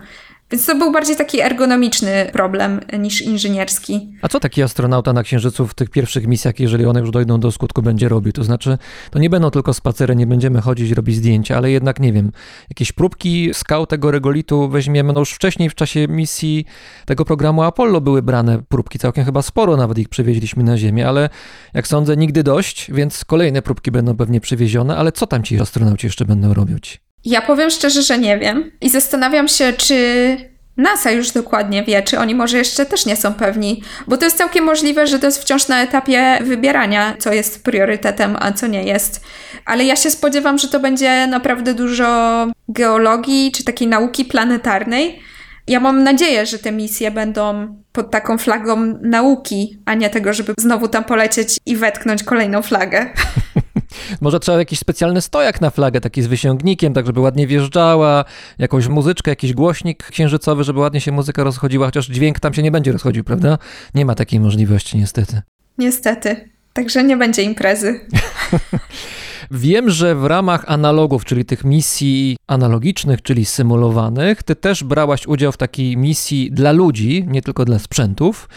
Więc 0.51 0.67
to 0.67 0.75
był 0.75 0.93
bardziej 0.93 1.17
taki 1.17 1.41
ergonomiczny 1.41 2.31
problem 2.33 2.81
niż 2.99 3.23
inżynierski. 3.23 4.13
A 4.23 4.29
co 4.29 4.41
taki 4.41 4.63
astronauta 4.63 5.13
na 5.13 5.23
Księżycu 5.23 5.67
w 5.67 5.75
tych 5.75 5.91
pierwszych 5.91 6.27
misjach, 6.27 6.61
jeżeli 6.61 6.87
one 6.87 7.01
już 7.01 7.11
dojdą 7.11 7.41
do 7.41 7.53
skutku, 7.53 7.83
będzie 7.83 8.09
robił? 8.09 8.33
To 8.33 8.45
znaczy, 8.45 8.79
to 9.11 9.19
nie 9.19 9.31
będą 9.31 9.51
tylko 9.51 9.75
spacery, 9.75 10.17
nie 10.17 10.27
będziemy 10.27 10.61
chodzić, 10.61 10.91
robić 10.91 11.17
zdjęcia, 11.17 11.57
ale 11.57 11.71
jednak, 11.71 12.01
nie 12.01 12.13
wiem, 12.13 12.33
jakieś 12.71 12.93
próbki 12.93 13.55
skał 13.55 13.87
tego 13.87 14.11
regolitu 14.11 14.69
weźmiemy. 14.69 15.13
No 15.13 15.21
już 15.21 15.33
wcześniej 15.33 15.71
w 15.71 15.75
czasie 15.75 16.09
misji 16.09 16.65
tego 17.07 17.25
programu 17.25 17.63
Apollo 17.63 18.01
były 18.01 18.23
brane 18.23 18.63
próbki, 18.69 18.99
całkiem 18.99 19.25
chyba 19.25 19.43
sporo 19.43 19.77
nawet 19.77 19.99
ich 19.99 20.09
przywieźliśmy 20.09 20.65
na 20.65 20.79
Ziemię, 20.79 21.09
ale 21.09 21.29
jak 21.75 21.87
sądzę, 21.87 22.17
nigdy 22.17 22.43
dość, 22.43 22.91
więc 22.93 23.25
kolejne 23.25 23.63
próbki 23.63 23.91
będą 23.91 24.17
pewnie 24.17 24.41
przywiezione, 24.41 24.97
ale 24.97 25.13
co 25.13 25.27
tam 25.27 25.43
ci 25.43 25.61
astronauci 25.61 26.07
jeszcze 26.07 26.25
będą 26.25 26.55
robić? 26.55 27.10
Ja 27.25 27.43
powiem 27.43 27.71
szczerze, 27.71 28.03
że 28.03 28.19
nie 28.19 28.39
wiem. 28.39 28.71
I 28.81 28.91
zastanawiam 28.91 29.49
się, 29.49 29.73
czy 29.73 30.37
NASA 30.77 31.11
już 31.11 31.31
dokładnie 31.31 31.83
wie, 31.83 32.03
czy 32.03 32.19
oni 32.19 32.35
może 32.35 32.59
jeszcze 32.59 32.87
też 32.87 33.07
nie 33.07 33.17
są 33.17 33.35
pewni, 33.35 33.83
bo 34.07 34.17
to 34.17 34.25
jest 34.25 34.39
całkiem 34.39 34.65
możliwe, 34.65 35.07
że 35.07 35.19
to 35.19 35.27
jest 35.27 35.43
wciąż 35.43 35.69
na 35.69 35.83
etapie 35.83 36.39
wybierania, 36.43 37.15
co 37.19 37.33
jest 37.33 37.65
priorytetem, 37.65 38.37
a 38.41 38.53
co 38.53 38.67
nie 38.67 38.85
jest. 38.85 39.25
Ale 39.67 39.85
ja 39.85 39.97
się 39.97 40.11
spodziewam, 40.11 40.59
że 40.59 40.69
to 40.69 40.81
będzie 40.81 41.27
naprawdę 41.27 41.75
dużo 41.75 42.47
geologii 42.69 43.53
czy 43.53 43.65
takiej 43.65 43.89
nauki 43.89 44.25
planetarnej. 44.25 45.21
Ja 45.67 45.81
mam 45.81 46.03
nadzieję, 46.03 46.47
że 46.47 46.59
te 46.59 46.73
misje 46.73 47.11
będą 47.11 47.77
pod 47.93 48.11
taką 48.11 48.39
flagą 48.39 48.99
nauki, 49.03 49.79
a 49.85 49.95
nie 49.95 50.11
tego, 50.11 50.33
żeby 50.33 50.55
znowu 50.59 50.89
tam 50.89 51.05
polecieć 51.05 51.59
i 51.67 51.77
wetknąć 51.77 52.23
kolejną 52.23 52.63
flagę. 52.63 53.07
Może 54.21 54.41
trzeba 54.41 54.59
jakiś 54.59 54.79
specjalny 54.79 55.21
stojak 55.21 55.61
na 55.61 55.71
flagę, 55.71 56.01
taki 56.01 56.23
z 56.23 56.27
wysięgnikiem, 56.27 56.95
tak 56.95 57.07
żeby 57.07 57.21
ładnie 57.21 57.47
wjeżdżała, 57.47 58.25
jakąś 58.59 58.89
muzyczkę, 58.89 59.31
jakiś 59.31 59.53
głośnik 59.53 60.05
księżycowy, 60.05 60.65
żeby 60.65 60.81
ładnie 60.81 61.01
się 61.01 61.13
muzyka 61.13 61.45
rozchodziła, 61.45 61.87
chociaż 61.87 62.07
dźwięk 62.07 62.41
tam 62.41 62.55
się 62.55 62.63
nie 62.63 62.71
będzie 62.71 62.93
rozchodził, 62.93 63.25
prawda? 63.25 63.59
Nie 63.95 64.05
ma 64.05 64.15
takiej 64.15 64.41
możliwości, 64.41 64.99
niestety. 64.99 65.43
Niestety. 65.79 66.49
Także 66.73 67.05
nie 67.05 67.17
będzie 67.17 67.43
imprezy. 67.43 68.01
Wiem, 69.51 69.91
że 69.91 70.15
w 70.15 70.25
ramach 70.25 70.65
analogów, 70.67 71.25
czyli 71.25 71.45
tych 71.45 71.65
misji 71.65 72.37
analogicznych, 72.47 73.23
czyli 73.23 73.45
symulowanych, 73.45 74.43
ty 74.43 74.57
też 74.57 74.85
brałaś 74.85 75.27
udział 75.27 75.53
w 75.53 75.57
takiej 75.57 75.97
misji 75.97 76.51
dla 76.53 76.73
ludzi, 76.73 77.25
nie 77.29 77.43
tylko 77.43 77.65
dla 77.65 77.79
sprzętów. 77.79 78.49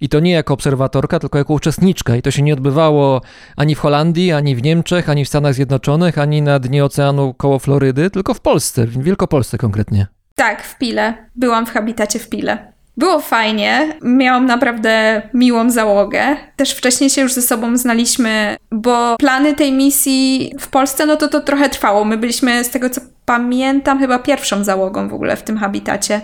I 0.00 0.08
to 0.08 0.20
nie 0.20 0.32
jako 0.32 0.54
obserwatorka, 0.54 1.18
tylko 1.18 1.38
jako 1.38 1.54
uczestniczka. 1.54 2.16
I 2.16 2.22
to 2.22 2.30
się 2.30 2.42
nie 2.42 2.52
odbywało 2.52 3.20
ani 3.56 3.74
w 3.74 3.78
Holandii, 3.78 4.32
ani 4.32 4.56
w 4.56 4.62
Niemczech, 4.62 5.08
ani 5.08 5.24
w 5.24 5.28
Stanach 5.28 5.54
Zjednoczonych, 5.54 6.18
ani 6.18 6.42
na 6.42 6.58
dnie 6.58 6.84
oceanu 6.84 7.34
koło 7.34 7.58
Florydy, 7.58 8.10
tylko 8.10 8.34
w 8.34 8.40
Polsce, 8.40 8.86
w 8.86 9.02
Wielkopolsce 9.02 9.58
konkretnie. 9.58 10.06
Tak, 10.34 10.62
w 10.62 10.78
Pile. 10.78 11.28
Byłam 11.34 11.66
w 11.66 11.70
habitacie 11.70 12.18
w 12.18 12.28
Pile. 12.28 12.71
Było 12.96 13.20
fajnie, 13.20 13.94
miałam 14.02 14.46
naprawdę 14.46 15.22
miłą 15.34 15.70
załogę. 15.70 16.36
Też 16.56 16.72
wcześniej 16.72 17.10
się 17.10 17.22
już 17.22 17.32
ze 17.32 17.42
sobą 17.42 17.76
znaliśmy, 17.76 18.56
bo 18.70 19.16
plany 19.16 19.54
tej 19.54 19.72
misji 19.72 20.52
w 20.60 20.68
Polsce, 20.68 21.06
no 21.06 21.16
to 21.16 21.28
to 21.28 21.40
trochę 21.40 21.68
trwało. 21.68 22.04
My 22.04 22.16
byliśmy, 22.16 22.64
z 22.64 22.70
tego 22.70 22.90
co 22.90 23.00
pamiętam, 23.24 23.98
chyba 23.98 24.18
pierwszą 24.18 24.64
załogą 24.64 25.08
w 25.08 25.14
ogóle 25.14 25.36
w 25.36 25.42
tym 25.42 25.58
habitacie. 25.58 26.20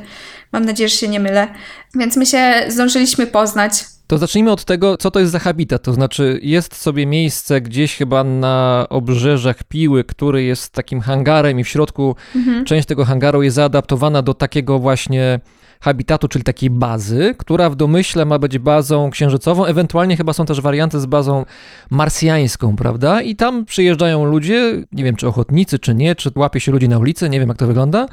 Mam 0.53 0.65
nadzieję, 0.65 0.89
że 0.89 0.97
się 0.97 1.09
nie 1.09 1.21
mylę. 1.21 1.49
Więc 1.95 2.17
my 2.17 2.27
się 2.27 2.55
zdążyliśmy 2.69 3.27
poznać 3.27 3.85
To 4.07 4.19
zacznijmy 4.19 4.53
od 4.53 4.65
tego, 4.65 4.97
co 4.97 5.11
to 5.11 5.21
jest 5.21 5.33
za 5.33 5.39
habitat. 5.39 5.83
To 5.83 5.93
znaczy, 5.93 6.41
jest 6.43 6.77
sobie 6.77 7.07
miejsce 7.07 7.61
gdzieś 7.61 7.97
chyba 7.97 8.25
na 8.25 8.87
obrzeżach 8.91 9.65
Piły, 9.65 10.05
który 10.05 10.43
jest 10.43 10.73
takim 10.73 11.01
hangarem 11.01 11.61
i 11.61 11.65
w 11.65 11.69
środku 11.69 12.17
mhm. 12.37 12.65
część 12.65 12.89
tego 12.89 13.05
hangaru 13.05 13.43
jest 13.43 13.57
zaadaptowana 13.57 14.23
do 14.23 14.35
takiego 14.35 14.79
właśnie 14.79 15.41
habitatu, 15.81 16.29
czyli 16.29 16.45
takiej 16.45 16.71
bazy, 16.71 17.35
która 17.39 17.71
w 17.71 17.77
domyśle 17.77 18.25
ma 18.25 18.39
być 18.39 18.59
bazą 18.59 19.11
księżycową, 19.11 19.65
ewentualnie 19.65 20.17
chyba 20.17 20.33
są 20.33 20.47
też 20.47 20.61
warianty 20.61 21.01
z 21.01 21.07
bazą 21.07 21.45
marsjańską, 21.91 22.77
prawda? 22.77 23.23
I 23.23 23.37
tam 23.37 23.65
przyjeżdżają 23.65 24.25
ludzie, 24.25 24.85
nie 24.93 25.05
wiem 25.05 25.17
czy 25.17 25.29
ochotnicy, 25.29 25.79
czy 25.79 25.95
nie, 25.95 26.15
czy 26.15 26.31
łapie 26.35 26.61
się 26.61 26.73
ludzi 26.73 26.89
na 26.89 26.99
ulicy, 26.99 27.29
nie 27.29 27.41
wiem 27.41 27.49
jak 27.49 27.59
to 27.59 27.67
wygląda, 27.67 28.07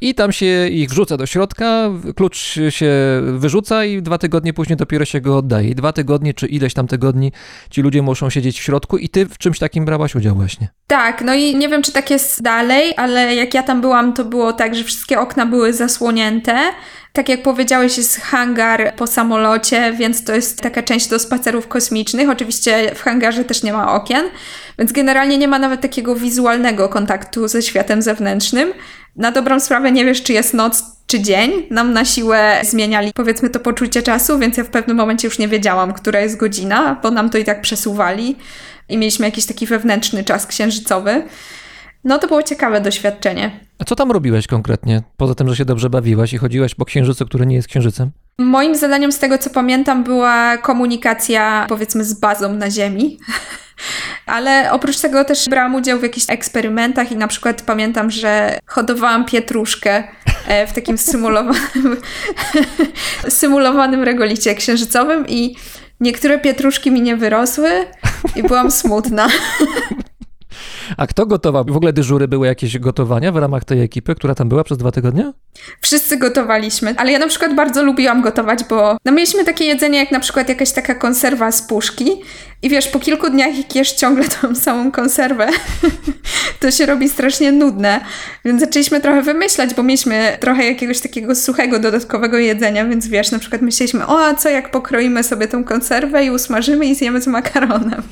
i 0.00 0.14
tam 0.14 0.32
się 0.32 0.68
ich 0.68 0.90
wrzuca 0.90 1.16
do 1.16 1.26
środka, 1.26 1.90
klucz 2.16 2.58
się 2.68 2.92
wyrzuca 3.32 3.84
i 3.84 4.02
dwa 4.02 4.18
tygodnie 4.18 4.52
później 4.52 4.76
dopiero 4.76 5.04
się 5.04 5.20
go 5.20 5.36
oddaje. 5.36 5.68
I 5.68 5.74
dwa 5.74 5.92
tygodnie, 5.92 6.34
czy 6.34 6.46
ileś 6.46 6.74
tam 6.74 6.86
tygodni 6.86 7.32
ci 7.70 7.82
ludzie 7.82 8.02
muszą 8.02 8.30
siedzieć 8.30 8.60
w 8.60 8.62
środku 8.62 8.98
i 8.98 9.08
ty 9.08 9.26
w 9.26 9.38
czymś 9.38 9.58
takim 9.58 9.84
brałaś 9.84 10.14
udział 10.14 10.34
właśnie. 10.34 10.68
Tak, 10.86 11.22
no 11.22 11.34
i 11.34 11.56
nie 11.56 11.68
wiem, 11.68 11.82
czy 11.82 11.92
tak 11.92 12.10
jest 12.10 12.42
dalej, 12.42 12.94
ale 12.96 13.34
jak 13.34 13.54
ja 13.54 13.62
tam 13.62 13.80
byłam, 13.80 14.12
to 14.12 14.24
było 14.24 14.52
tak, 14.52 14.74
że 14.74 14.84
wszystkie 14.84 15.20
okna 15.20 15.46
były 15.46 15.72
zasłonięte. 15.72 16.58
Tak 17.12 17.28
jak 17.28 17.42
powiedziałeś, 17.42 17.96
jest 17.96 18.20
hangar 18.20 18.94
po 18.96 19.06
samolocie, 19.06 19.92
więc 19.92 20.24
to 20.24 20.34
jest 20.34 20.60
taka 20.60 20.82
część 20.82 21.08
do 21.08 21.18
spacerów 21.18 21.68
kosmicznych. 21.68 22.30
Oczywiście 22.30 22.94
w 22.94 23.02
hangarze 23.02 23.44
też 23.44 23.62
nie 23.62 23.72
ma 23.72 23.94
okien, 23.94 24.24
więc 24.78 24.92
generalnie 24.92 25.38
nie 25.38 25.48
ma 25.48 25.58
nawet 25.58 25.80
takiego 25.80 26.16
wizualnego 26.16 26.88
kontaktu 26.88 27.48
ze 27.48 27.62
światem 27.62 28.02
zewnętrznym. 28.02 28.72
Na 29.16 29.32
dobrą 29.32 29.60
sprawę 29.60 29.92
nie 29.92 30.04
wiesz, 30.04 30.22
czy 30.22 30.32
jest 30.32 30.54
noc, 30.54 30.84
czy 31.06 31.20
dzień. 31.20 31.52
Nam 31.70 31.92
na 31.92 32.04
siłę 32.04 32.60
zmieniali, 32.64 33.12
powiedzmy, 33.14 33.50
to 33.50 33.60
poczucie 33.60 34.02
czasu, 34.02 34.38
więc 34.38 34.56
ja 34.56 34.64
w 34.64 34.68
pewnym 34.68 34.96
momencie 34.96 35.28
już 35.28 35.38
nie 35.38 35.48
wiedziałam, 35.48 35.92
która 35.92 36.20
jest 36.20 36.36
godzina, 36.36 37.00
bo 37.02 37.10
nam 37.10 37.30
to 37.30 37.38
i 37.38 37.44
tak 37.44 37.60
przesuwali 37.60 38.36
i 38.88 38.98
mieliśmy 38.98 39.26
jakiś 39.26 39.46
taki 39.46 39.66
wewnętrzny 39.66 40.24
czas 40.24 40.46
księżycowy. 40.46 41.22
No 42.04 42.18
to 42.18 42.26
było 42.26 42.42
ciekawe 42.42 42.80
doświadczenie. 42.80 43.60
A 43.82 43.84
co 43.84 43.96
tam 43.96 44.12
robiłeś 44.12 44.46
konkretnie? 44.46 45.02
Poza 45.16 45.34
tym, 45.34 45.48
że 45.48 45.56
się 45.56 45.64
dobrze 45.64 45.90
bawiłaś 45.90 46.32
i 46.32 46.38
chodziłaś 46.38 46.74
po 46.74 46.84
księżycu, 46.84 47.26
który 47.26 47.46
nie 47.46 47.56
jest 47.56 47.68
księżycem? 47.68 48.10
Moim 48.38 48.76
zadaniem 48.76 49.12
z 49.12 49.18
tego, 49.18 49.38
co 49.38 49.50
pamiętam, 49.50 50.04
była 50.04 50.58
komunikacja, 50.58 51.66
powiedzmy, 51.68 52.04
z 52.04 52.14
bazą 52.14 52.52
na 52.52 52.70
Ziemi. 52.70 53.18
Ale 54.26 54.72
oprócz 54.72 55.00
tego 55.00 55.24
też 55.24 55.48
brałam 55.48 55.74
udział 55.74 55.98
w 55.98 56.02
jakichś 56.02 56.26
eksperymentach 56.28 57.12
i 57.12 57.16
na 57.16 57.28
przykład 57.28 57.62
pamiętam, 57.62 58.10
że 58.10 58.58
hodowałam 58.66 59.24
pietruszkę 59.24 60.04
e, 60.46 60.66
w 60.66 60.72
takim 60.72 60.98
symulowanym, 61.08 61.96
symulowanym 63.28 64.02
regolicie 64.02 64.54
księżycowym 64.54 65.28
i 65.28 65.56
niektóre 66.00 66.38
pietruszki 66.38 66.90
mi 66.90 67.02
nie 67.02 67.16
wyrosły 67.16 67.70
i 68.36 68.42
byłam 68.42 68.70
smutna. 68.70 69.28
A 70.96 71.06
kto 71.06 71.26
gotował? 71.26 71.64
W 71.64 71.76
ogóle 71.76 71.92
dyżury 71.92 72.28
były 72.28 72.46
jakieś 72.46 72.78
gotowania 72.78 73.32
w 73.32 73.36
ramach 73.36 73.64
tej 73.64 73.82
ekipy, 73.82 74.14
która 74.14 74.34
tam 74.34 74.48
była 74.48 74.64
przez 74.64 74.78
dwa 74.78 74.92
tygodnie? 74.92 75.32
Wszyscy 75.80 76.16
gotowaliśmy, 76.16 76.94
ale 76.96 77.12
ja 77.12 77.18
na 77.18 77.28
przykład 77.28 77.54
bardzo 77.54 77.82
lubiłam 77.82 78.22
gotować, 78.22 78.58
bo 78.70 78.96
no 79.04 79.12
mieliśmy 79.12 79.44
takie 79.44 79.64
jedzenie 79.64 79.98
jak 79.98 80.10
na 80.10 80.20
przykład 80.20 80.48
jakaś 80.48 80.72
taka 80.72 80.94
konserwa 80.94 81.52
z 81.52 81.62
puszki 81.62 82.10
i 82.62 82.68
wiesz, 82.68 82.88
po 82.88 83.00
kilku 83.00 83.30
dniach 83.30 83.56
jak 83.56 83.76
jesz 83.76 83.92
ciągle 83.92 84.24
tą 84.28 84.54
samą 84.54 84.92
konserwę, 84.92 85.48
to 86.60 86.70
się 86.70 86.86
robi 86.86 87.08
strasznie 87.08 87.52
nudne, 87.52 88.00
więc 88.44 88.60
zaczęliśmy 88.60 89.00
trochę 89.00 89.22
wymyślać, 89.22 89.74
bo 89.74 89.82
mieliśmy 89.82 90.36
trochę 90.40 90.64
jakiegoś 90.64 91.00
takiego 91.00 91.34
suchego, 91.34 91.78
dodatkowego 91.78 92.38
jedzenia, 92.38 92.86
więc 92.86 93.08
wiesz, 93.08 93.30
na 93.30 93.38
przykład 93.38 93.62
myśleliśmy, 93.62 94.06
o 94.06 94.26
a 94.26 94.34
co 94.34 94.48
jak 94.48 94.70
pokroimy 94.70 95.22
sobie 95.22 95.48
tą 95.48 95.64
konserwę 95.64 96.24
i 96.24 96.30
usmażymy 96.30 96.86
i 96.86 96.94
zjemy 96.94 97.20
z 97.20 97.26
makaronem. 97.26 98.02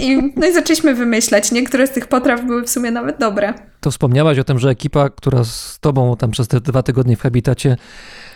I, 0.00 0.32
no 0.36 0.46
i 0.46 0.52
zaczęliśmy 0.52 0.94
wymyślać. 0.94 1.52
Niektóre 1.52 1.86
z 1.86 1.90
tych 1.90 2.06
potraw 2.06 2.44
były 2.44 2.62
w 2.62 2.70
sumie 2.70 2.90
nawet 2.90 3.18
dobre. 3.18 3.54
To 3.80 3.90
wspomniałaś 3.90 4.38
o 4.38 4.44
tym, 4.44 4.58
że 4.58 4.70
ekipa, 4.70 5.08
która 5.08 5.44
z 5.44 5.78
tobą 5.80 6.16
tam 6.16 6.30
przez 6.30 6.48
te 6.48 6.60
dwa 6.60 6.82
tygodnie 6.82 7.16
w 7.16 7.20
habitacie 7.20 7.76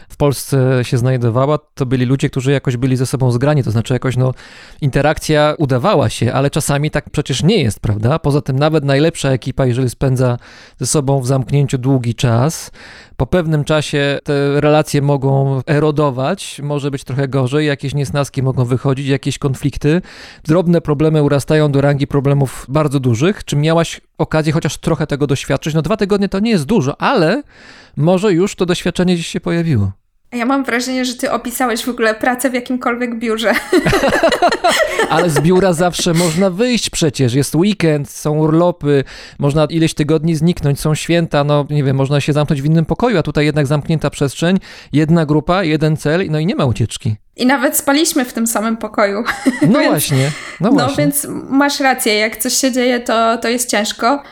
w 0.09 0.17
Polsce 0.17 0.79
się 0.83 0.99
znajdowała, 0.99 1.59
to 1.75 1.87
byli 1.87 2.07
ludzie, 2.07 2.31
którzy 2.31 2.53
jakoś 2.53 2.77
byli 2.77 2.97
ze 2.97 3.07
sobą 3.07 3.31
zgrani, 3.31 3.65
to 3.65 3.71
znaczy 3.71 3.95
jakoś 3.95 4.17
no, 4.17 4.35
interakcja 4.81 5.55
udawała 5.59 6.09
się, 6.09 6.33
ale 6.33 6.51
czasami 6.51 6.91
tak 6.91 7.11
przecież 7.11 7.43
nie 7.43 7.63
jest, 7.63 7.81
prawda? 7.81 8.19
Poza 8.19 8.41
tym 8.41 8.59
nawet 8.59 8.85
najlepsza 8.85 9.31
ekipa, 9.31 9.67
jeżeli 9.67 9.91
spędza 9.91 10.39
ze 10.79 10.87
sobą 10.87 11.21
w 11.21 11.27
zamknięciu 11.27 11.79
długi 11.79 12.15
czas, 12.15 12.71
po 13.19 13.27
pewnym 13.27 13.65
czasie 13.65 14.19
te 14.25 14.61
relacje 14.61 15.03
mogą 15.03 15.61
erodować, 15.67 16.61
może 16.63 16.91
być 16.91 17.05
trochę 17.05 17.29
gorzej, 17.29 17.67
jakieś 17.67 17.95
niesnaski 17.95 18.43
mogą 18.43 18.65
wychodzić, 18.65 19.07
jakieś 19.07 19.39
konflikty, 19.39 20.03
drobne 20.45 20.81
problemy 20.81 21.23
urastają 21.23 21.73
do 21.73 21.81
rangi 21.81 22.07
problemów 22.07 22.67
bardzo 22.69 23.01
dużych. 23.01 23.45
Czy 23.45 23.57
miałaś 23.57 24.01
okazję 24.19 24.53
chociaż 24.53 24.77
trochę 24.79 25.07
tego 25.07 25.27
doświadczyć? 25.27 25.75
No 25.75 25.83
dwa 25.83 25.97
tygodnie 25.97 26.29
to 26.29 26.39
nie 26.39 26.51
jest 26.51 26.65
dużo, 26.65 27.01
ale 27.01 27.43
może 27.97 28.33
już 28.33 28.55
to 28.55 28.67
doświadczenie 28.67 29.15
gdzieś 29.15 29.27
się 29.27 29.41
pojawiło. 29.41 29.93
Ja 30.33 30.47
mam 30.47 30.65
wrażenie, 30.65 31.05
że 31.05 31.15
ty 31.15 31.31
opisałeś 31.31 31.85
w 31.85 31.89
ogóle 31.89 32.15
pracę 32.15 32.51
w 32.51 32.55
jakimkolwiek 32.55 33.19
biurze. 33.19 33.53
Ale 35.11 35.31
z 35.31 35.41
biura 35.41 35.73
zawsze 35.73 36.15
można 36.15 36.51
wyjść 36.51 36.91
przecież. 36.91 37.35
Jest 37.35 37.55
weekend, 37.55 38.11
są 38.11 38.39
urlopy, 38.39 39.05
można 39.39 39.65
ileś 39.65 39.95
tygodni 39.95 40.37
zniknąć, 40.37 40.81
są 40.81 40.95
święta, 40.95 41.45
no 41.45 41.67
nie 41.71 41.85
wiem, 41.85 41.97
można 41.97 42.21
się 42.21 42.33
zamknąć 42.33 42.63
w 42.63 42.65
innym 42.65 42.85
pokoju, 42.85 43.19
a 43.19 43.23
tutaj 43.23 43.45
jednak 43.45 43.67
zamknięta 43.67 44.11
przestrzeń, 44.11 44.59
jedna 44.93 45.27
grupa, 45.27 45.65
jeden 45.65 45.97
cel, 45.97 46.31
no 46.31 46.39
i 46.39 46.47
nie 46.47 46.55
ma 46.55 46.65
ucieczki. 46.65 47.17
I 47.37 47.47
nawet 47.47 47.77
spaliśmy 47.77 48.25
w 48.25 48.33
tym 48.33 48.47
samym 48.47 48.77
pokoju. 48.77 49.25
No 49.63 49.79
więc, 49.81 49.91
właśnie, 49.91 50.31
no, 50.61 50.71
no 50.71 50.75
właśnie. 50.75 50.97
Więc 50.97 51.27
masz 51.51 51.81
rację, 51.81 52.15
jak 52.15 52.37
coś 52.37 52.55
się 52.55 52.73
dzieje, 52.73 53.01
to, 53.01 53.39
to 53.39 53.49
jest 53.49 53.71
ciężko. 53.71 54.23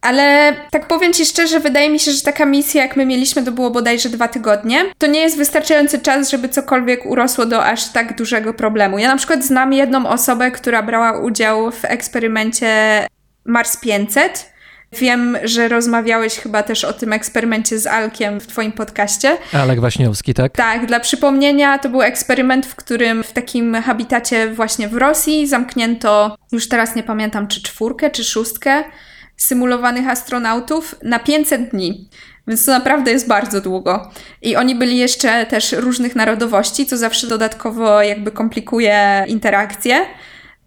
Ale 0.00 0.56
tak 0.70 0.88
powiem 0.88 1.12
Ci 1.12 1.26
szczerze, 1.26 1.60
wydaje 1.60 1.90
mi 1.90 2.00
się, 2.00 2.12
że 2.12 2.20
taka 2.20 2.46
misja, 2.46 2.82
jak 2.82 2.96
my 2.96 3.06
mieliśmy, 3.06 3.42
to 3.42 3.52
było 3.52 3.70
bodajże 3.70 4.08
dwa 4.08 4.28
tygodnie. 4.28 4.84
To 4.98 5.06
nie 5.06 5.20
jest 5.20 5.36
wystarczający 5.36 5.98
czas, 5.98 6.30
żeby 6.30 6.48
cokolwiek 6.48 7.06
urosło 7.06 7.46
do 7.46 7.64
aż 7.64 7.88
tak 7.92 8.16
dużego 8.16 8.54
problemu. 8.54 8.98
Ja 8.98 9.08
na 9.08 9.16
przykład 9.16 9.44
znam 9.44 9.72
jedną 9.72 10.08
osobę, 10.08 10.50
która 10.50 10.82
brała 10.82 11.20
udział 11.20 11.70
w 11.70 11.84
eksperymencie 11.84 13.06
Mars 13.44 13.76
500. 13.76 14.52
Wiem, 14.92 15.38
że 15.44 15.68
rozmawiałeś 15.68 16.34
chyba 16.34 16.62
też 16.62 16.84
o 16.84 16.92
tym 16.92 17.12
eksperymencie 17.12 17.78
z 17.78 17.86
Alkiem 17.86 18.40
w 18.40 18.46
Twoim 18.46 18.72
podcaście. 18.72 19.36
Alek 19.52 19.80
Waśniowski, 19.80 20.34
tak? 20.34 20.52
Tak, 20.52 20.86
dla 20.86 21.00
przypomnienia, 21.00 21.78
to 21.78 21.88
był 21.88 22.02
eksperyment, 22.02 22.66
w 22.66 22.74
którym 22.74 23.22
w 23.22 23.32
takim 23.32 23.74
habitacie 23.74 24.48
właśnie 24.48 24.88
w 24.88 24.96
Rosji 24.96 25.46
zamknięto, 25.46 26.36
już 26.52 26.68
teraz 26.68 26.94
nie 26.94 27.02
pamiętam, 27.02 27.48
czy 27.48 27.62
czwórkę, 27.62 28.10
czy 28.10 28.24
szóstkę 28.24 28.84
symulowanych 29.38 30.08
astronautów 30.08 30.94
na 31.02 31.18
500 31.18 31.70
dni. 31.70 32.08
Więc 32.46 32.64
to 32.64 32.72
naprawdę 32.72 33.10
jest 33.10 33.28
bardzo 33.28 33.60
długo. 33.60 34.10
I 34.42 34.56
oni 34.56 34.74
byli 34.74 34.96
jeszcze 34.96 35.46
też 35.46 35.72
różnych 35.72 36.16
narodowości, 36.16 36.86
co 36.86 36.96
zawsze 36.96 37.26
dodatkowo 37.26 38.02
jakby 38.02 38.32
komplikuje 38.32 39.24
interakcje. 39.28 40.06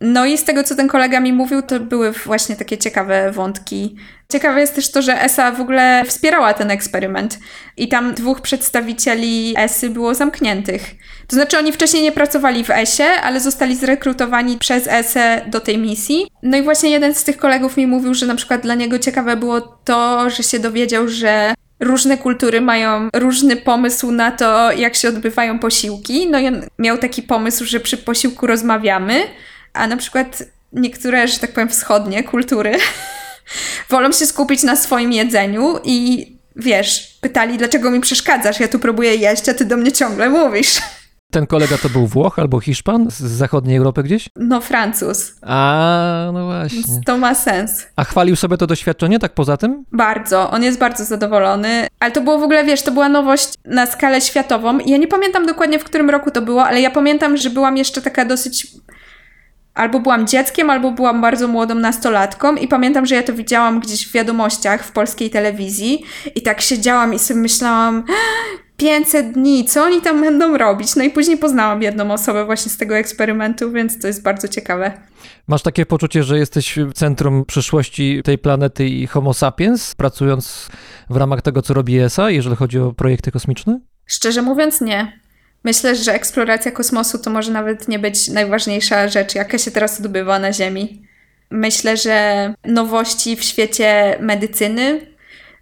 No 0.02 0.26
i 0.26 0.38
z 0.38 0.43
tego, 0.43 0.64
co 0.64 0.76
ten 0.76 0.88
kolega 0.88 1.20
mi 1.20 1.34
mówił, 1.34 1.62
to 1.62 1.80
były 1.80 2.12
właśnie 2.12 2.56
takie 2.56 2.78
ciekawe 2.78 3.32
wątki. 3.32 3.95
Ciekawe 4.32 4.62
jest 4.62 4.76
też 4.76 4.91
to, 4.91 5.02
że 5.02 5.22
ESA 5.22 5.52
w 5.52 5.62
ogóle 5.62 6.04
wspierała 6.06 6.54
ten 6.54 6.72
eksperyment 6.72 7.39
i 7.78 7.88
tam 7.88 8.14
dwóch 8.14 8.41
przedstawicieli 8.41 9.54
ESY 9.58 9.89
było 9.89 10.16
zamkniętych. 10.16 10.91
To 11.28 11.36
znaczy 11.36 11.58
oni 11.58 11.72
wcześniej 11.72 12.04
nie 12.04 12.12
pracowali 12.12 12.64
w 12.64 12.70
ESie, 12.70 13.04
ale 13.24 13.39
zostali 13.39 13.76
zrekrutowani 13.76 14.58
przez 14.58 14.88
ESę 14.88 15.41
do 15.47 15.60
tej 15.60 15.78
misji. 15.78 16.28
No 16.43 16.58
i 16.58 16.62
właśnie 16.62 16.89
jeden 16.89 17.16
z 17.16 17.24
tych 17.24 17.38
kolegów 17.38 17.78
mi 17.78 17.88
mówił, 17.88 18.14
że 18.14 18.26
na 18.26 18.36
przykład 18.36 18.62
dla 18.62 18.76
niego 18.76 18.99
ciekawe 18.99 19.38
było 19.38 19.62
to, 19.62 20.30
że 20.30 20.43
się 20.43 20.60
dowiedział, 20.60 21.08
że 21.08 21.54
różne 21.80 22.18
kultury 22.18 22.62
mają 22.62 23.10
różny 23.16 23.56
pomysł 23.56 24.12
na 24.12 24.32
to, 24.32 24.72
jak 24.72 24.95
się 24.95 25.10
odbywają 25.10 25.60
posiłki. 25.60 26.30
No 26.30 26.39
i 26.39 26.47
on 26.47 26.62
miał 26.80 26.97
taki 26.97 27.24
pomysł, 27.24 27.66
że 27.66 27.80
przy 27.80 27.97
posiłku 27.97 28.47
rozmawiamy, 28.47 29.22
a 29.74 29.88
na 29.88 29.97
przykład 29.97 30.43
niektóre, 30.74 31.28
że 31.28 31.39
tak 31.39 31.53
powiem, 31.53 31.69
wschodnie 31.69 32.24
kultury 32.24 32.78
wolą 33.89 34.11
się 34.11 34.26
skupić 34.26 34.63
na 34.63 34.76
swoim 34.76 35.11
jedzeniu 35.11 35.80
i 35.84 36.28
wiesz, 36.55 37.17
pytali, 37.22 37.57
dlaczego 37.57 37.91
mi 37.91 37.99
przeszkadzasz? 37.99 38.59
Ja 38.59 38.67
tu 38.67 38.80
próbuję 38.80 39.15
jeść, 39.15 39.49
a 39.49 39.53
ty 39.53 39.65
do 39.65 39.78
mnie 39.78 39.91
ciągle 39.91 40.30
mówisz. 40.30 40.78
Ten 41.32 41.47
kolega 41.47 41.78
to 41.78 41.89
był 41.89 42.07
Włoch 42.07 42.39
albo 42.39 42.59
Hiszpan 42.59 43.11
z 43.11 43.19
zachodniej 43.19 43.78
Europy 43.78 44.03
gdzieś? 44.03 44.30
No, 44.36 44.61
Francuz. 44.61 45.34
A, 45.41 46.30
no 46.34 46.45
właśnie. 46.45 47.01
To 47.05 47.17
ma 47.17 47.36
sens. 47.36 47.88
A 47.95 48.03
chwalił 48.03 48.36
sobie 48.36 48.57
to 48.57 48.67
doświadczenie 48.67 49.19
tak 49.19 49.34
poza 49.34 49.57
tym? 49.57 49.86
Bardzo. 49.91 50.51
On 50.51 50.63
jest 50.63 50.80
bardzo 50.80 51.05
zadowolony. 51.05 51.88
Ale 51.99 52.11
to 52.11 52.22
było 52.22 52.39
w 52.39 52.43
ogóle, 52.43 52.63
wiesz, 52.63 52.82
to 52.82 52.91
była 52.91 53.09
nowość 53.09 53.53
na 53.65 53.86
skalę 53.86 54.22
światową. 54.22 54.80
Ja 54.86 54.97
nie 54.97 55.07
pamiętam 55.07 55.45
dokładnie, 55.45 55.80
w 55.80 55.84
którym 55.84 56.09
roku 56.09 56.32
to 56.32 56.41
było, 56.41 56.65
ale 56.65 56.82
ja 56.82 56.91
pamiętam, 56.91 57.38
że 57.38 57.49
byłam 57.49 57.78
jeszcze 57.78 58.01
taka 58.01 58.26
dosyć 58.26 58.67
albo 59.74 59.99
byłam 59.99 60.28
dzieckiem, 60.28 60.69
albo 60.69 60.91
byłam 60.91 61.22
bardzo 61.22 61.47
młodą 61.47 61.76
nastolatką 61.76 62.55
i 62.55 62.67
pamiętam, 62.67 63.05
że 63.05 63.15
ja 63.15 63.24
to 63.24 63.34
widziałam 63.34 63.80
gdzieś 63.80 64.07
w 64.07 64.11
wiadomościach 64.11 64.84
w 64.84 64.91
polskiej 64.91 65.30
telewizji 65.30 66.05
i 66.36 66.41
tak 66.41 66.61
siedziałam 66.61 67.13
i 67.13 67.19
sobie 67.19 67.39
myślałam 67.39 68.03
500 68.78 69.32
dni, 69.32 69.65
co 69.65 69.84
oni 69.84 70.01
tam 70.01 70.22
będą 70.22 70.57
robić? 70.57 70.95
No 70.95 71.03
i 71.03 71.09
później 71.09 71.38
poznałam 71.38 71.82
jedną 71.82 72.13
osobę 72.13 72.45
właśnie 72.45 72.72
z 72.72 72.78
tego 72.78 72.97
eksperymentu, 72.97 73.72
więc 73.72 74.01
to 74.01 74.07
jest 74.07 74.24
bardzo 74.24 74.47
ciekawe. 74.47 74.91
Masz 75.47 75.61
takie 75.61 75.86
poczucie, 75.86 76.24
że 76.24 76.38
jesteś 76.38 76.80
w 76.80 76.93
centrum 76.93 77.45
przyszłości 77.45 78.22
tej 78.24 78.38
planety 78.38 78.88
i 78.88 79.07
Homo 79.07 79.34
sapiens, 79.34 79.95
pracując 79.95 80.69
w 81.09 81.15
ramach 81.15 81.41
tego, 81.41 81.61
co 81.61 81.74
robi 81.74 81.99
ESA, 81.99 82.30
jeżeli 82.30 82.55
chodzi 82.55 82.80
o 82.80 82.93
projekty 82.93 83.32
kosmiczne? 83.32 83.80
Szczerze 84.05 84.41
mówiąc, 84.41 84.82
nie. 84.82 85.22
Myślę, 85.64 85.95
że 85.95 86.14
eksploracja 86.14 86.72
kosmosu 86.72 87.20
to 87.20 87.30
może 87.30 87.51
nawet 87.51 87.88
nie 87.88 87.99
być 87.99 88.28
najważniejsza 88.28 89.07
rzecz, 89.07 89.36
jaka 89.36 89.57
się 89.57 89.72
teraz 89.72 89.99
odbywa 89.99 90.39
na 90.39 90.53
Ziemi. 90.53 91.07
Myślę, 91.49 91.97
że 91.97 92.53
nowości 92.66 93.36
w 93.36 93.43
świecie 93.43 94.18
medycyny 94.20 95.07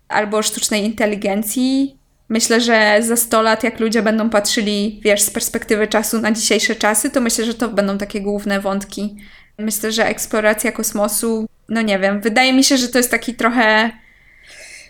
albo 0.07 0.41
sztucznej 0.41 0.85
inteligencji. 0.85 1.97
Myślę, 2.29 2.61
że 2.61 2.97
za 3.01 3.15
100 3.15 3.41
lat, 3.41 3.63
jak 3.63 3.79
ludzie 3.79 4.01
będą 4.01 4.29
patrzyli, 4.29 5.01
wiesz, 5.03 5.21
z 5.21 5.29
perspektywy 5.29 5.87
czasu 5.87 6.21
na 6.21 6.31
dzisiejsze 6.31 6.75
czasy, 6.75 7.09
to 7.09 7.21
myślę, 7.21 7.45
że 7.45 7.53
to 7.53 7.69
będą 7.69 7.97
takie 7.97 8.21
główne 8.21 8.59
wątki. 8.59 9.15
Myślę, 9.57 9.91
że 9.91 10.05
eksploracja 10.05 10.71
kosmosu, 10.71 11.47
no 11.69 11.81
nie 11.81 11.99
wiem, 11.99 12.21
wydaje 12.21 12.53
mi 12.53 12.63
się, 12.63 12.77
że 12.77 12.87
to 12.87 12.97
jest 12.97 13.11
taki 13.11 13.33
trochę, 13.33 13.91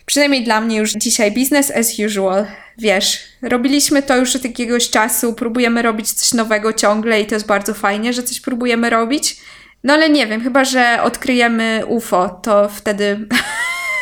przynajmniej 0.10 0.44
dla 0.44 0.62
mnie 0.62 0.78
już 0.78 0.92
dzisiaj, 0.94 1.32
business 1.32 1.72
as 1.72 2.00
usual. 2.00 2.46
Wiesz, 2.78 3.20
robiliśmy 3.42 4.02
to 4.02 4.18
już 4.18 4.36
od 4.36 4.44
jakiegoś 4.44 4.90
czasu, 4.90 5.34
próbujemy 5.34 5.82
robić 5.82 6.14
coś 6.14 6.34
nowego 6.34 6.74
ciągle 6.74 7.22
i 7.22 7.26
to 7.26 7.36
jest 7.36 7.48
bardzo 7.48 7.74
fajnie, 7.74 8.14
że 8.14 8.24
coś 8.24 8.42
próbujemy 8.42 8.90
robić. 8.90 9.38
No 9.84 9.94
ale 9.94 10.10
nie 10.10 10.28
wiem, 10.28 10.42
chyba 10.42 10.66
że 10.66 11.00
odkryjemy 11.04 11.84
UFO, 11.88 12.30
to 12.30 12.70
wtedy. 12.70 13.28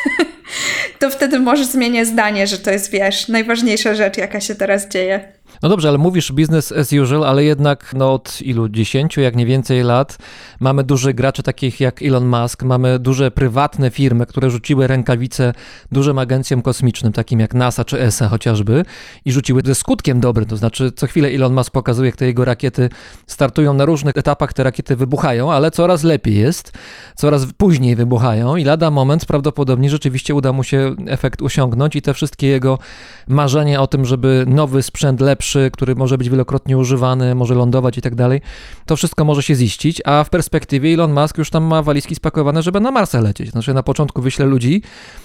to 0.99 1.09
wtedy 1.09 1.39
może 1.39 1.65
zmienię 1.65 2.05
zdanie, 2.05 2.47
że 2.47 2.57
to 2.57 2.71
jest, 2.71 2.91
wiesz, 2.91 3.27
najważniejsza 3.27 3.95
rzecz, 3.95 4.17
jaka 4.17 4.41
się 4.41 4.55
teraz 4.55 4.87
dzieje. 4.87 5.36
No 5.63 5.69
dobrze, 5.69 5.89
ale 5.89 5.97
mówisz 5.97 6.31
business 6.31 6.71
as 6.71 6.93
usual, 6.93 7.23
ale 7.23 7.43
jednak 7.43 7.93
no 7.93 8.13
od 8.13 8.41
ilu, 8.41 8.69
dziesięciu, 8.69 9.21
jak 9.21 9.35
nie 9.35 9.45
więcej 9.45 9.83
lat, 9.83 10.17
mamy 10.59 10.83
dużych 10.83 11.15
graczy 11.15 11.43
takich 11.43 11.79
jak 11.79 12.01
Elon 12.01 12.27
Musk, 12.27 12.63
mamy 12.63 12.99
duże 12.99 13.31
prywatne 13.31 13.89
firmy, 13.89 14.25
które 14.25 14.49
rzuciły 14.49 14.87
rękawice 14.87 15.53
dużym 15.91 16.19
agencjom 16.19 16.61
kosmicznym, 16.61 17.13
takim 17.13 17.39
jak 17.39 17.53
NASA 17.53 17.85
czy 17.85 18.01
ESA 18.01 18.27
chociażby 18.27 18.85
i 19.25 19.31
rzuciły 19.31 19.61
ze 19.65 19.75
skutkiem 19.75 20.19
dobrym, 20.19 20.45
to 20.45 20.57
znaczy 20.57 20.91
co 20.91 21.07
chwilę 21.07 21.29
Elon 21.29 21.53
Musk 21.53 21.71
pokazuje, 21.71 22.09
jak 22.09 22.15
te 22.15 22.25
jego 22.25 22.45
rakiety 22.45 22.89
startują 23.27 23.73
na 23.73 23.85
różnych 23.85 24.17
etapach, 24.17 24.53
te 24.53 24.63
rakiety 24.63 24.95
wybuchają, 24.95 25.51
ale 25.51 25.71
coraz 25.71 26.03
lepiej 26.03 26.35
jest, 26.35 26.71
coraz 27.15 27.45
później 27.57 27.95
wybuchają 27.95 28.55
i 28.55 28.63
lada 28.63 28.91
moment 28.91 29.25
prawdopodobnie 29.25 29.89
rzeczywiście 29.89 30.35
uda 30.35 30.53
mu 30.53 30.63
się 30.63 30.95
efekt 31.07 31.41
osiągnąć 31.41 31.95
i 31.95 32.01
te 32.01 32.13
wszystkie 32.13 32.47
jego 32.47 32.79
marzenia 33.27 33.81
o 33.81 33.87
tym, 33.87 34.05
żeby 34.05 34.45
nowy 34.47 34.83
sprzęt 34.83 35.21
lepszy 35.21 35.46
lepszy, 35.47 35.71
który 35.73 35.95
może 35.95 36.17
być 36.17 36.29
wielokrotnie 36.29 36.77
używany, 36.77 37.35
może 37.35 37.55
lądować 37.55 37.97
i 37.97 38.01
tak 38.01 38.15
dalej, 38.15 38.41
to 38.85 38.95
wszystko 38.95 39.25
może 39.25 39.43
się 39.43 39.55
ziścić, 39.55 40.01
a 40.05 40.23
w 40.23 40.29
perspektywie 40.29 40.93
Elon 40.93 41.13
Musk 41.13 41.37
już 41.37 41.49
tam 41.49 41.63
ma 41.63 41.81
walizki 41.81 42.15
spakowane, 42.15 42.63
żeby 42.63 42.79
na 42.79 42.91
Marsa 42.91 43.21
lecieć. 43.21 43.51
Znaczy 43.51 43.73
na 43.73 43.83
początku 43.83 44.21
wyśle 44.21 44.45
ludzi 44.45 44.81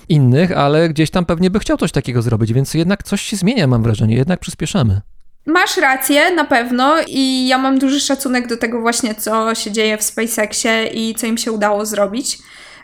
innych, 0.08 0.52
ale 0.52 0.88
gdzieś 0.88 1.10
tam 1.10 1.24
pewnie 1.24 1.50
by 1.50 1.58
chciał 1.58 1.76
coś 1.76 1.92
takiego 1.92 2.22
zrobić, 2.22 2.52
więc 2.52 2.74
jednak 2.74 3.02
coś 3.02 3.22
się 3.22 3.36
zmienia, 3.36 3.66
mam 3.66 3.82
wrażenie, 3.82 4.16
jednak 4.16 4.40
przyspieszamy. 4.40 5.00
Masz 5.46 5.76
rację, 5.76 6.34
na 6.34 6.44
pewno, 6.44 6.94
i 7.08 7.48
ja 7.48 7.58
mam 7.58 7.78
duży 7.78 8.00
szacunek 8.00 8.48
do 8.48 8.56
tego 8.56 8.80
właśnie, 8.80 9.14
co 9.14 9.54
się 9.54 9.72
dzieje 9.72 9.98
w 9.98 10.02
SpaceXie 10.02 10.86
i 10.94 11.14
co 11.14 11.26
im 11.26 11.38
się 11.38 11.52
udało 11.52 11.86
zrobić, 11.86 12.38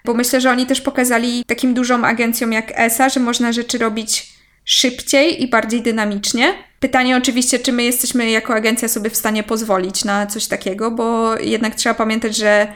bo 0.05 0.15
myślę, 0.15 0.41
że 0.41 0.51
oni 0.51 0.67
też 0.67 0.81
pokazali 0.81 1.45
takim 1.45 1.75
dużą 1.75 2.05
agencjom 2.05 2.53
jak 2.53 2.73
ESA, 2.75 3.09
że 3.09 3.21
można 3.21 3.53
rzeczy 3.53 3.79
robić 3.79 4.33
szybciej 4.65 5.43
i 5.43 5.49
bardziej 5.49 5.83
dynamicznie. 5.83 6.68
Pytanie 6.81 7.17
oczywiście, 7.17 7.59
czy 7.59 7.73
my 7.73 7.83
jesteśmy 7.83 8.31
jako 8.31 8.55
agencja 8.55 8.89
sobie 8.89 9.11
w 9.11 9.17
stanie 9.17 9.43
pozwolić 9.43 10.05
na 10.05 10.27
coś 10.27 10.47
takiego, 10.47 10.91
bo 10.91 11.37
jednak 11.39 11.75
trzeba 11.75 11.95
pamiętać, 11.95 12.37
że 12.37 12.73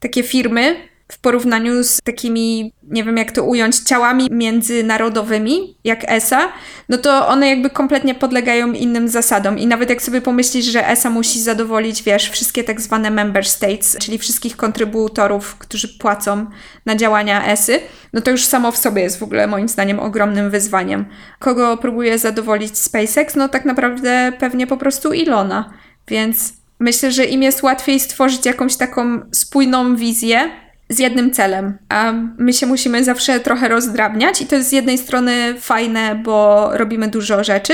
takie 0.00 0.22
firmy 0.22 0.88
w 1.12 1.18
porównaniu 1.18 1.84
z 1.84 2.00
takimi, 2.04 2.72
nie 2.82 3.04
wiem 3.04 3.16
jak 3.16 3.32
to 3.32 3.44
ująć, 3.44 3.78
ciałami 3.78 4.28
międzynarodowymi, 4.30 5.78
jak 5.84 6.10
ESA, 6.10 6.52
no 6.88 6.98
to 6.98 7.28
one 7.28 7.48
jakby 7.48 7.70
kompletnie 7.70 8.14
podlegają 8.14 8.72
innym 8.72 9.08
zasadom. 9.08 9.58
I 9.58 9.66
nawet 9.66 9.90
jak 9.90 10.02
sobie 10.02 10.20
pomyślisz, 10.20 10.64
że 10.64 10.88
ESA 10.88 11.10
musi 11.10 11.40
zadowolić, 11.40 12.02
wiesz, 12.02 12.30
wszystkie 12.30 12.64
tak 12.64 12.80
zwane 12.80 13.10
member 13.10 13.46
states, 13.46 13.96
czyli 13.98 14.18
wszystkich 14.18 14.56
kontrybutorów, 14.56 15.56
którzy 15.58 15.88
płacą 15.98 16.46
na 16.86 16.96
działania 16.96 17.46
ESY, 17.46 17.80
no 18.12 18.20
to 18.20 18.30
już 18.30 18.44
samo 18.44 18.72
w 18.72 18.76
sobie 18.76 19.02
jest 19.02 19.18
w 19.18 19.22
ogóle 19.22 19.46
moim 19.46 19.68
zdaniem 19.68 20.00
ogromnym 20.00 20.50
wyzwaniem. 20.50 21.04
Kogo 21.38 21.76
próbuje 21.76 22.18
zadowolić 22.18 22.78
SpaceX? 22.78 23.36
No 23.36 23.48
tak 23.48 23.64
naprawdę 23.64 24.32
pewnie 24.38 24.66
po 24.66 24.76
prostu 24.76 25.12
Ilona. 25.12 25.72
Więc 26.08 26.52
myślę, 26.80 27.12
że 27.12 27.24
im 27.24 27.42
jest 27.42 27.62
łatwiej 27.62 28.00
stworzyć 28.00 28.46
jakąś 28.46 28.76
taką 28.76 29.20
spójną 29.32 29.96
wizję, 29.96 30.61
z 30.92 30.98
jednym 30.98 31.30
celem, 31.30 31.78
a 31.88 32.12
my 32.38 32.52
się 32.52 32.66
musimy 32.66 33.04
zawsze 33.04 33.40
trochę 33.40 33.68
rozdrabniać 33.68 34.40
i 34.40 34.46
to 34.46 34.56
jest 34.56 34.68
z 34.68 34.72
jednej 34.72 34.98
strony 34.98 35.54
fajne, 35.60 36.14
bo 36.14 36.68
robimy 36.72 37.08
dużo 37.08 37.44
rzeczy, 37.44 37.72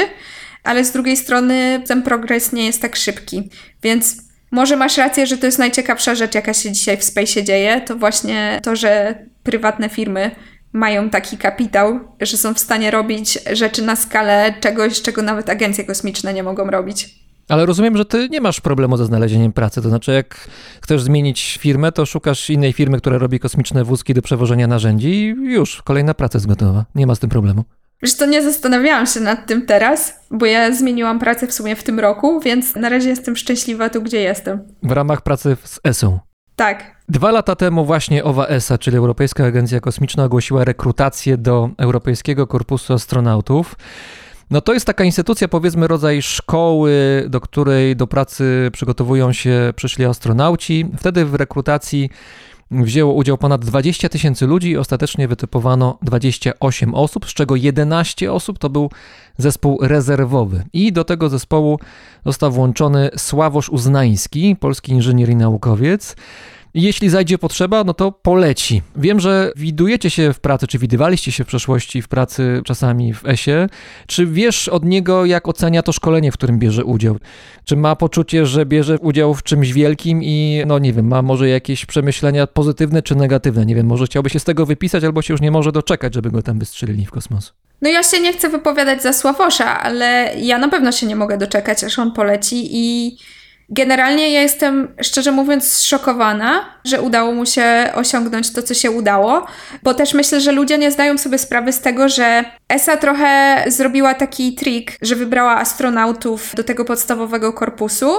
ale 0.64 0.84
z 0.84 0.92
drugiej 0.92 1.16
strony 1.16 1.82
ten 1.86 2.02
progres 2.02 2.52
nie 2.52 2.66
jest 2.66 2.82
tak 2.82 2.96
szybki. 2.96 3.50
Więc 3.82 4.16
może 4.50 4.76
masz 4.76 4.96
rację, 4.96 5.26
że 5.26 5.38
to 5.38 5.46
jest 5.46 5.58
najciekawsza 5.58 6.14
rzecz, 6.14 6.34
jaka 6.34 6.54
się 6.54 6.72
dzisiaj 6.72 6.96
w 6.96 7.04
Space 7.04 7.44
dzieje, 7.44 7.80
to 7.80 7.96
właśnie 7.96 8.60
to, 8.62 8.76
że 8.76 9.14
prywatne 9.42 9.88
firmy 9.88 10.30
mają 10.72 11.10
taki 11.10 11.38
kapitał, 11.38 12.00
że 12.20 12.36
są 12.36 12.54
w 12.54 12.58
stanie 12.58 12.90
robić 12.90 13.38
rzeczy 13.52 13.82
na 13.82 13.96
skalę 13.96 14.54
czegoś, 14.60 15.02
czego 15.02 15.22
nawet 15.22 15.50
agencje 15.50 15.84
kosmiczne 15.84 16.34
nie 16.34 16.42
mogą 16.42 16.70
robić. 16.70 17.27
Ale 17.48 17.66
rozumiem, 17.66 17.96
że 17.96 18.04
ty 18.04 18.28
nie 18.28 18.40
masz 18.40 18.60
problemu 18.60 18.96
ze 18.96 19.06
znalezieniem 19.06 19.52
pracy. 19.52 19.82
To 19.82 19.88
znaczy, 19.88 20.12
jak 20.12 20.48
chcesz 20.82 21.02
zmienić 21.02 21.58
firmę, 21.60 21.92
to 21.92 22.06
szukasz 22.06 22.50
innej 22.50 22.72
firmy, 22.72 22.98
która 22.98 23.18
robi 23.18 23.40
kosmiczne 23.40 23.84
wózki 23.84 24.14
do 24.14 24.22
przewożenia 24.22 24.66
narzędzi 24.66 25.08
i 25.08 25.26
już, 25.26 25.82
kolejna 25.82 26.14
praca 26.14 26.36
jest 26.38 26.46
gotowa. 26.46 26.84
Nie 26.94 27.06
ma 27.06 27.14
z 27.14 27.18
tym 27.18 27.30
problemu. 27.30 27.64
Wiesz, 28.02 28.16
to 28.16 28.26
nie 28.26 28.42
zastanawiałam 28.42 29.06
się 29.06 29.20
nad 29.20 29.46
tym 29.46 29.66
teraz, 29.66 30.20
bo 30.30 30.46
ja 30.46 30.74
zmieniłam 30.74 31.18
pracę 31.18 31.46
w 31.46 31.52
sumie 31.52 31.76
w 31.76 31.82
tym 31.82 32.00
roku, 32.00 32.40
więc 32.40 32.76
na 32.76 32.88
razie 32.88 33.08
jestem 33.08 33.36
szczęśliwa 33.36 33.90
tu, 33.90 34.02
gdzie 34.02 34.20
jestem. 34.20 34.62
W 34.82 34.92
ramach 34.92 35.22
pracy 35.22 35.56
z 35.64 35.80
ESą. 35.84 36.18
Tak. 36.56 36.96
Dwa 37.08 37.30
lata 37.30 37.56
temu 37.56 37.84
właśnie 37.84 38.24
OWA 38.24 38.46
ESA, 38.46 38.78
czyli 38.78 38.96
Europejska 38.96 39.44
Agencja 39.44 39.80
Kosmiczna, 39.80 40.24
ogłosiła 40.24 40.64
rekrutację 40.64 41.36
do 41.36 41.70
Europejskiego 41.78 42.46
Korpusu 42.46 42.94
Astronautów. 42.94 43.76
No 44.50 44.60
to 44.60 44.74
jest 44.74 44.86
taka 44.86 45.04
instytucja, 45.04 45.48
powiedzmy, 45.48 45.88
rodzaj 45.88 46.22
szkoły, 46.22 47.24
do 47.28 47.40
której 47.40 47.96
do 47.96 48.06
pracy 48.06 48.70
przygotowują 48.72 49.32
się 49.32 49.72
przyszli 49.76 50.04
astronauci. 50.04 50.86
Wtedy 50.98 51.24
w 51.24 51.34
rekrutacji 51.34 52.10
wzięło 52.70 53.12
udział 53.12 53.38
ponad 53.38 53.64
20 53.64 54.08
tysięcy 54.08 54.46
ludzi 54.46 54.70
i 54.70 54.76
ostatecznie 54.76 55.28
wytypowano 55.28 55.98
28 56.02 56.94
osób, 56.94 57.26
z 57.26 57.34
czego 57.34 57.56
11 57.56 58.32
osób 58.32 58.58
to 58.58 58.70
był 58.70 58.90
zespół 59.36 59.78
rezerwowy. 59.82 60.64
I 60.72 60.92
do 60.92 61.04
tego 61.04 61.28
zespołu 61.28 61.80
został 62.26 62.52
włączony 62.52 63.10
Sławosz 63.16 63.68
Uznański, 63.68 64.56
polski 64.56 64.92
inżynier 64.92 65.28
i 65.28 65.36
naukowiec. 65.36 66.16
Jeśli 66.74 67.08
zajdzie 67.08 67.38
potrzeba, 67.38 67.84
no 67.84 67.94
to 67.94 68.12
poleci. 68.12 68.82
Wiem, 68.96 69.20
że 69.20 69.52
widujecie 69.56 70.10
się 70.10 70.32
w 70.32 70.40
pracy, 70.40 70.66
czy 70.66 70.78
widywaliście 70.78 71.32
się 71.32 71.44
w 71.44 71.46
przeszłości 71.46 72.02
w 72.02 72.08
pracy 72.08 72.62
czasami 72.64 73.14
w 73.14 73.26
ESie. 73.26 73.68
Czy 74.06 74.26
wiesz 74.26 74.68
od 74.68 74.84
niego, 74.84 75.24
jak 75.24 75.48
ocenia 75.48 75.82
to 75.82 75.92
szkolenie, 75.92 76.32
w 76.32 76.34
którym 76.34 76.58
bierze 76.58 76.84
udział? 76.84 77.16
Czy 77.64 77.76
ma 77.76 77.96
poczucie, 77.96 78.46
że 78.46 78.66
bierze 78.66 78.98
udział 78.98 79.34
w 79.34 79.42
czymś 79.42 79.72
wielkim 79.72 80.22
i, 80.22 80.62
no 80.66 80.78
nie 80.78 80.92
wiem, 80.92 81.06
ma 81.06 81.22
może 81.22 81.48
jakieś 81.48 81.86
przemyślenia 81.86 82.46
pozytywne 82.46 83.02
czy 83.02 83.14
negatywne? 83.14 83.66
Nie 83.66 83.74
wiem, 83.74 83.86
może 83.86 84.06
chciałby 84.06 84.30
się 84.30 84.38
z 84.38 84.44
tego 84.44 84.66
wypisać, 84.66 85.04
albo 85.04 85.22
się 85.22 85.34
już 85.34 85.40
nie 85.40 85.50
może 85.50 85.72
doczekać, 85.72 86.14
żeby 86.14 86.30
go 86.30 86.42
tam 86.42 86.58
wystrzelili 86.58 87.06
w 87.06 87.10
kosmos. 87.10 87.52
No 87.82 87.88
ja 87.88 88.02
się 88.02 88.20
nie 88.20 88.32
chcę 88.32 88.48
wypowiadać 88.48 89.02
za 89.02 89.12
Sławosza, 89.12 89.80
ale 89.80 90.34
ja 90.40 90.58
na 90.58 90.68
pewno 90.68 90.92
się 90.92 91.06
nie 91.06 91.16
mogę 91.16 91.38
doczekać, 91.38 91.84
aż 91.84 91.98
on 91.98 92.12
poleci 92.12 92.68
i 92.70 93.16
Generalnie 93.70 94.30
ja 94.30 94.42
jestem, 94.42 94.94
szczerze 95.02 95.32
mówiąc, 95.32 95.72
zszokowana, 95.72 96.64
że 96.84 97.02
udało 97.02 97.32
mu 97.32 97.46
się 97.46 97.90
osiągnąć 97.94 98.52
to, 98.52 98.62
co 98.62 98.74
się 98.74 98.90
udało, 98.90 99.46
bo 99.82 99.94
też 99.94 100.14
myślę, 100.14 100.40
że 100.40 100.52
ludzie 100.52 100.78
nie 100.78 100.90
zdają 100.90 101.18
sobie 101.18 101.38
sprawy 101.38 101.72
z 101.72 101.80
tego, 101.80 102.08
że 102.08 102.44
ESA 102.68 102.96
trochę 102.96 103.64
zrobiła 103.66 104.14
taki 104.14 104.54
trik, 104.54 104.92
że 105.02 105.16
wybrała 105.16 105.56
astronautów 105.56 106.54
do 106.54 106.64
tego 106.64 106.84
podstawowego 106.84 107.52
korpusu, 107.52 108.10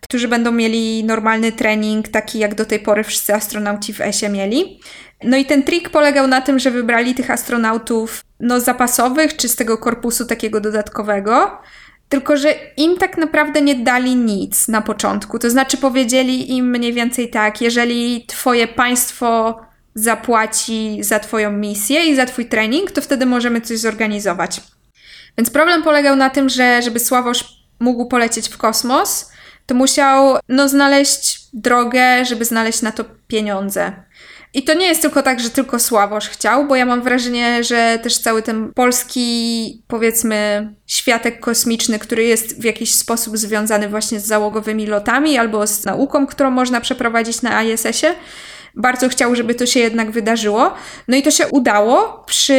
którzy 0.00 0.28
będą 0.28 0.52
mieli 0.52 1.04
normalny 1.04 1.52
trening, 1.52 2.08
taki 2.08 2.38
jak 2.38 2.54
do 2.54 2.64
tej 2.64 2.80
pory 2.80 3.04
wszyscy 3.04 3.34
astronauci 3.34 3.92
w 3.94 4.00
ESie 4.00 4.28
mieli. 4.28 4.80
No 5.24 5.36
i 5.36 5.44
ten 5.44 5.62
trik 5.62 5.90
polegał 5.90 6.26
na 6.26 6.40
tym, 6.40 6.58
że 6.58 6.70
wybrali 6.70 7.14
tych 7.14 7.30
astronautów 7.30 8.24
no, 8.40 8.60
zapasowych, 8.60 9.36
czy 9.36 9.48
z 9.48 9.56
tego 9.56 9.78
korpusu 9.78 10.26
takiego 10.26 10.60
dodatkowego, 10.60 11.58
tylko, 12.12 12.36
że 12.36 12.54
im 12.76 12.98
tak 12.98 13.18
naprawdę 13.18 13.60
nie 13.60 13.74
dali 13.74 14.16
nic 14.16 14.68
na 14.68 14.82
początku. 14.82 15.38
To 15.38 15.50
znaczy 15.50 15.76
powiedzieli 15.76 16.56
im 16.56 16.70
mniej 16.70 16.92
więcej 16.92 17.30
tak, 17.30 17.60
jeżeli 17.60 18.26
twoje 18.26 18.68
państwo 18.68 19.60
zapłaci 19.94 20.98
za 21.00 21.18
twoją 21.18 21.52
misję 21.52 22.04
i 22.04 22.16
za 22.16 22.26
twój 22.26 22.46
trening, 22.46 22.90
to 22.90 23.00
wtedy 23.02 23.26
możemy 23.26 23.60
coś 23.60 23.78
zorganizować. 23.78 24.60
Więc 25.38 25.50
problem 25.50 25.82
polegał 25.82 26.16
na 26.16 26.30
tym, 26.30 26.48
że 26.48 26.82
żeby 26.82 27.00
Sławosz 27.00 27.44
mógł 27.80 28.06
polecieć 28.06 28.48
w 28.48 28.56
kosmos, 28.56 29.32
to 29.66 29.74
musiał 29.74 30.38
no, 30.48 30.68
znaleźć 30.68 31.40
drogę, 31.52 32.24
żeby 32.24 32.44
znaleźć 32.44 32.82
na 32.82 32.92
to 32.92 33.04
pieniądze. 33.26 33.92
I 34.54 34.62
to 34.62 34.74
nie 34.74 34.86
jest 34.86 35.02
tylko 35.02 35.22
tak, 35.22 35.40
że 35.40 35.50
tylko 35.50 35.78
Sławosz 35.78 36.28
chciał, 36.28 36.66
bo 36.66 36.76
ja 36.76 36.86
mam 36.86 37.02
wrażenie, 37.02 37.64
że 37.64 37.98
też 38.02 38.18
cały 38.18 38.42
ten 38.42 38.72
polski, 38.72 39.82
powiedzmy, 39.88 40.68
światek 40.86 41.40
kosmiczny, 41.40 41.98
który 41.98 42.24
jest 42.24 42.60
w 42.60 42.64
jakiś 42.64 42.94
sposób 42.94 43.38
związany 43.38 43.88
właśnie 43.88 44.20
z 44.20 44.26
załogowymi 44.26 44.86
lotami 44.86 45.38
albo 45.38 45.66
z 45.66 45.84
nauką, 45.84 46.26
którą 46.26 46.50
można 46.50 46.80
przeprowadzić 46.80 47.42
na 47.42 47.62
ISS-ie, 47.62 48.14
bardzo 48.74 49.08
chciał, 49.08 49.34
żeby 49.36 49.54
to 49.54 49.66
się 49.66 49.80
jednak 49.80 50.10
wydarzyło. 50.10 50.74
No 51.08 51.16
i 51.16 51.22
to 51.22 51.30
się 51.30 51.46
udało 51.48 52.24
przy 52.26 52.54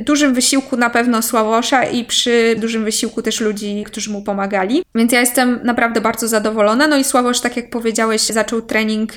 dużym 0.00 0.34
wysiłku 0.34 0.76
na 0.76 0.90
pewno 0.90 1.22
Sławosza 1.22 1.84
i 1.84 2.04
przy 2.04 2.56
dużym 2.58 2.84
wysiłku 2.84 3.22
też 3.22 3.40
ludzi, 3.40 3.84
którzy 3.86 4.10
mu 4.10 4.22
pomagali. 4.22 4.82
Więc 4.94 5.12
ja 5.12 5.20
jestem 5.20 5.60
naprawdę 5.64 6.00
bardzo 6.00 6.28
zadowolona. 6.28 6.88
No 6.88 6.96
i 6.96 7.04
Sławosz, 7.04 7.40
tak 7.40 7.56
jak 7.56 7.70
powiedziałeś, 7.70 8.22
zaczął 8.22 8.62
trening 8.62 9.12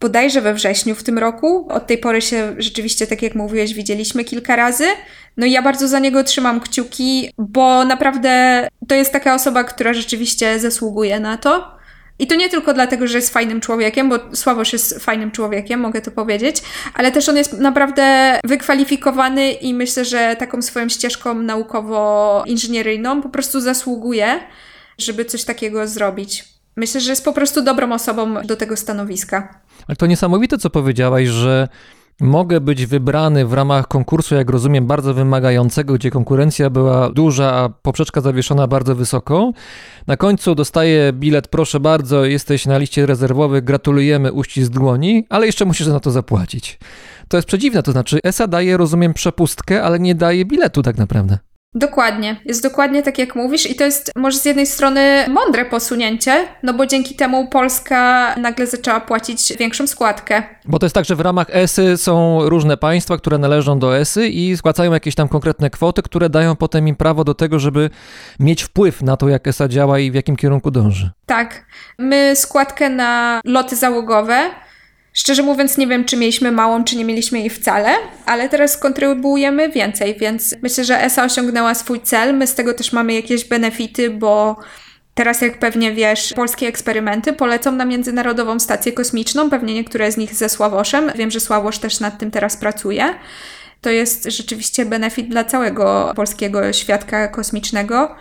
bodajże 0.00 0.40
we 0.40 0.54
wrześniu 0.54 0.94
w 0.94 1.02
tym 1.02 1.18
roku. 1.18 1.68
Od 1.70 1.86
tej 1.86 1.98
pory 1.98 2.22
się 2.22 2.54
rzeczywiście, 2.58 3.06
tak 3.06 3.22
jak 3.22 3.34
mówiłeś, 3.34 3.74
widzieliśmy 3.74 4.24
kilka 4.24 4.56
razy. 4.56 4.84
No 5.36 5.46
i 5.46 5.52
ja 5.52 5.62
bardzo 5.62 5.88
za 5.88 5.98
niego 5.98 6.24
trzymam 6.24 6.60
kciuki, 6.60 7.30
bo 7.38 7.84
naprawdę 7.84 8.68
to 8.88 8.94
jest 8.94 9.12
taka 9.12 9.34
osoba, 9.34 9.64
która 9.64 9.94
rzeczywiście 9.94 10.58
zasługuje 10.58 11.20
na 11.20 11.36
to. 11.36 11.78
I 12.18 12.26
to 12.26 12.34
nie 12.34 12.48
tylko 12.48 12.74
dlatego, 12.74 13.06
że 13.06 13.18
jest 13.18 13.32
fajnym 13.32 13.60
człowiekiem, 13.60 14.08
bo 14.08 14.36
Sławosz 14.36 14.72
jest 14.72 14.98
fajnym 14.98 15.30
człowiekiem, 15.30 15.80
mogę 15.80 16.00
to 16.00 16.10
powiedzieć, 16.10 16.62
ale 16.94 17.12
też 17.12 17.28
on 17.28 17.36
jest 17.36 17.52
naprawdę 17.52 18.38
wykwalifikowany 18.44 19.52
i 19.52 19.74
myślę, 19.74 20.04
że 20.04 20.36
taką 20.38 20.62
swoją 20.62 20.88
ścieżką 20.88 21.34
naukowo-inżynieryjną 21.34 23.22
po 23.22 23.28
prostu 23.28 23.60
zasługuje, 23.60 24.40
żeby 24.98 25.24
coś 25.24 25.44
takiego 25.44 25.88
zrobić. 25.88 26.57
Myślę, 26.78 27.00
że 27.00 27.10
jest 27.10 27.24
po 27.24 27.32
prostu 27.32 27.62
dobrą 27.62 27.92
osobą 27.92 28.42
do 28.46 28.56
tego 28.56 28.76
stanowiska. 28.76 29.60
Ale 29.88 29.96
to 29.96 30.06
niesamowite, 30.06 30.58
co 30.58 30.70
powiedziałaś, 30.70 31.26
że 31.26 31.68
mogę 32.20 32.60
być 32.60 32.86
wybrany 32.86 33.46
w 33.46 33.52
ramach 33.52 33.88
konkursu, 33.88 34.34
jak 34.34 34.50
rozumiem, 34.50 34.86
bardzo 34.86 35.14
wymagającego, 35.14 35.94
gdzie 35.94 36.10
konkurencja 36.10 36.70
była 36.70 37.10
duża, 37.10 37.52
a 37.52 37.68
poprzeczka 37.68 38.20
zawieszona 38.20 38.66
bardzo 38.66 38.94
wysoko. 38.94 39.52
Na 40.06 40.16
końcu 40.16 40.54
dostaję 40.54 41.12
bilet, 41.12 41.48
proszę 41.48 41.80
bardzo, 41.80 42.24
jesteś 42.24 42.66
na 42.66 42.78
liście 42.78 43.06
rezerwowych, 43.06 43.64
gratulujemy, 43.64 44.32
uścisk 44.32 44.72
dłoni, 44.72 45.26
ale 45.28 45.46
jeszcze 45.46 45.64
musisz 45.64 45.86
za 45.86 46.00
to 46.00 46.10
zapłacić. 46.10 46.78
To 47.28 47.36
jest 47.36 47.48
przedziwne, 47.48 47.82
to 47.82 47.92
znaczy 47.92 48.18
ESA 48.24 48.46
daje, 48.46 48.76
rozumiem, 48.76 49.14
przepustkę, 49.14 49.82
ale 49.82 50.00
nie 50.00 50.14
daje 50.14 50.44
biletu 50.44 50.82
tak 50.82 50.98
naprawdę. 50.98 51.38
Dokładnie, 51.74 52.40
jest 52.44 52.62
dokładnie 52.62 53.02
tak 53.02 53.18
jak 53.18 53.34
mówisz 53.34 53.70
i 53.70 53.74
to 53.74 53.84
jest 53.84 54.12
może 54.16 54.38
z 54.38 54.44
jednej 54.44 54.66
strony 54.66 55.26
mądre 55.28 55.64
posunięcie, 55.64 56.48
no 56.62 56.74
bo 56.74 56.86
dzięki 56.86 57.14
temu 57.14 57.48
Polska 57.48 58.34
nagle 58.36 58.66
zaczęła 58.66 59.00
płacić 59.00 59.56
większą 59.58 59.86
składkę. 59.86 60.42
Bo 60.64 60.78
to 60.78 60.86
jest 60.86 60.94
tak, 60.94 61.04
że 61.04 61.16
w 61.16 61.20
ramach 61.20 61.46
ESY 61.50 61.96
są 61.96 62.40
różne 62.48 62.76
państwa, 62.76 63.16
które 63.16 63.38
należą 63.38 63.78
do 63.78 63.98
ESY 63.98 64.28
i 64.28 64.56
spłacają 64.56 64.92
jakieś 64.92 65.14
tam 65.14 65.28
konkretne 65.28 65.70
kwoty, 65.70 66.02
które 66.02 66.30
dają 66.30 66.56
potem 66.56 66.88
im 66.88 66.96
prawo 66.96 67.24
do 67.24 67.34
tego, 67.34 67.58
żeby 67.58 67.90
mieć 68.40 68.62
wpływ 68.62 69.02
na 69.02 69.16
to, 69.16 69.28
jak 69.28 69.48
ESA 69.48 69.68
działa 69.68 69.98
i 69.98 70.10
w 70.10 70.14
jakim 70.14 70.36
kierunku 70.36 70.70
dąży. 70.70 71.10
Tak, 71.26 71.66
my 71.98 72.36
składkę 72.36 72.90
na 72.90 73.40
loty 73.44 73.76
załogowe 73.76 74.50
Szczerze 75.12 75.42
mówiąc, 75.42 75.78
nie 75.78 75.86
wiem, 75.86 76.04
czy 76.04 76.16
mieliśmy 76.16 76.52
małą, 76.52 76.84
czy 76.84 76.96
nie 76.96 77.04
mieliśmy 77.04 77.38
jej 77.38 77.50
wcale, 77.50 77.90
ale 78.26 78.48
teraz 78.48 78.76
kontrybuujemy 78.76 79.68
więcej, 79.68 80.16
więc 80.18 80.54
myślę, 80.62 80.84
że 80.84 81.02
ESA 81.02 81.24
osiągnęła 81.24 81.74
swój 81.74 82.00
cel. 82.00 82.34
My 82.34 82.46
z 82.46 82.54
tego 82.54 82.74
też 82.74 82.92
mamy 82.92 83.14
jakieś 83.14 83.44
benefity, 83.44 84.10
bo 84.10 84.56
teraz, 85.14 85.40
jak 85.40 85.58
pewnie 85.58 85.92
wiesz, 85.92 86.32
polskie 86.32 86.66
eksperymenty 86.66 87.32
polecą 87.32 87.72
na 87.72 87.84
Międzynarodową 87.84 88.60
Stację 88.60 88.92
Kosmiczną, 88.92 89.50
pewnie 89.50 89.74
niektóre 89.74 90.12
z 90.12 90.16
nich 90.16 90.34
ze 90.34 90.48
Sławoszem. 90.48 91.12
Wiem, 91.14 91.30
że 91.30 91.40
Sławosz 91.40 91.78
też 91.78 92.00
nad 92.00 92.18
tym 92.18 92.30
teraz 92.30 92.56
pracuje. 92.56 93.14
To 93.80 93.90
jest 93.90 94.24
rzeczywiście 94.24 94.86
benefit 94.86 95.28
dla 95.28 95.44
całego 95.44 96.12
polskiego 96.16 96.72
świadka 96.72 97.28
kosmicznego. 97.28 98.16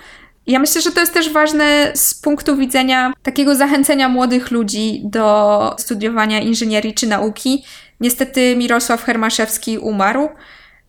Ja 0.48 0.60
myślę, 0.60 0.82
że 0.82 0.92
to 0.92 1.00
jest 1.00 1.14
też 1.14 1.34
ważne 1.34 1.92
z 1.96 2.14
punktu 2.14 2.58
widzenia 2.58 3.14
takiego 3.24 3.56
zachęcenia 3.56 4.10
młodych 4.10 4.52
ludzi 4.52 5.02
do 5.04 5.76
studiowania 5.80 6.40
inżynierii 6.40 6.94
czy 6.94 7.08
nauki. 7.08 7.66
Niestety 8.00 8.56
Mirosław 8.56 9.04
Hermaszewski 9.04 9.78
umarł. 9.78 10.30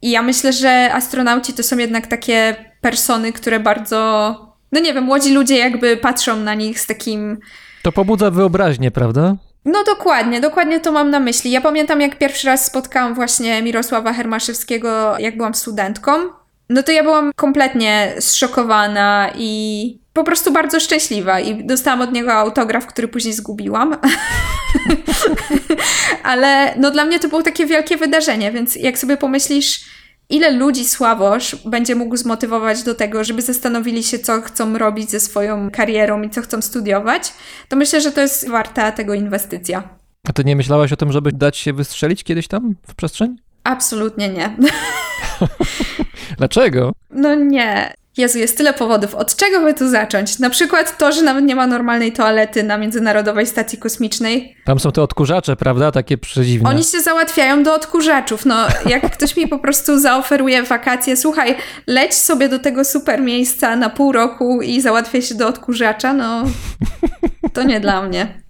I 0.02 0.10
ja 0.10 0.22
myślę, 0.22 0.52
że 0.52 0.90
astronauci 0.92 1.52
to 1.52 1.62
są 1.62 1.78
jednak 1.78 2.06
takie 2.06 2.56
persony, 2.80 3.32
które 3.32 3.60
bardzo, 3.60 3.98
no 4.72 4.80
nie 4.80 4.94
wiem, 4.94 5.04
młodzi 5.04 5.34
ludzie 5.34 5.56
jakby 5.56 5.96
patrzą 5.96 6.36
na 6.36 6.54
nich 6.54 6.80
z 6.80 6.86
takim. 6.86 7.38
To 7.82 7.92
pobudza 7.92 8.30
wyobraźnię, 8.30 8.90
prawda? 8.90 9.36
No 9.64 9.84
dokładnie, 9.84 10.40
dokładnie 10.40 10.80
to 10.80 10.92
mam 10.92 11.10
na 11.10 11.20
myśli. 11.20 11.50
Ja 11.50 11.60
pamiętam, 11.60 12.00
jak 12.00 12.18
pierwszy 12.18 12.46
raz 12.46 12.66
spotkałam 12.66 13.14
właśnie 13.14 13.62
Mirosława 13.62 14.12
Hermaszewskiego, 14.12 15.18
jak 15.18 15.36
byłam 15.36 15.54
studentką 15.54 16.12
no 16.68 16.82
to 16.82 16.92
ja 16.92 17.02
byłam 17.02 17.32
kompletnie 17.36 18.14
zszokowana 18.18 19.30
i 19.38 19.98
po 20.12 20.24
prostu 20.24 20.52
bardzo 20.52 20.80
szczęśliwa 20.80 21.40
i 21.40 21.64
dostałam 21.64 22.00
od 22.00 22.12
niego 22.12 22.32
autograf, 22.32 22.86
który 22.86 23.08
później 23.08 23.34
zgubiłam. 23.34 23.96
Ale 26.22 26.74
no 26.76 26.90
dla 26.90 27.04
mnie 27.04 27.18
to 27.18 27.28
było 27.28 27.42
takie 27.42 27.66
wielkie 27.66 27.96
wydarzenie, 27.96 28.52
więc 28.52 28.76
jak 28.76 28.98
sobie 28.98 29.16
pomyślisz, 29.16 29.80
ile 30.30 30.50
ludzi 30.50 30.84
Sławosz 30.84 31.56
będzie 31.64 31.94
mógł 31.94 32.16
zmotywować 32.16 32.82
do 32.82 32.94
tego, 32.94 33.24
żeby 33.24 33.42
zastanowili 33.42 34.02
się, 34.02 34.18
co 34.18 34.42
chcą 34.42 34.78
robić 34.78 35.10
ze 35.10 35.20
swoją 35.20 35.70
karierą 35.70 36.22
i 36.22 36.30
co 36.30 36.42
chcą 36.42 36.62
studiować, 36.62 37.32
to 37.68 37.76
myślę, 37.76 38.00
że 38.00 38.12
to 38.12 38.20
jest 38.20 38.48
warta 38.48 38.92
tego 38.92 39.14
inwestycja. 39.14 39.82
A 40.28 40.32
ty 40.32 40.44
nie 40.44 40.56
myślałaś 40.56 40.92
o 40.92 40.96
tym, 40.96 41.12
żeby 41.12 41.32
dać 41.32 41.56
się 41.56 41.72
wystrzelić 41.72 42.24
kiedyś 42.24 42.48
tam 42.48 42.74
w 42.88 42.94
przestrzeń? 42.94 43.36
Absolutnie 43.64 44.28
nie. 44.28 44.56
Dlaczego? 46.38 46.92
No 47.10 47.34
nie. 47.34 47.98
Jezu, 48.18 48.38
jest 48.38 48.56
tyle 48.56 48.74
powodów. 48.74 49.14
Od 49.14 49.36
czego 49.36 49.60
by 49.60 49.74
tu 49.74 49.88
zacząć? 49.88 50.38
Na 50.38 50.50
przykład 50.50 50.98
to, 50.98 51.12
że 51.12 51.22
nawet 51.22 51.44
nie 51.44 51.56
ma 51.56 51.66
normalnej 51.66 52.12
toalety 52.12 52.62
na 52.62 52.78
Międzynarodowej 52.78 53.46
Stacji 53.46 53.78
Kosmicznej. 53.78 54.56
Tam 54.64 54.80
są 54.80 54.92
te 54.92 55.02
odkurzacze, 55.02 55.56
prawda? 55.56 55.92
Takie 55.92 56.18
przedziwne. 56.18 56.68
Oni 56.68 56.84
się 56.84 57.00
załatwiają 57.00 57.62
do 57.62 57.74
odkurzaczów. 57.74 58.46
No, 58.46 58.66
jak 58.86 59.10
ktoś 59.12 59.36
mi 59.36 59.48
po 59.48 59.58
prostu 59.58 59.98
zaoferuje 59.98 60.62
wakacje, 60.62 61.16
słuchaj, 61.16 61.56
leć 61.86 62.14
sobie 62.14 62.48
do 62.48 62.58
tego 62.58 62.84
super 62.84 63.20
miejsca 63.20 63.76
na 63.76 63.90
pół 63.90 64.12
roku 64.12 64.62
i 64.62 64.80
załatwię 64.80 65.22
się 65.22 65.34
do 65.34 65.48
odkurzacza, 65.48 66.12
no 66.12 66.44
to 67.52 67.62
nie 67.62 67.80
dla 67.80 68.02
mnie. 68.02 68.42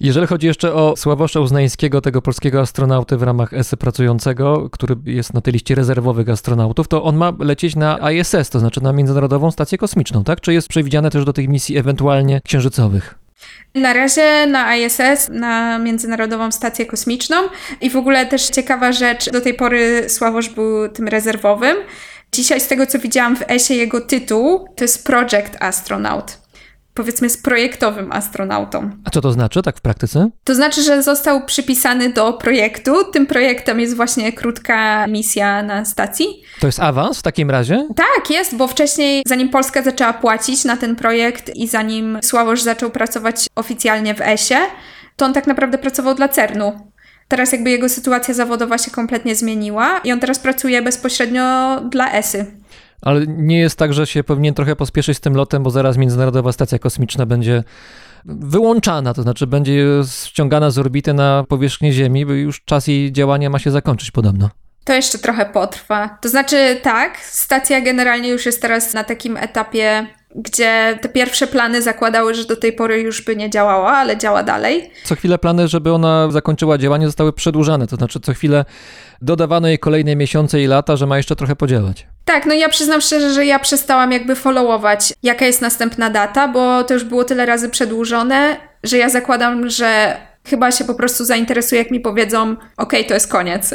Jeżeli 0.00 0.26
chodzi 0.26 0.46
jeszcze 0.46 0.74
o 0.74 0.94
Sławosza 0.96 1.40
Uznańskiego, 1.40 2.00
tego 2.00 2.22
polskiego 2.22 2.60
astronauty 2.60 3.16
w 3.16 3.22
ramach 3.22 3.54
ESY 3.54 3.76
pracującego, 3.76 4.70
który 4.70 4.96
jest 5.04 5.34
na 5.34 5.40
tej 5.40 5.52
liście 5.52 5.74
rezerwowych 5.74 6.28
astronautów, 6.28 6.88
to 6.88 7.02
on 7.02 7.16
ma 7.16 7.32
lecieć 7.38 7.76
na 7.76 8.12
ISS, 8.12 8.50
to 8.50 8.58
znaczy 8.58 8.82
na 8.82 8.92
Międzynarodową 8.92 9.50
Stację 9.50 9.78
Kosmiczną, 9.78 10.24
tak? 10.24 10.40
Czy 10.40 10.52
jest 10.52 10.68
przewidziane 10.68 11.10
też 11.10 11.24
do 11.24 11.32
tych 11.32 11.48
misji 11.48 11.78
ewentualnie 11.78 12.40
księżycowych? 12.44 13.14
Na 13.74 13.92
razie 13.92 14.46
na 14.46 14.76
ISS, 14.76 15.28
na 15.30 15.78
Międzynarodową 15.78 16.52
Stację 16.52 16.86
Kosmiczną 16.86 17.36
i 17.80 17.90
w 17.90 17.96
ogóle 17.96 18.26
też 18.26 18.48
ciekawa 18.48 18.92
rzecz, 18.92 19.30
do 19.30 19.40
tej 19.40 19.54
pory 19.54 20.04
Sławosz 20.08 20.48
był 20.48 20.88
tym 20.88 21.08
rezerwowym. 21.08 21.76
Dzisiaj 22.32 22.60
z 22.60 22.68
tego 22.68 22.86
co 22.86 22.98
widziałam 22.98 23.36
w 23.36 23.50
ESie 23.50 23.74
jego 23.74 24.00
tytuł 24.00 24.68
to 24.76 24.84
jest 24.84 25.06
Project 25.06 25.56
Astronaut 25.60 26.43
powiedzmy 26.94 27.30
z 27.30 27.36
projektowym 27.36 28.12
astronautą. 28.12 28.90
A 29.04 29.10
co 29.10 29.20
to 29.20 29.32
znaczy 29.32 29.62
tak 29.62 29.76
w 29.76 29.80
praktyce? 29.80 30.30
To 30.44 30.54
znaczy, 30.54 30.82
że 30.82 31.02
został 31.02 31.44
przypisany 31.44 32.12
do 32.12 32.32
projektu. 32.32 33.04
Tym 33.12 33.26
projektem 33.26 33.80
jest 33.80 33.96
właśnie 33.96 34.32
krótka 34.32 35.06
misja 35.06 35.62
na 35.62 35.84
stacji. 35.84 36.26
To 36.60 36.66
jest 36.66 36.80
awans 36.80 37.18
w 37.18 37.22
takim 37.22 37.50
razie? 37.50 37.88
Tak, 37.96 38.30
jest, 38.30 38.56
bo 38.56 38.66
wcześniej, 38.66 39.22
zanim 39.26 39.48
Polska 39.48 39.82
zaczęła 39.82 40.12
płacić 40.12 40.64
na 40.64 40.76
ten 40.76 40.96
projekt 40.96 41.56
i 41.56 41.68
zanim 41.68 42.18
Sławosz 42.22 42.62
zaczął 42.62 42.90
pracować 42.90 43.46
oficjalnie 43.56 44.14
w 44.14 44.20
ESie, 44.20 44.56
to 45.16 45.24
on 45.24 45.32
tak 45.32 45.46
naprawdę 45.46 45.78
pracował 45.78 46.14
dla 46.14 46.28
CERNu. 46.28 46.90
Teraz 47.28 47.52
jakby 47.52 47.70
jego 47.70 47.88
sytuacja 47.88 48.34
zawodowa 48.34 48.78
się 48.78 48.90
kompletnie 48.90 49.36
zmieniła 49.36 50.00
i 50.04 50.12
on 50.12 50.20
teraz 50.20 50.38
pracuje 50.38 50.82
bezpośrednio 50.82 51.80
dla 51.80 52.12
ESY. 52.12 52.46
Ale 53.04 53.26
nie 53.26 53.58
jest 53.58 53.78
tak, 53.78 53.94
że 53.94 54.06
się 54.06 54.24
powinien 54.24 54.54
trochę 54.54 54.76
pospieszyć 54.76 55.16
z 55.16 55.20
tym 55.20 55.34
lotem, 55.34 55.62
bo 55.62 55.70
zaraz 55.70 55.96
Międzynarodowa 55.96 56.52
Stacja 56.52 56.78
Kosmiczna 56.78 57.26
będzie 57.26 57.64
wyłączana, 58.24 59.14
to 59.14 59.22
znaczy 59.22 59.46
będzie 59.46 59.86
ściągana 60.24 60.70
z 60.70 60.78
orbity 60.78 61.14
na 61.14 61.44
powierzchnię 61.48 61.92
Ziemi, 61.92 62.26
bo 62.26 62.32
już 62.32 62.64
czas 62.64 62.86
jej 62.86 63.12
działania 63.12 63.50
ma 63.50 63.58
się 63.58 63.70
zakończyć 63.70 64.10
podobno. 64.10 64.50
To 64.84 64.92
jeszcze 64.92 65.18
trochę 65.18 65.46
potrwa. 65.46 66.18
To 66.22 66.28
znaczy, 66.28 66.80
tak, 66.82 67.18
stacja 67.18 67.80
generalnie 67.80 68.28
już 68.28 68.46
jest 68.46 68.62
teraz 68.62 68.94
na 68.94 69.04
takim 69.04 69.36
etapie, 69.36 70.06
gdzie 70.34 70.98
te 71.02 71.08
pierwsze 71.08 71.46
plany 71.46 71.82
zakładały, 71.82 72.34
że 72.34 72.44
do 72.44 72.56
tej 72.56 72.72
pory 72.72 73.00
już 73.00 73.22
by 73.22 73.36
nie 73.36 73.50
działała, 73.50 73.92
ale 73.92 74.18
działa 74.18 74.42
dalej. 74.42 74.90
Co 75.04 75.14
chwilę 75.14 75.38
plany, 75.38 75.68
żeby 75.68 75.92
ona 75.92 76.30
zakończyła 76.30 76.78
działanie, 76.78 77.06
zostały 77.06 77.32
przedłużane, 77.32 77.86
to 77.86 77.96
znaczy 77.96 78.20
co 78.20 78.34
chwilę 78.34 78.64
dodawano 79.22 79.68
jej 79.68 79.78
kolejne 79.78 80.16
miesiące 80.16 80.62
i 80.62 80.66
lata, 80.66 80.96
że 80.96 81.06
ma 81.06 81.16
jeszcze 81.16 81.36
trochę 81.36 81.56
podziałać. 81.56 82.06
Tak, 82.24 82.46
no 82.46 82.54
ja 82.54 82.68
przyznam 82.68 83.00
szczerze, 83.00 83.32
że 83.32 83.46
ja 83.46 83.58
przestałam 83.58 84.12
jakby 84.12 84.34
followować, 84.34 85.14
jaka 85.22 85.46
jest 85.46 85.60
następna 85.60 86.10
data, 86.10 86.48
bo 86.48 86.84
to 86.84 86.94
już 86.94 87.04
było 87.04 87.24
tyle 87.24 87.46
razy 87.46 87.68
przedłużone, 87.68 88.56
że 88.82 88.98
ja 88.98 89.08
zakładam, 89.08 89.70
że 89.70 90.16
chyba 90.46 90.72
się 90.72 90.84
po 90.84 90.94
prostu 90.94 91.24
zainteresuję, 91.24 91.82
jak 91.82 91.90
mi 91.90 92.00
powiedzą, 92.00 92.56
okej, 92.76 93.06
to 93.06 93.14
jest 93.14 93.28
koniec. 93.28 93.74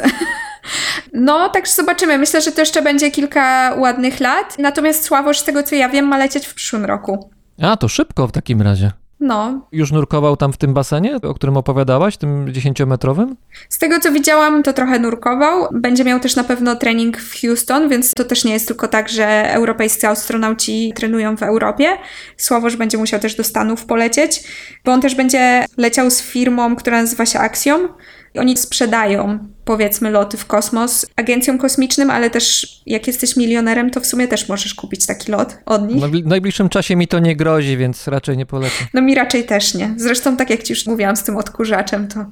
No, 1.12 1.48
także 1.48 1.72
zobaczymy. 1.72 2.18
Myślę, 2.18 2.40
że 2.40 2.52
to 2.52 2.60
jeszcze 2.60 2.82
będzie 2.82 3.10
kilka 3.10 3.74
ładnych 3.78 4.20
lat. 4.20 4.58
Natomiast 4.58 5.04
Sławosz, 5.04 5.38
z 5.38 5.44
tego 5.44 5.62
co 5.62 5.74
ja 5.74 5.88
wiem, 5.88 6.04
ma 6.04 6.18
lecieć 6.18 6.46
w 6.46 6.54
przyszłym 6.54 6.84
roku. 6.84 7.30
A, 7.62 7.76
to 7.76 7.88
szybko 7.88 8.26
w 8.26 8.32
takim 8.32 8.62
razie. 8.62 8.90
No. 9.20 9.68
Już 9.72 9.92
nurkował 9.92 10.36
tam 10.36 10.52
w 10.52 10.56
tym 10.56 10.74
basenie, 10.74 11.16
o 11.22 11.34
którym 11.34 11.56
opowiadałaś, 11.56 12.16
tym 12.16 12.46
10-metrowym? 12.46 13.34
Z 13.68 13.78
tego 13.78 14.00
co 14.00 14.12
widziałam, 14.12 14.62
to 14.62 14.72
trochę 14.72 14.98
nurkował. 14.98 15.68
Będzie 15.72 16.04
miał 16.04 16.20
też 16.20 16.36
na 16.36 16.44
pewno 16.44 16.76
trening 16.76 17.18
w 17.18 17.40
Houston, 17.40 17.88
więc 17.88 18.14
to 18.14 18.24
też 18.24 18.44
nie 18.44 18.52
jest 18.52 18.66
tylko 18.66 18.88
tak, 18.88 19.08
że 19.08 19.52
europejscy 19.52 20.08
astronauci 20.08 20.92
trenują 20.96 21.36
w 21.36 21.42
Europie. 21.42 21.88
Sławosz 22.36 22.76
będzie 22.76 22.98
musiał 22.98 23.20
też 23.20 23.34
do 23.34 23.44
Stanów 23.44 23.84
polecieć, 23.86 24.42
bo 24.84 24.92
on 24.92 25.00
też 25.00 25.14
będzie 25.14 25.66
leciał 25.76 26.10
z 26.10 26.22
firmą, 26.22 26.76
która 26.76 27.00
nazywa 27.00 27.26
się 27.26 27.38
Axiom. 27.38 27.88
Oni 28.38 28.56
sprzedają, 28.56 29.38
powiedzmy, 29.64 30.10
loty 30.10 30.36
w 30.36 30.46
kosmos 30.46 31.06
agencjom 31.16 31.58
kosmicznym, 31.58 32.10
ale 32.10 32.30
też 32.30 32.66
jak 32.86 33.06
jesteś 33.06 33.36
milionerem, 33.36 33.90
to 33.90 34.00
w 34.00 34.06
sumie 34.06 34.28
też 34.28 34.48
możesz 34.48 34.74
kupić 34.74 35.06
taki 35.06 35.32
lot 35.32 35.58
od 35.66 35.88
nich. 35.88 36.04
W 36.04 36.26
najbliższym 36.26 36.68
czasie 36.68 36.96
mi 36.96 37.08
to 37.08 37.18
nie 37.18 37.36
grozi, 37.36 37.76
więc 37.76 38.08
raczej 38.08 38.36
nie 38.36 38.46
polecę. 38.46 38.84
No 38.94 39.02
mi 39.02 39.14
raczej 39.14 39.44
też 39.44 39.74
nie. 39.74 39.94
Zresztą 39.96 40.36
tak 40.36 40.50
jak 40.50 40.62
ci 40.62 40.72
już 40.72 40.86
mówiłam 40.86 41.16
z 41.16 41.22
tym 41.22 41.36
odkurzaczem, 41.36 42.08
to... 42.08 42.24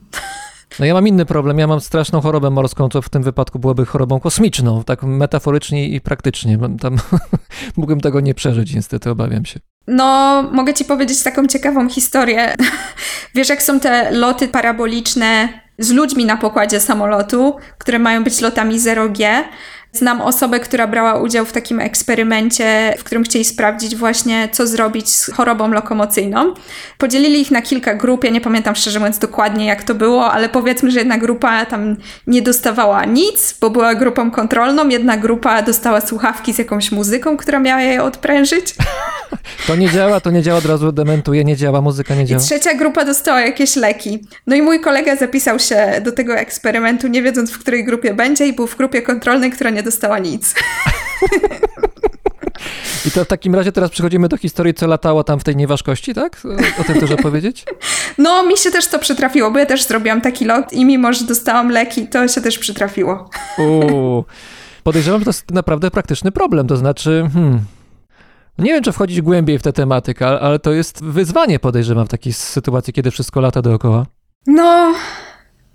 No 0.78 0.86
ja 0.86 0.94
mam 0.94 1.08
inny 1.08 1.26
problem, 1.26 1.58
ja 1.58 1.66
mam 1.66 1.80
straszną 1.80 2.20
chorobę 2.20 2.50
morską, 2.50 2.88
co 2.88 3.02
w 3.02 3.08
tym 3.08 3.22
wypadku 3.22 3.58
byłoby 3.58 3.86
chorobą 3.86 4.20
kosmiczną, 4.20 4.84
tak 4.84 5.02
metaforycznie 5.02 5.88
i 5.88 6.00
praktycznie. 6.00 6.58
Tam 6.80 6.96
mógłbym 7.76 8.00
tego 8.00 8.20
nie 8.20 8.34
przeżyć, 8.34 8.74
niestety 8.74 9.10
obawiam 9.10 9.44
się. 9.44 9.60
No, 9.86 10.42
mogę 10.52 10.74
ci 10.74 10.84
powiedzieć 10.84 11.22
taką 11.22 11.46
ciekawą 11.46 11.88
historię. 11.88 12.54
Wiesz, 13.34 13.48
jak 13.48 13.62
są 13.62 13.80
te 13.80 14.10
loty 14.10 14.48
paraboliczne 14.48 15.48
z 15.78 15.90
ludźmi 15.90 16.24
na 16.24 16.36
pokładzie 16.36 16.80
samolotu, 16.80 17.56
które 17.78 17.98
mają 17.98 18.24
być 18.24 18.40
lotami 18.40 18.78
0G. 18.78 19.42
Znam 19.92 20.20
osobę, 20.20 20.60
która 20.60 20.86
brała 20.86 21.14
udział 21.14 21.44
w 21.44 21.52
takim 21.52 21.80
eksperymencie, 21.80 22.94
w 22.98 23.04
którym 23.04 23.24
chcieli 23.24 23.44
sprawdzić 23.44 23.96
właśnie, 23.96 24.48
co 24.52 24.66
zrobić 24.66 25.08
z 25.14 25.32
chorobą 25.32 25.68
lokomocyjną. 25.68 26.54
Podzielili 26.98 27.40
ich 27.40 27.50
na 27.50 27.62
kilka 27.62 27.94
grup, 27.94 28.24
ja 28.24 28.30
nie 28.30 28.40
pamiętam 28.40 28.74
szczerze 28.74 28.98
mówiąc 28.98 29.18
dokładnie 29.18 29.66
jak 29.66 29.82
to 29.82 29.94
było, 29.94 30.32
ale 30.32 30.48
powiedzmy, 30.48 30.90
że 30.90 30.98
jedna 30.98 31.18
grupa 31.18 31.66
tam 31.66 31.96
nie 32.26 32.42
dostawała 32.42 33.04
nic, 33.04 33.58
bo 33.60 33.70
była 33.70 33.94
grupą 33.94 34.30
kontrolną, 34.30 34.88
jedna 34.88 35.16
grupa 35.16 35.62
dostała 35.62 36.00
słuchawki 36.00 36.54
z 36.54 36.58
jakąś 36.58 36.92
muzyką, 36.92 37.36
która 37.36 37.58
miała 37.58 37.80
je 37.82 38.02
odprężyć. 38.02 38.74
To 39.66 39.76
nie 39.76 39.90
działa, 39.90 40.20
to 40.20 40.30
nie 40.30 40.42
działa, 40.42 40.58
od 40.58 40.64
razu 40.66 40.92
dementuje, 40.92 41.44
nie 41.44 41.56
działa, 41.56 41.80
muzyka 41.80 42.14
nie 42.14 42.24
działa. 42.24 42.42
I 42.42 42.44
trzecia 42.44 42.74
grupa 42.74 43.04
dostała 43.04 43.40
jakieś 43.40 43.76
leki. 43.76 44.26
No 44.46 44.56
i 44.56 44.62
mój 44.62 44.80
kolega 44.80 45.16
zapisał 45.16 45.58
się 45.58 46.00
do 46.04 46.12
tego 46.12 46.36
eksperymentu, 46.36 47.08
nie 47.08 47.22
wiedząc 47.22 47.50
w 47.50 47.58
której 47.58 47.84
grupie 47.84 48.14
będzie 48.14 48.46
i 48.46 48.52
był 48.52 48.66
w 48.66 48.76
grupie 48.76 49.02
kontrolnej, 49.02 49.50
która 49.50 49.70
nie 49.70 49.77
dostała 49.82 50.18
nic. 50.18 50.54
I 53.06 53.10
to 53.10 53.24
w 53.24 53.28
takim 53.28 53.54
razie 53.54 53.72
teraz 53.72 53.90
przechodzimy 53.90 54.28
do 54.28 54.36
historii, 54.36 54.74
co 54.74 54.86
latało 54.86 55.24
tam 55.24 55.40
w 55.40 55.44
tej 55.44 55.56
nieważkości, 55.56 56.14
tak? 56.14 56.40
O, 56.44 56.80
o 56.80 56.84
tym 56.84 57.00
też 57.00 57.10
opowiedzieć? 57.10 57.64
No, 58.18 58.46
mi 58.46 58.56
się 58.56 58.70
też 58.70 58.86
to 58.86 58.98
przytrafiło, 58.98 59.50
bo 59.50 59.58
ja 59.58 59.66
też 59.66 59.84
zrobiłam 59.84 60.20
taki 60.20 60.44
lot 60.44 60.72
i 60.72 60.84
mimo, 60.84 61.12
że 61.12 61.24
dostałam 61.24 61.70
leki, 61.70 62.06
to 62.06 62.28
się 62.28 62.40
też 62.40 62.58
przytrafiło. 62.58 63.30
Uuu. 63.58 64.24
Podejrzewam, 64.82 65.20
że 65.20 65.24
to 65.24 65.28
jest 65.28 65.50
naprawdę 65.50 65.90
praktyczny 65.90 66.32
problem, 66.32 66.66
to 66.66 66.76
znaczy, 66.76 67.28
hmm, 67.32 67.60
nie 68.58 68.72
wiem, 68.72 68.82
czy 68.82 68.92
wchodzić 68.92 69.20
głębiej 69.20 69.58
w 69.58 69.62
tę 69.62 69.72
tematykę, 69.72 70.26
ale 70.26 70.58
to 70.58 70.72
jest 70.72 71.04
wyzwanie, 71.04 71.58
podejrzewam, 71.58 72.06
w 72.06 72.08
takiej 72.08 72.32
sytuacji, 72.32 72.92
kiedy 72.92 73.10
wszystko 73.10 73.40
lata 73.40 73.62
dookoła. 73.62 74.06
No, 74.46 74.94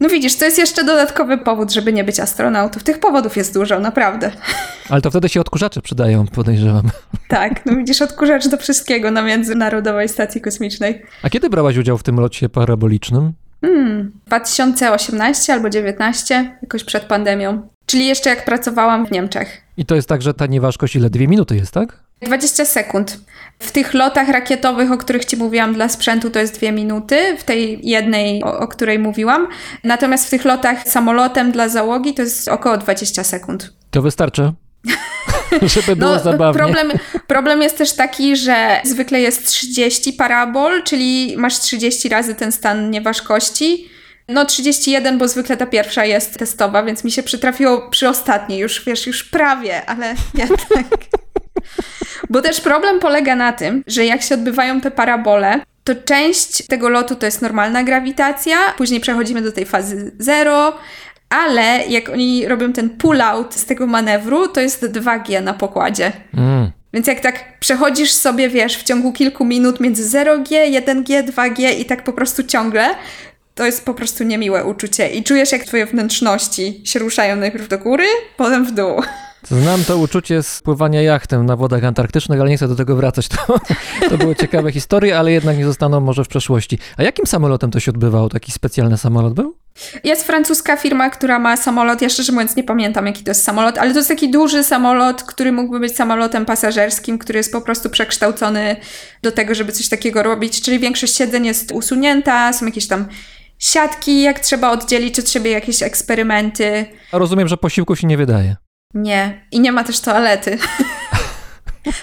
no 0.04 0.10
widzisz, 0.10 0.36
to 0.36 0.46
jest 0.46 0.58
jeszcze 0.58 0.84
dodatkowy 0.84 1.38
powód, 1.38 1.72
żeby 1.72 1.94
nie 1.94 2.04
być 2.04 2.20
astronautów. 2.20 2.84
Tych 2.84 3.00
powodów 3.00 3.38
jest 3.38 3.54
dużo, 3.54 3.80
naprawdę. 3.80 4.32
Ale 4.90 5.02
to 5.02 5.10
wtedy 5.10 5.30
się 5.30 5.42
odkurzacze 5.42 5.82
przydają, 5.82 6.28
podejrzewam. 6.28 6.90
Tak, 7.28 7.66
no 7.66 7.76
widzisz, 7.76 8.02
odkurzacz 8.02 8.48
do 8.48 8.58
wszystkiego 8.58 9.12
na 9.12 9.22
Międzynarodowej 9.22 10.10
Stacji 10.10 10.42
Kosmicznej. 10.42 11.02
A 11.24 11.30
kiedy 11.30 11.50
brałaś 11.50 11.78
udział 11.78 11.98
w 11.98 12.04
tym 12.04 12.20
locie 12.20 12.50
parabolicznym? 12.50 13.34
Hmm, 13.62 14.12
2018 14.28 15.54
albo 15.54 15.70
2019, 15.70 16.58
jakoś 16.62 16.84
przed 16.84 17.04
pandemią. 17.04 17.68
Czyli 17.86 18.06
jeszcze 18.06 18.30
jak 18.30 18.46
pracowałam 18.46 19.06
w 19.08 19.12
Niemczech. 19.12 19.62
I 19.78 19.86
to 19.86 19.96
jest 19.96 20.10
tak, 20.10 20.22
że 20.22 20.34
ta 20.34 20.46
nieważkość 20.46 20.96
ile? 20.96 21.10
Dwie 21.10 21.28
minuty 21.28 21.56
jest, 21.56 21.72
tak? 21.72 22.03
20 22.22 22.66
sekund. 22.66 23.18
W 23.60 23.72
tych 23.72 23.94
lotach 23.94 24.30
rakietowych, 24.30 24.92
o 24.92 24.98
których 24.98 25.26
Ci 25.26 25.38
mówiłam 25.38 25.74
dla 25.74 25.90
sprzętu, 25.90 26.30
to 26.30 26.40
jest 26.40 26.56
dwie 26.56 26.72
minuty, 26.72 27.38
w 27.38 27.44
tej 27.44 27.80
jednej, 27.84 28.44
o, 28.44 28.60
o, 28.60 28.68
której 28.68 29.00
mówiłam. 29.00 29.48
Natomiast 29.84 30.28
w 30.28 30.30
tych 30.30 30.46
lotach 30.46 30.88
samolotem 30.88 31.52
dla 31.52 31.70
załogi 31.70 32.14
to 32.14 32.22
jest 32.22 32.48
około 32.48 32.78
20 32.78 33.24
sekund. 33.24 33.74
To 33.92 34.02
wystarczy. 34.02 34.54
Żeby 35.62 35.96
było 35.96 36.12
no, 36.12 36.20
zabawnie. 36.20 36.60
Problem, 36.60 36.92
problem 37.28 37.62
jest 37.62 37.78
też 37.78 37.94
taki, 37.94 38.38
że 38.38 38.82
zwykle 38.84 39.22
jest 39.22 39.48
30 39.48 40.14
parabol, 40.14 40.84
czyli 40.84 41.36
masz 41.38 41.60
30 41.60 42.10
razy 42.10 42.36
ten 42.36 42.52
stan 42.52 42.92
nieważkości. 42.92 43.90
No 44.28 44.46
31, 44.46 45.18
bo 45.18 45.28
zwykle 45.28 45.58
ta 45.58 45.66
pierwsza 45.66 46.06
jest 46.06 46.38
testowa, 46.40 46.84
więc 46.84 47.04
mi 47.04 47.12
się 47.12 47.24
przytrafiło 47.24 47.90
przy 47.90 48.10
ostatniej, 48.10 48.60
już 48.60 48.86
wiesz, 48.86 49.08
już 49.08 49.24
prawie, 49.24 49.86
ale 49.86 50.16
jednak. 50.36 50.88
Bo 52.34 52.42
też 52.42 52.62
problem 52.62 53.00
polega 53.00 53.36
na 53.36 53.54
tym, 53.54 53.84
że 53.88 54.06
jak 54.06 54.22
się 54.22 54.36
odbywają 54.36 54.82
te 54.82 54.92
parabole, 54.92 55.60
to 55.84 55.96
część 55.96 56.68
tego 56.68 56.90
lotu 56.90 57.16
to 57.16 57.26
jest 57.26 57.42
normalna 57.42 57.84
grawitacja, 57.84 58.58
później 58.78 59.00
przechodzimy 59.00 59.42
do 59.42 59.52
tej 59.52 59.66
fazy 59.66 60.12
zero, 60.20 60.78
ale 61.30 61.86
jak 61.90 62.10
oni 62.10 62.48
robią 62.48 62.74
ten 62.74 62.90
pull-out 62.90 63.56
z 63.56 63.66
tego 63.66 63.88
manewru, 63.88 64.48
to 64.48 64.62
jest 64.62 64.84
2G 64.84 65.44
na 65.44 65.54
pokładzie. 65.54 66.12
Mm. 66.38 66.72
Więc 66.94 67.08
jak 67.08 67.20
tak 67.20 67.60
przechodzisz 67.60 68.12
sobie, 68.12 68.50
wiesz, 68.50 68.78
w 68.78 68.84
ciągu 68.84 69.14
kilku 69.14 69.46
minut 69.46 69.80
między 69.80 70.18
0G, 70.20 70.82
1G, 70.82 71.24
2G 71.24 71.80
i 71.80 71.86
tak 71.86 72.04
po 72.04 72.14
prostu 72.14 72.44
ciągle, 72.44 72.96
to 73.56 73.66
jest 73.66 73.86
po 73.86 73.94
prostu 73.94 74.24
niemiłe 74.24 74.66
uczucie. 74.66 75.10
I 75.10 75.24
czujesz, 75.24 75.52
jak 75.52 75.64
twoje 75.64 75.86
wnętrzności 75.86 76.82
się 76.86 77.00
ruszają 77.00 77.36
najpierw 77.36 77.68
do 77.68 77.78
góry, 77.78 78.06
potem 78.38 78.66
w 78.66 78.72
dół. 78.72 79.02
Znam 79.48 79.84
to 79.84 79.98
uczucie 79.98 80.44
spływania 80.44 81.02
jachtem 81.02 81.46
na 81.46 81.56
wodach 81.56 81.84
antarktycznych, 81.84 82.42
ale 82.42 82.50
nie 82.50 82.58
chcę 82.58 82.68
do 82.68 82.76
tego 82.76 82.96
wracać. 82.96 83.28
To, 83.28 83.60
to 84.10 84.18
były 84.18 84.36
ciekawe 84.36 84.72
historie, 84.72 85.20
ale 85.20 85.32
jednak 85.32 85.58
nie 85.58 85.66
zostaną 85.66 86.00
może 86.00 86.24
w 86.24 86.28
przeszłości. 86.28 86.80
A 86.98 87.04
jakim 87.04 87.26
samolotem 87.26 87.72
to 87.72 87.80
się 87.80 87.92
odbywało? 87.92 88.30
Taki 88.30 88.52
specjalny 88.52 88.98
samolot 88.98 89.34
był? 89.34 89.58
Jest 90.04 90.24
francuska 90.28 90.78
firma, 90.78 91.10
która 91.10 91.40
ma 91.40 91.58
samolot. 91.58 92.02
Ja 92.02 92.10
szczerze 92.10 92.32
mówiąc 92.32 92.56
nie 92.56 92.64
pamiętam, 92.64 93.06
jaki 93.06 93.24
to 93.24 93.32
jest 93.32 93.44
samolot, 93.44 93.78
ale 93.78 93.92
to 93.92 93.98
jest 94.00 94.10
taki 94.10 94.32
duży 94.32 94.64
samolot, 94.64 95.24
który 95.24 95.52
mógłby 95.52 95.80
być 95.80 95.96
samolotem 95.96 96.46
pasażerskim, 96.46 97.18
który 97.18 97.38
jest 97.38 97.52
po 97.52 97.62
prostu 97.62 97.90
przekształcony 97.90 98.76
do 99.22 99.32
tego, 99.32 99.56
żeby 99.56 99.72
coś 99.72 99.90
takiego 99.90 100.24
robić. 100.24 100.62
Czyli 100.62 100.80
większość 100.80 101.16
siedzeń 101.16 101.46
jest 101.46 101.72
usunięta, 101.72 102.54
są 102.54 102.66
jakieś 102.66 102.88
tam 102.88 103.06
siatki, 103.60 104.22
jak 104.22 104.40
trzeba 104.40 104.72
oddzielić 104.72 105.20
od 105.20 105.30
siebie 105.30 105.52
jakieś 105.52 105.84
eksperymenty. 105.84 106.86
Rozumiem, 107.12 107.48
że 107.48 107.58
posiłku 107.58 107.96
się 107.96 108.08
nie 108.08 108.18
wydaje. 108.18 108.56
Nie. 108.94 109.42
I 109.52 109.60
nie 109.60 109.72
ma 109.72 109.84
też 109.84 110.00
toalety. 110.00 110.58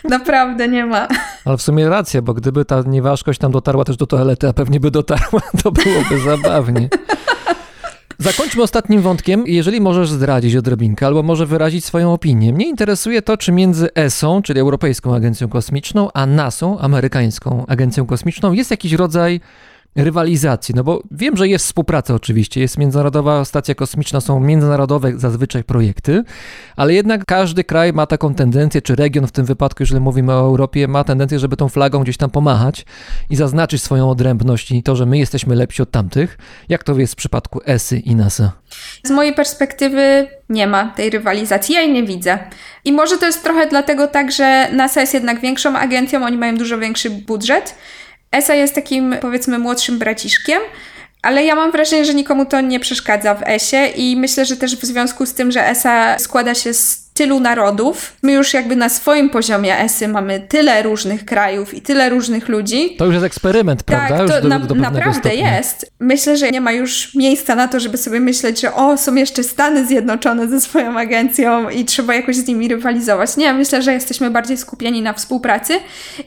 Naprawdę 0.04 0.68
nie 0.68 0.86
ma. 0.86 1.08
Ale 1.44 1.56
w 1.56 1.62
sumie 1.62 1.88
racja, 1.88 2.22
bo 2.22 2.34
gdyby 2.34 2.64
ta 2.64 2.82
nieważkość 2.86 3.38
tam 3.38 3.52
dotarła 3.52 3.84
też 3.84 3.96
do 3.96 4.06
toalety, 4.06 4.48
a 4.48 4.52
pewnie 4.52 4.80
by 4.80 4.90
dotarła, 4.90 5.40
to 5.62 5.72
byłoby 5.72 6.20
zabawnie. 6.20 6.88
Zakończmy 8.18 8.62
ostatnim 8.62 9.02
wątkiem. 9.02 9.44
Jeżeli 9.46 9.80
możesz 9.80 10.10
zdradzić 10.10 10.56
odrobinkę, 10.56 11.06
albo 11.06 11.22
może 11.22 11.46
wyrazić 11.46 11.84
swoją 11.84 12.12
opinię. 12.12 12.52
Mnie 12.52 12.68
interesuje 12.68 13.22
to, 13.22 13.36
czy 13.36 13.52
między 13.52 13.94
ESO, 13.94 14.40
czyli 14.44 14.60
Europejską 14.60 15.14
Agencją 15.14 15.48
Kosmiczną, 15.48 16.08
a 16.14 16.26
NASA, 16.26 16.66
amerykańską 16.80 17.64
agencją 17.68 18.06
kosmiczną, 18.06 18.52
jest 18.52 18.70
jakiś 18.70 18.92
rodzaj 18.92 19.40
rywalizacji, 19.96 20.74
no 20.74 20.84
bo 20.84 21.02
wiem, 21.10 21.36
że 21.36 21.48
jest 21.48 21.64
współpraca 21.64 22.14
oczywiście, 22.14 22.60
jest 22.60 22.78
Międzynarodowa 22.78 23.44
Stacja 23.44 23.74
Kosmiczna, 23.74 24.20
są 24.20 24.40
międzynarodowe 24.40 25.18
zazwyczaj 25.18 25.64
projekty, 25.64 26.24
ale 26.76 26.94
jednak 26.94 27.24
każdy 27.24 27.64
kraj 27.64 27.92
ma 27.92 28.06
taką 28.06 28.34
tendencję, 28.34 28.82
czy 28.82 28.96
region 28.96 29.26
w 29.26 29.32
tym 29.32 29.44
wypadku, 29.44 29.82
jeżeli 29.82 30.00
mówimy 30.00 30.32
o 30.32 30.40
Europie, 30.40 30.88
ma 30.88 31.04
tendencję, 31.04 31.38
żeby 31.38 31.56
tą 31.56 31.68
flagą 31.68 32.02
gdzieś 32.02 32.16
tam 32.16 32.30
pomachać 32.30 32.86
i 33.30 33.36
zaznaczyć 33.36 33.82
swoją 33.82 34.10
odrębność 34.10 34.72
i 34.72 34.82
to, 34.82 34.96
że 34.96 35.06
my 35.06 35.18
jesteśmy 35.18 35.54
lepsi 35.54 35.82
od 35.82 35.90
tamtych. 35.90 36.38
Jak 36.68 36.84
to 36.84 36.98
jest 36.98 37.12
w 37.12 37.16
przypadku 37.16 37.60
ESY 37.66 37.98
i 37.98 38.16
NASA? 38.16 38.52
Z 39.04 39.10
mojej 39.10 39.34
perspektywy 39.34 40.28
nie 40.48 40.66
ma 40.66 40.88
tej 40.88 41.10
rywalizacji, 41.10 41.74
ja 41.74 41.80
jej 41.80 41.92
nie 41.92 42.02
widzę. 42.02 42.38
I 42.84 42.92
może 42.92 43.18
to 43.18 43.26
jest 43.26 43.44
trochę 43.44 43.66
dlatego 43.66 44.06
tak, 44.06 44.32
że 44.32 44.68
NASA 44.72 45.00
jest 45.00 45.14
jednak 45.14 45.40
większą 45.40 45.76
agencją, 45.76 46.24
oni 46.24 46.36
mają 46.36 46.56
dużo 46.56 46.78
większy 46.78 47.10
budżet, 47.10 47.74
ESA 48.32 48.54
jest 48.54 48.74
takim, 48.74 49.16
powiedzmy, 49.20 49.58
młodszym 49.58 49.98
braciszkiem, 49.98 50.60
ale 51.22 51.44
ja 51.44 51.54
mam 51.54 51.72
wrażenie, 51.72 52.04
że 52.04 52.14
nikomu 52.14 52.46
to 52.46 52.60
nie 52.60 52.80
przeszkadza 52.80 53.34
w 53.34 53.42
ESie 53.48 53.92
i 53.96 54.16
myślę, 54.16 54.44
że 54.44 54.56
też 54.56 54.76
w 54.76 54.84
związku 54.84 55.26
z 55.26 55.34
tym, 55.34 55.52
że 55.52 55.68
ESA 55.68 56.18
składa 56.18 56.54
się 56.54 56.74
z 56.74 57.09
tylu 57.20 57.40
narodów. 57.40 58.16
My 58.22 58.32
już 58.32 58.54
jakby 58.54 58.76
na 58.76 58.88
swoim 58.88 59.30
poziomie 59.30 59.78
ESY 59.78 60.08
mamy 60.08 60.40
tyle 60.40 60.82
różnych 60.82 61.24
krajów 61.24 61.74
i 61.74 61.82
tyle 61.82 62.08
różnych 62.08 62.48
ludzi. 62.48 62.96
To 62.98 63.04
już 63.04 63.14
jest 63.14 63.26
eksperyment, 63.26 63.82
prawda? 63.82 64.18
Tak, 64.18 64.28
to 64.28 64.40
do, 64.42 64.48
na, 64.48 64.58
do 64.58 64.74
naprawdę 64.74 65.20
stopnia. 65.20 65.56
jest. 65.56 65.92
Myślę, 66.00 66.36
że 66.36 66.50
nie 66.50 66.60
ma 66.60 66.72
już 66.72 67.14
miejsca 67.14 67.54
na 67.54 67.68
to, 67.68 67.80
żeby 67.80 67.96
sobie 67.96 68.20
myśleć, 68.20 68.60
że 68.60 68.74
o, 68.74 68.96
są 68.96 69.14
jeszcze 69.14 69.42
Stany 69.42 69.86
Zjednoczone 69.86 70.48
ze 70.48 70.60
swoją 70.60 70.98
agencją 70.98 71.68
i 71.68 71.84
trzeba 71.84 72.14
jakoś 72.14 72.36
z 72.36 72.46
nimi 72.46 72.68
rywalizować. 72.68 73.36
Nie, 73.36 73.52
myślę, 73.52 73.82
że 73.82 73.92
jesteśmy 73.92 74.30
bardziej 74.30 74.56
skupieni 74.56 75.02
na 75.02 75.12
współpracy 75.12 75.72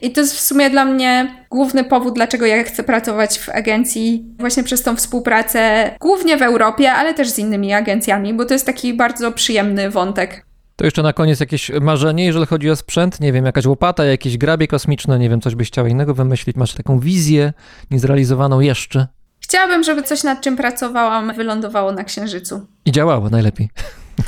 i 0.02 0.10
to 0.10 0.20
jest 0.20 0.34
w 0.34 0.40
sumie 0.40 0.70
dla 0.70 0.84
mnie 0.84 1.44
główny 1.50 1.84
powód, 1.84 2.14
dlaczego 2.14 2.46
ja 2.46 2.62
chcę 2.62 2.82
pracować 2.82 3.38
w 3.38 3.48
agencji 3.48 4.24
właśnie 4.38 4.62
przez 4.62 4.82
tą 4.82 4.96
współpracę, 4.96 5.90
głównie 6.00 6.36
w 6.36 6.42
Europie, 6.42 6.92
ale 6.92 7.14
też 7.14 7.28
z 7.28 7.38
innymi 7.38 7.72
agencjami, 7.72 8.34
bo 8.34 8.44
to 8.44 8.54
jest 8.54 8.66
taki 8.66 8.94
bardzo 8.94 9.32
przyjemny 9.32 9.90
wątek. 9.90 10.53
To 10.76 10.84
jeszcze 10.84 11.02
na 11.02 11.12
koniec 11.12 11.40
jakieś 11.40 11.70
marzenie, 11.80 12.24
jeżeli 12.24 12.46
chodzi 12.46 12.70
o 12.70 12.76
sprzęt? 12.76 13.20
Nie 13.20 13.32
wiem, 13.32 13.46
jakaś 13.46 13.66
łopata, 13.66 14.04
jakieś 14.04 14.38
grabie 14.38 14.68
kosmiczne, 14.68 15.18
nie 15.18 15.30
wiem, 15.30 15.40
coś 15.40 15.54
byś 15.54 15.68
chciała 15.68 15.88
innego 15.88 16.14
wymyślić? 16.14 16.56
Masz 16.56 16.74
taką 16.74 16.98
wizję 16.98 17.52
niezrealizowaną 17.90 18.60
jeszcze? 18.60 19.06
Chciałabym, 19.40 19.82
żeby 19.82 20.02
coś 20.02 20.24
nad 20.24 20.40
czym 20.40 20.56
pracowałam 20.56 21.34
wylądowało 21.34 21.92
na 21.92 22.04
Księżycu. 22.04 22.66
I 22.84 22.92
działało 22.92 23.30
najlepiej. 23.30 23.68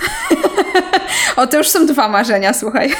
O, 1.36 1.46
to 1.46 1.58
już 1.58 1.68
są 1.68 1.86
dwa 1.86 2.08
marzenia, 2.08 2.52
słuchaj. 2.52 2.90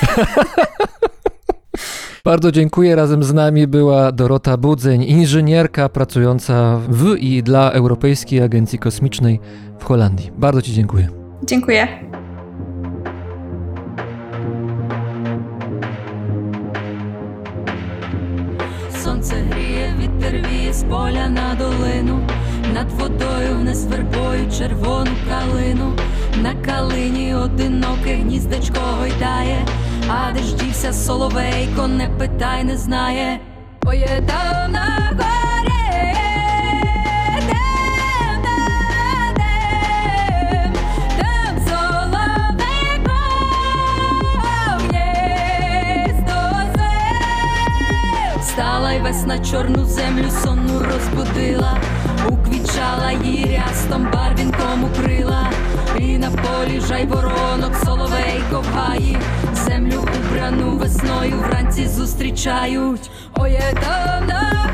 Bardzo 2.24 2.52
dziękuję. 2.52 2.96
Razem 2.96 3.22
z 3.22 3.32
nami 3.32 3.66
była 3.66 4.12
Dorota 4.12 4.56
Budzeń, 4.56 5.02
inżynierka 5.02 5.88
pracująca 5.88 6.80
w 6.88 7.14
i 7.18 7.42
dla 7.42 7.70
Europejskiej 7.70 8.42
Agencji 8.42 8.78
Kosmicznej 8.78 9.40
w 9.78 9.84
Holandii. 9.84 10.30
Bardzo 10.38 10.62
Ci 10.62 10.72
dziękuję. 10.72 11.08
Dziękuję. 11.42 11.88
Поля 20.88 21.28
на 21.28 21.54
долину, 21.54 22.20
над 22.74 22.90
водою 22.92 23.56
вниз 23.60 23.84
вербою 23.84 24.50
червону 24.58 25.10
калину, 25.28 25.92
на 26.42 26.54
калині 26.54 27.34
одиноке 27.34 28.14
гніздечко 28.14 28.80
гойдає, 28.98 29.66
а 30.08 30.32
де 30.32 30.42
ж 30.42 30.56
дівся 30.56 30.92
соловейко, 30.92 31.86
не 31.86 32.08
питай, 32.08 32.64
не 32.64 32.76
знає. 32.76 33.40
Ой, 33.86 33.98
є 33.98 34.22
там 34.26 34.72
на 34.72 35.12
Встала 48.56 48.92
й 48.92 49.00
весна 49.00 49.38
чорну 49.38 49.84
землю 49.84 50.30
сонну 50.42 50.78
розбудила, 50.78 51.80
уквічала 52.28 53.12
її 53.24 53.58
рястом 53.58 54.08
барвінком 54.12 54.84
укрила, 54.84 55.50
і 55.98 56.18
на 56.18 56.30
полі 56.30 56.80
жайворонок 56.80 57.32
воронок, 57.32 57.76
соловей 57.84 58.42
гаї, 58.74 59.18
землю 59.54 60.04
убрану 60.18 60.76
весною 60.76 61.38
вранці 61.38 61.88
зустрічають. 61.88 63.10
Ой, 63.34 63.58
там 63.82 64.26
на 64.26 64.70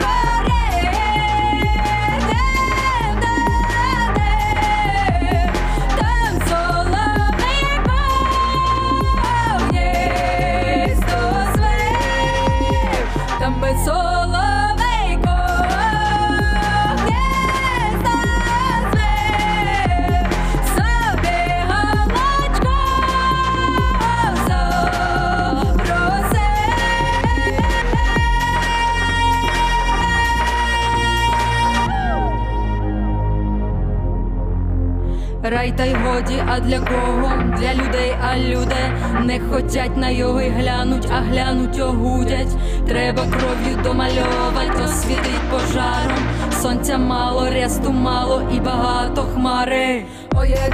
Годі, 36.12 36.42
а 36.46 36.60
для 36.60 36.78
кого? 36.78 37.32
Для 37.58 37.74
людей, 37.74 38.16
а 38.22 38.36
люди 38.36 38.92
не 39.24 39.40
хотять 39.40 39.96
на 39.96 40.08
йоги 40.08 40.48
глянуть, 40.48 41.06
а 41.10 41.20
глянуть 41.20 41.80
огудять. 41.80 42.56
Треба 42.88 43.22
кров'ю 43.22 43.82
домальовать, 43.84 44.80
освітить 44.84 45.50
пожаром. 45.50 46.18
Сонця 46.62 46.98
мало, 46.98 47.50
рясту 47.50 47.92
мало 47.92 48.42
і 48.54 48.60
багато 48.60 49.22
хмари. 49.22 50.04
Ой, 50.34 50.48
є 50.48 50.70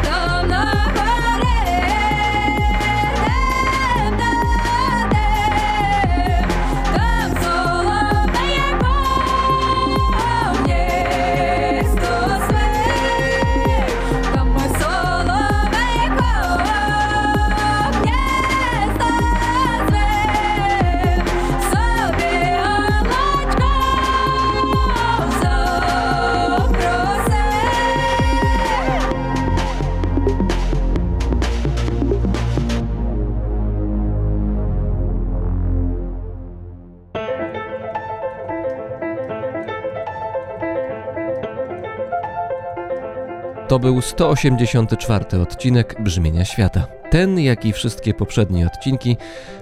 To 43.79 43.83
był 43.83 44.03
184 44.03 45.41
odcinek 45.43 46.03
Brzmienia 46.03 46.45
Świata. 46.45 46.87
Ten, 47.11 47.41
jak 47.41 47.64
i 47.64 47.72
wszystkie 47.72 48.14
poprzednie 48.14 48.66
odcinki, 48.66 49.16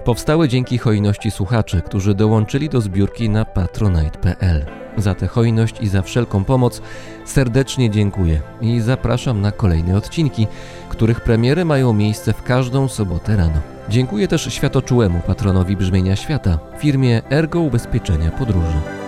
powstały 0.05 0.49
dzięki 0.49 0.79
hojności 0.79 1.31
słuchaczy, 1.31 1.83
którzy 1.83 2.15
dołączyli 2.15 2.69
do 2.69 2.81
zbiórki 2.81 3.31
na 3.31 3.45
patronite.pl. 3.45 4.67
Za 4.97 5.15
tę 5.15 5.27
hojność 5.27 5.81
i 5.81 5.89
za 5.89 6.03
wszelką 6.03 6.45
pomoc 6.45 6.83
serdecznie 7.25 7.91
dziękuję 7.91 8.41
i 8.61 8.81
zapraszam 8.81 9.41
na 9.41 9.53
kolejne 9.53 9.97
odcinki, 9.97 10.47
których 10.89 11.21
premiery 11.21 11.65
mają 11.65 11.93
miejsce 11.93 12.33
w 12.33 12.43
każdą 12.43 12.89
sobotę 12.89 13.37
rano. 13.37 13.61
Dziękuję 13.89 14.29
też 14.29 14.55
światoczułemu 14.55 15.21
patronowi 15.27 15.77
Brzmienia 15.77 16.17
Świata, 16.17 16.59
firmie 16.79 17.23
Ergo 17.31 17.61
Ubezpieczenia 17.61 18.31
Podróży. 18.31 19.06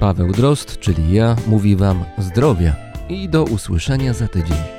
Paweł 0.00 0.32
Drozd, 0.32 0.78
czyli 0.78 1.12
ja, 1.12 1.36
mówi 1.46 1.76
Wam 1.76 2.04
zdrowia 2.18 2.76
i 3.08 3.28
do 3.28 3.44
usłyszenia 3.44 4.12
za 4.12 4.28
tydzień. 4.28 4.77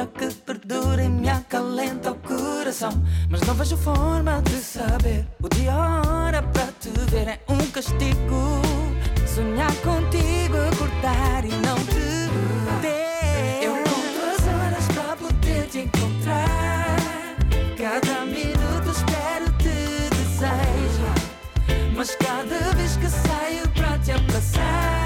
Candura 0.00 0.06
que 0.06 0.34
perdura 0.34 1.02
em 1.02 1.10
me 1.10 1.28
acalenta 1.28 2.12
o 2.12 2.14
coração. 2.16 2.90
Mas 3.28 3.40
não 3.42 3.54
vejo 3.54 3.76
forma 3.76 4.40
de 4.42 4.56
saber 4.56 5.26
o 5.42 5.48
dia, 5.48 5.74
hora 5.74 6.42
para 6.42 6.68
te 6.80 6.90
ver 7.10 7.28
é 7.28 7.40
um 7.48 7.58
castigo. 7.70 8.62
Sonhar 9.26 9.72
contigo, 9.76 10.56
acordar 10.72 11.44
e 11.44 11.52
não 11.66 11.76
te 11.76 12.30
ter. 12.80 13.64
Eu 13.64 13.74
conto 13.74 14.20
as 14.26 14.46
horas 14.46 14.86
para 14.94 15.16
poder 15.16 15.66
te 15.68 15.78
encontrar. 15.80 16.96
Cada 17.76 18.24
minuto 18.26 18.90
espero 18.90 19.52
te 19.58 20.10
desejo. 20.16 21.30
Mas 21.96 22.16
cada 22.16 22.74
vez 22.74 22.96
que 22.96 23.08
saio 23.08 23.68
pra 23.74 23.98
te 23.98 24.12
abraçar, 24.12 24.99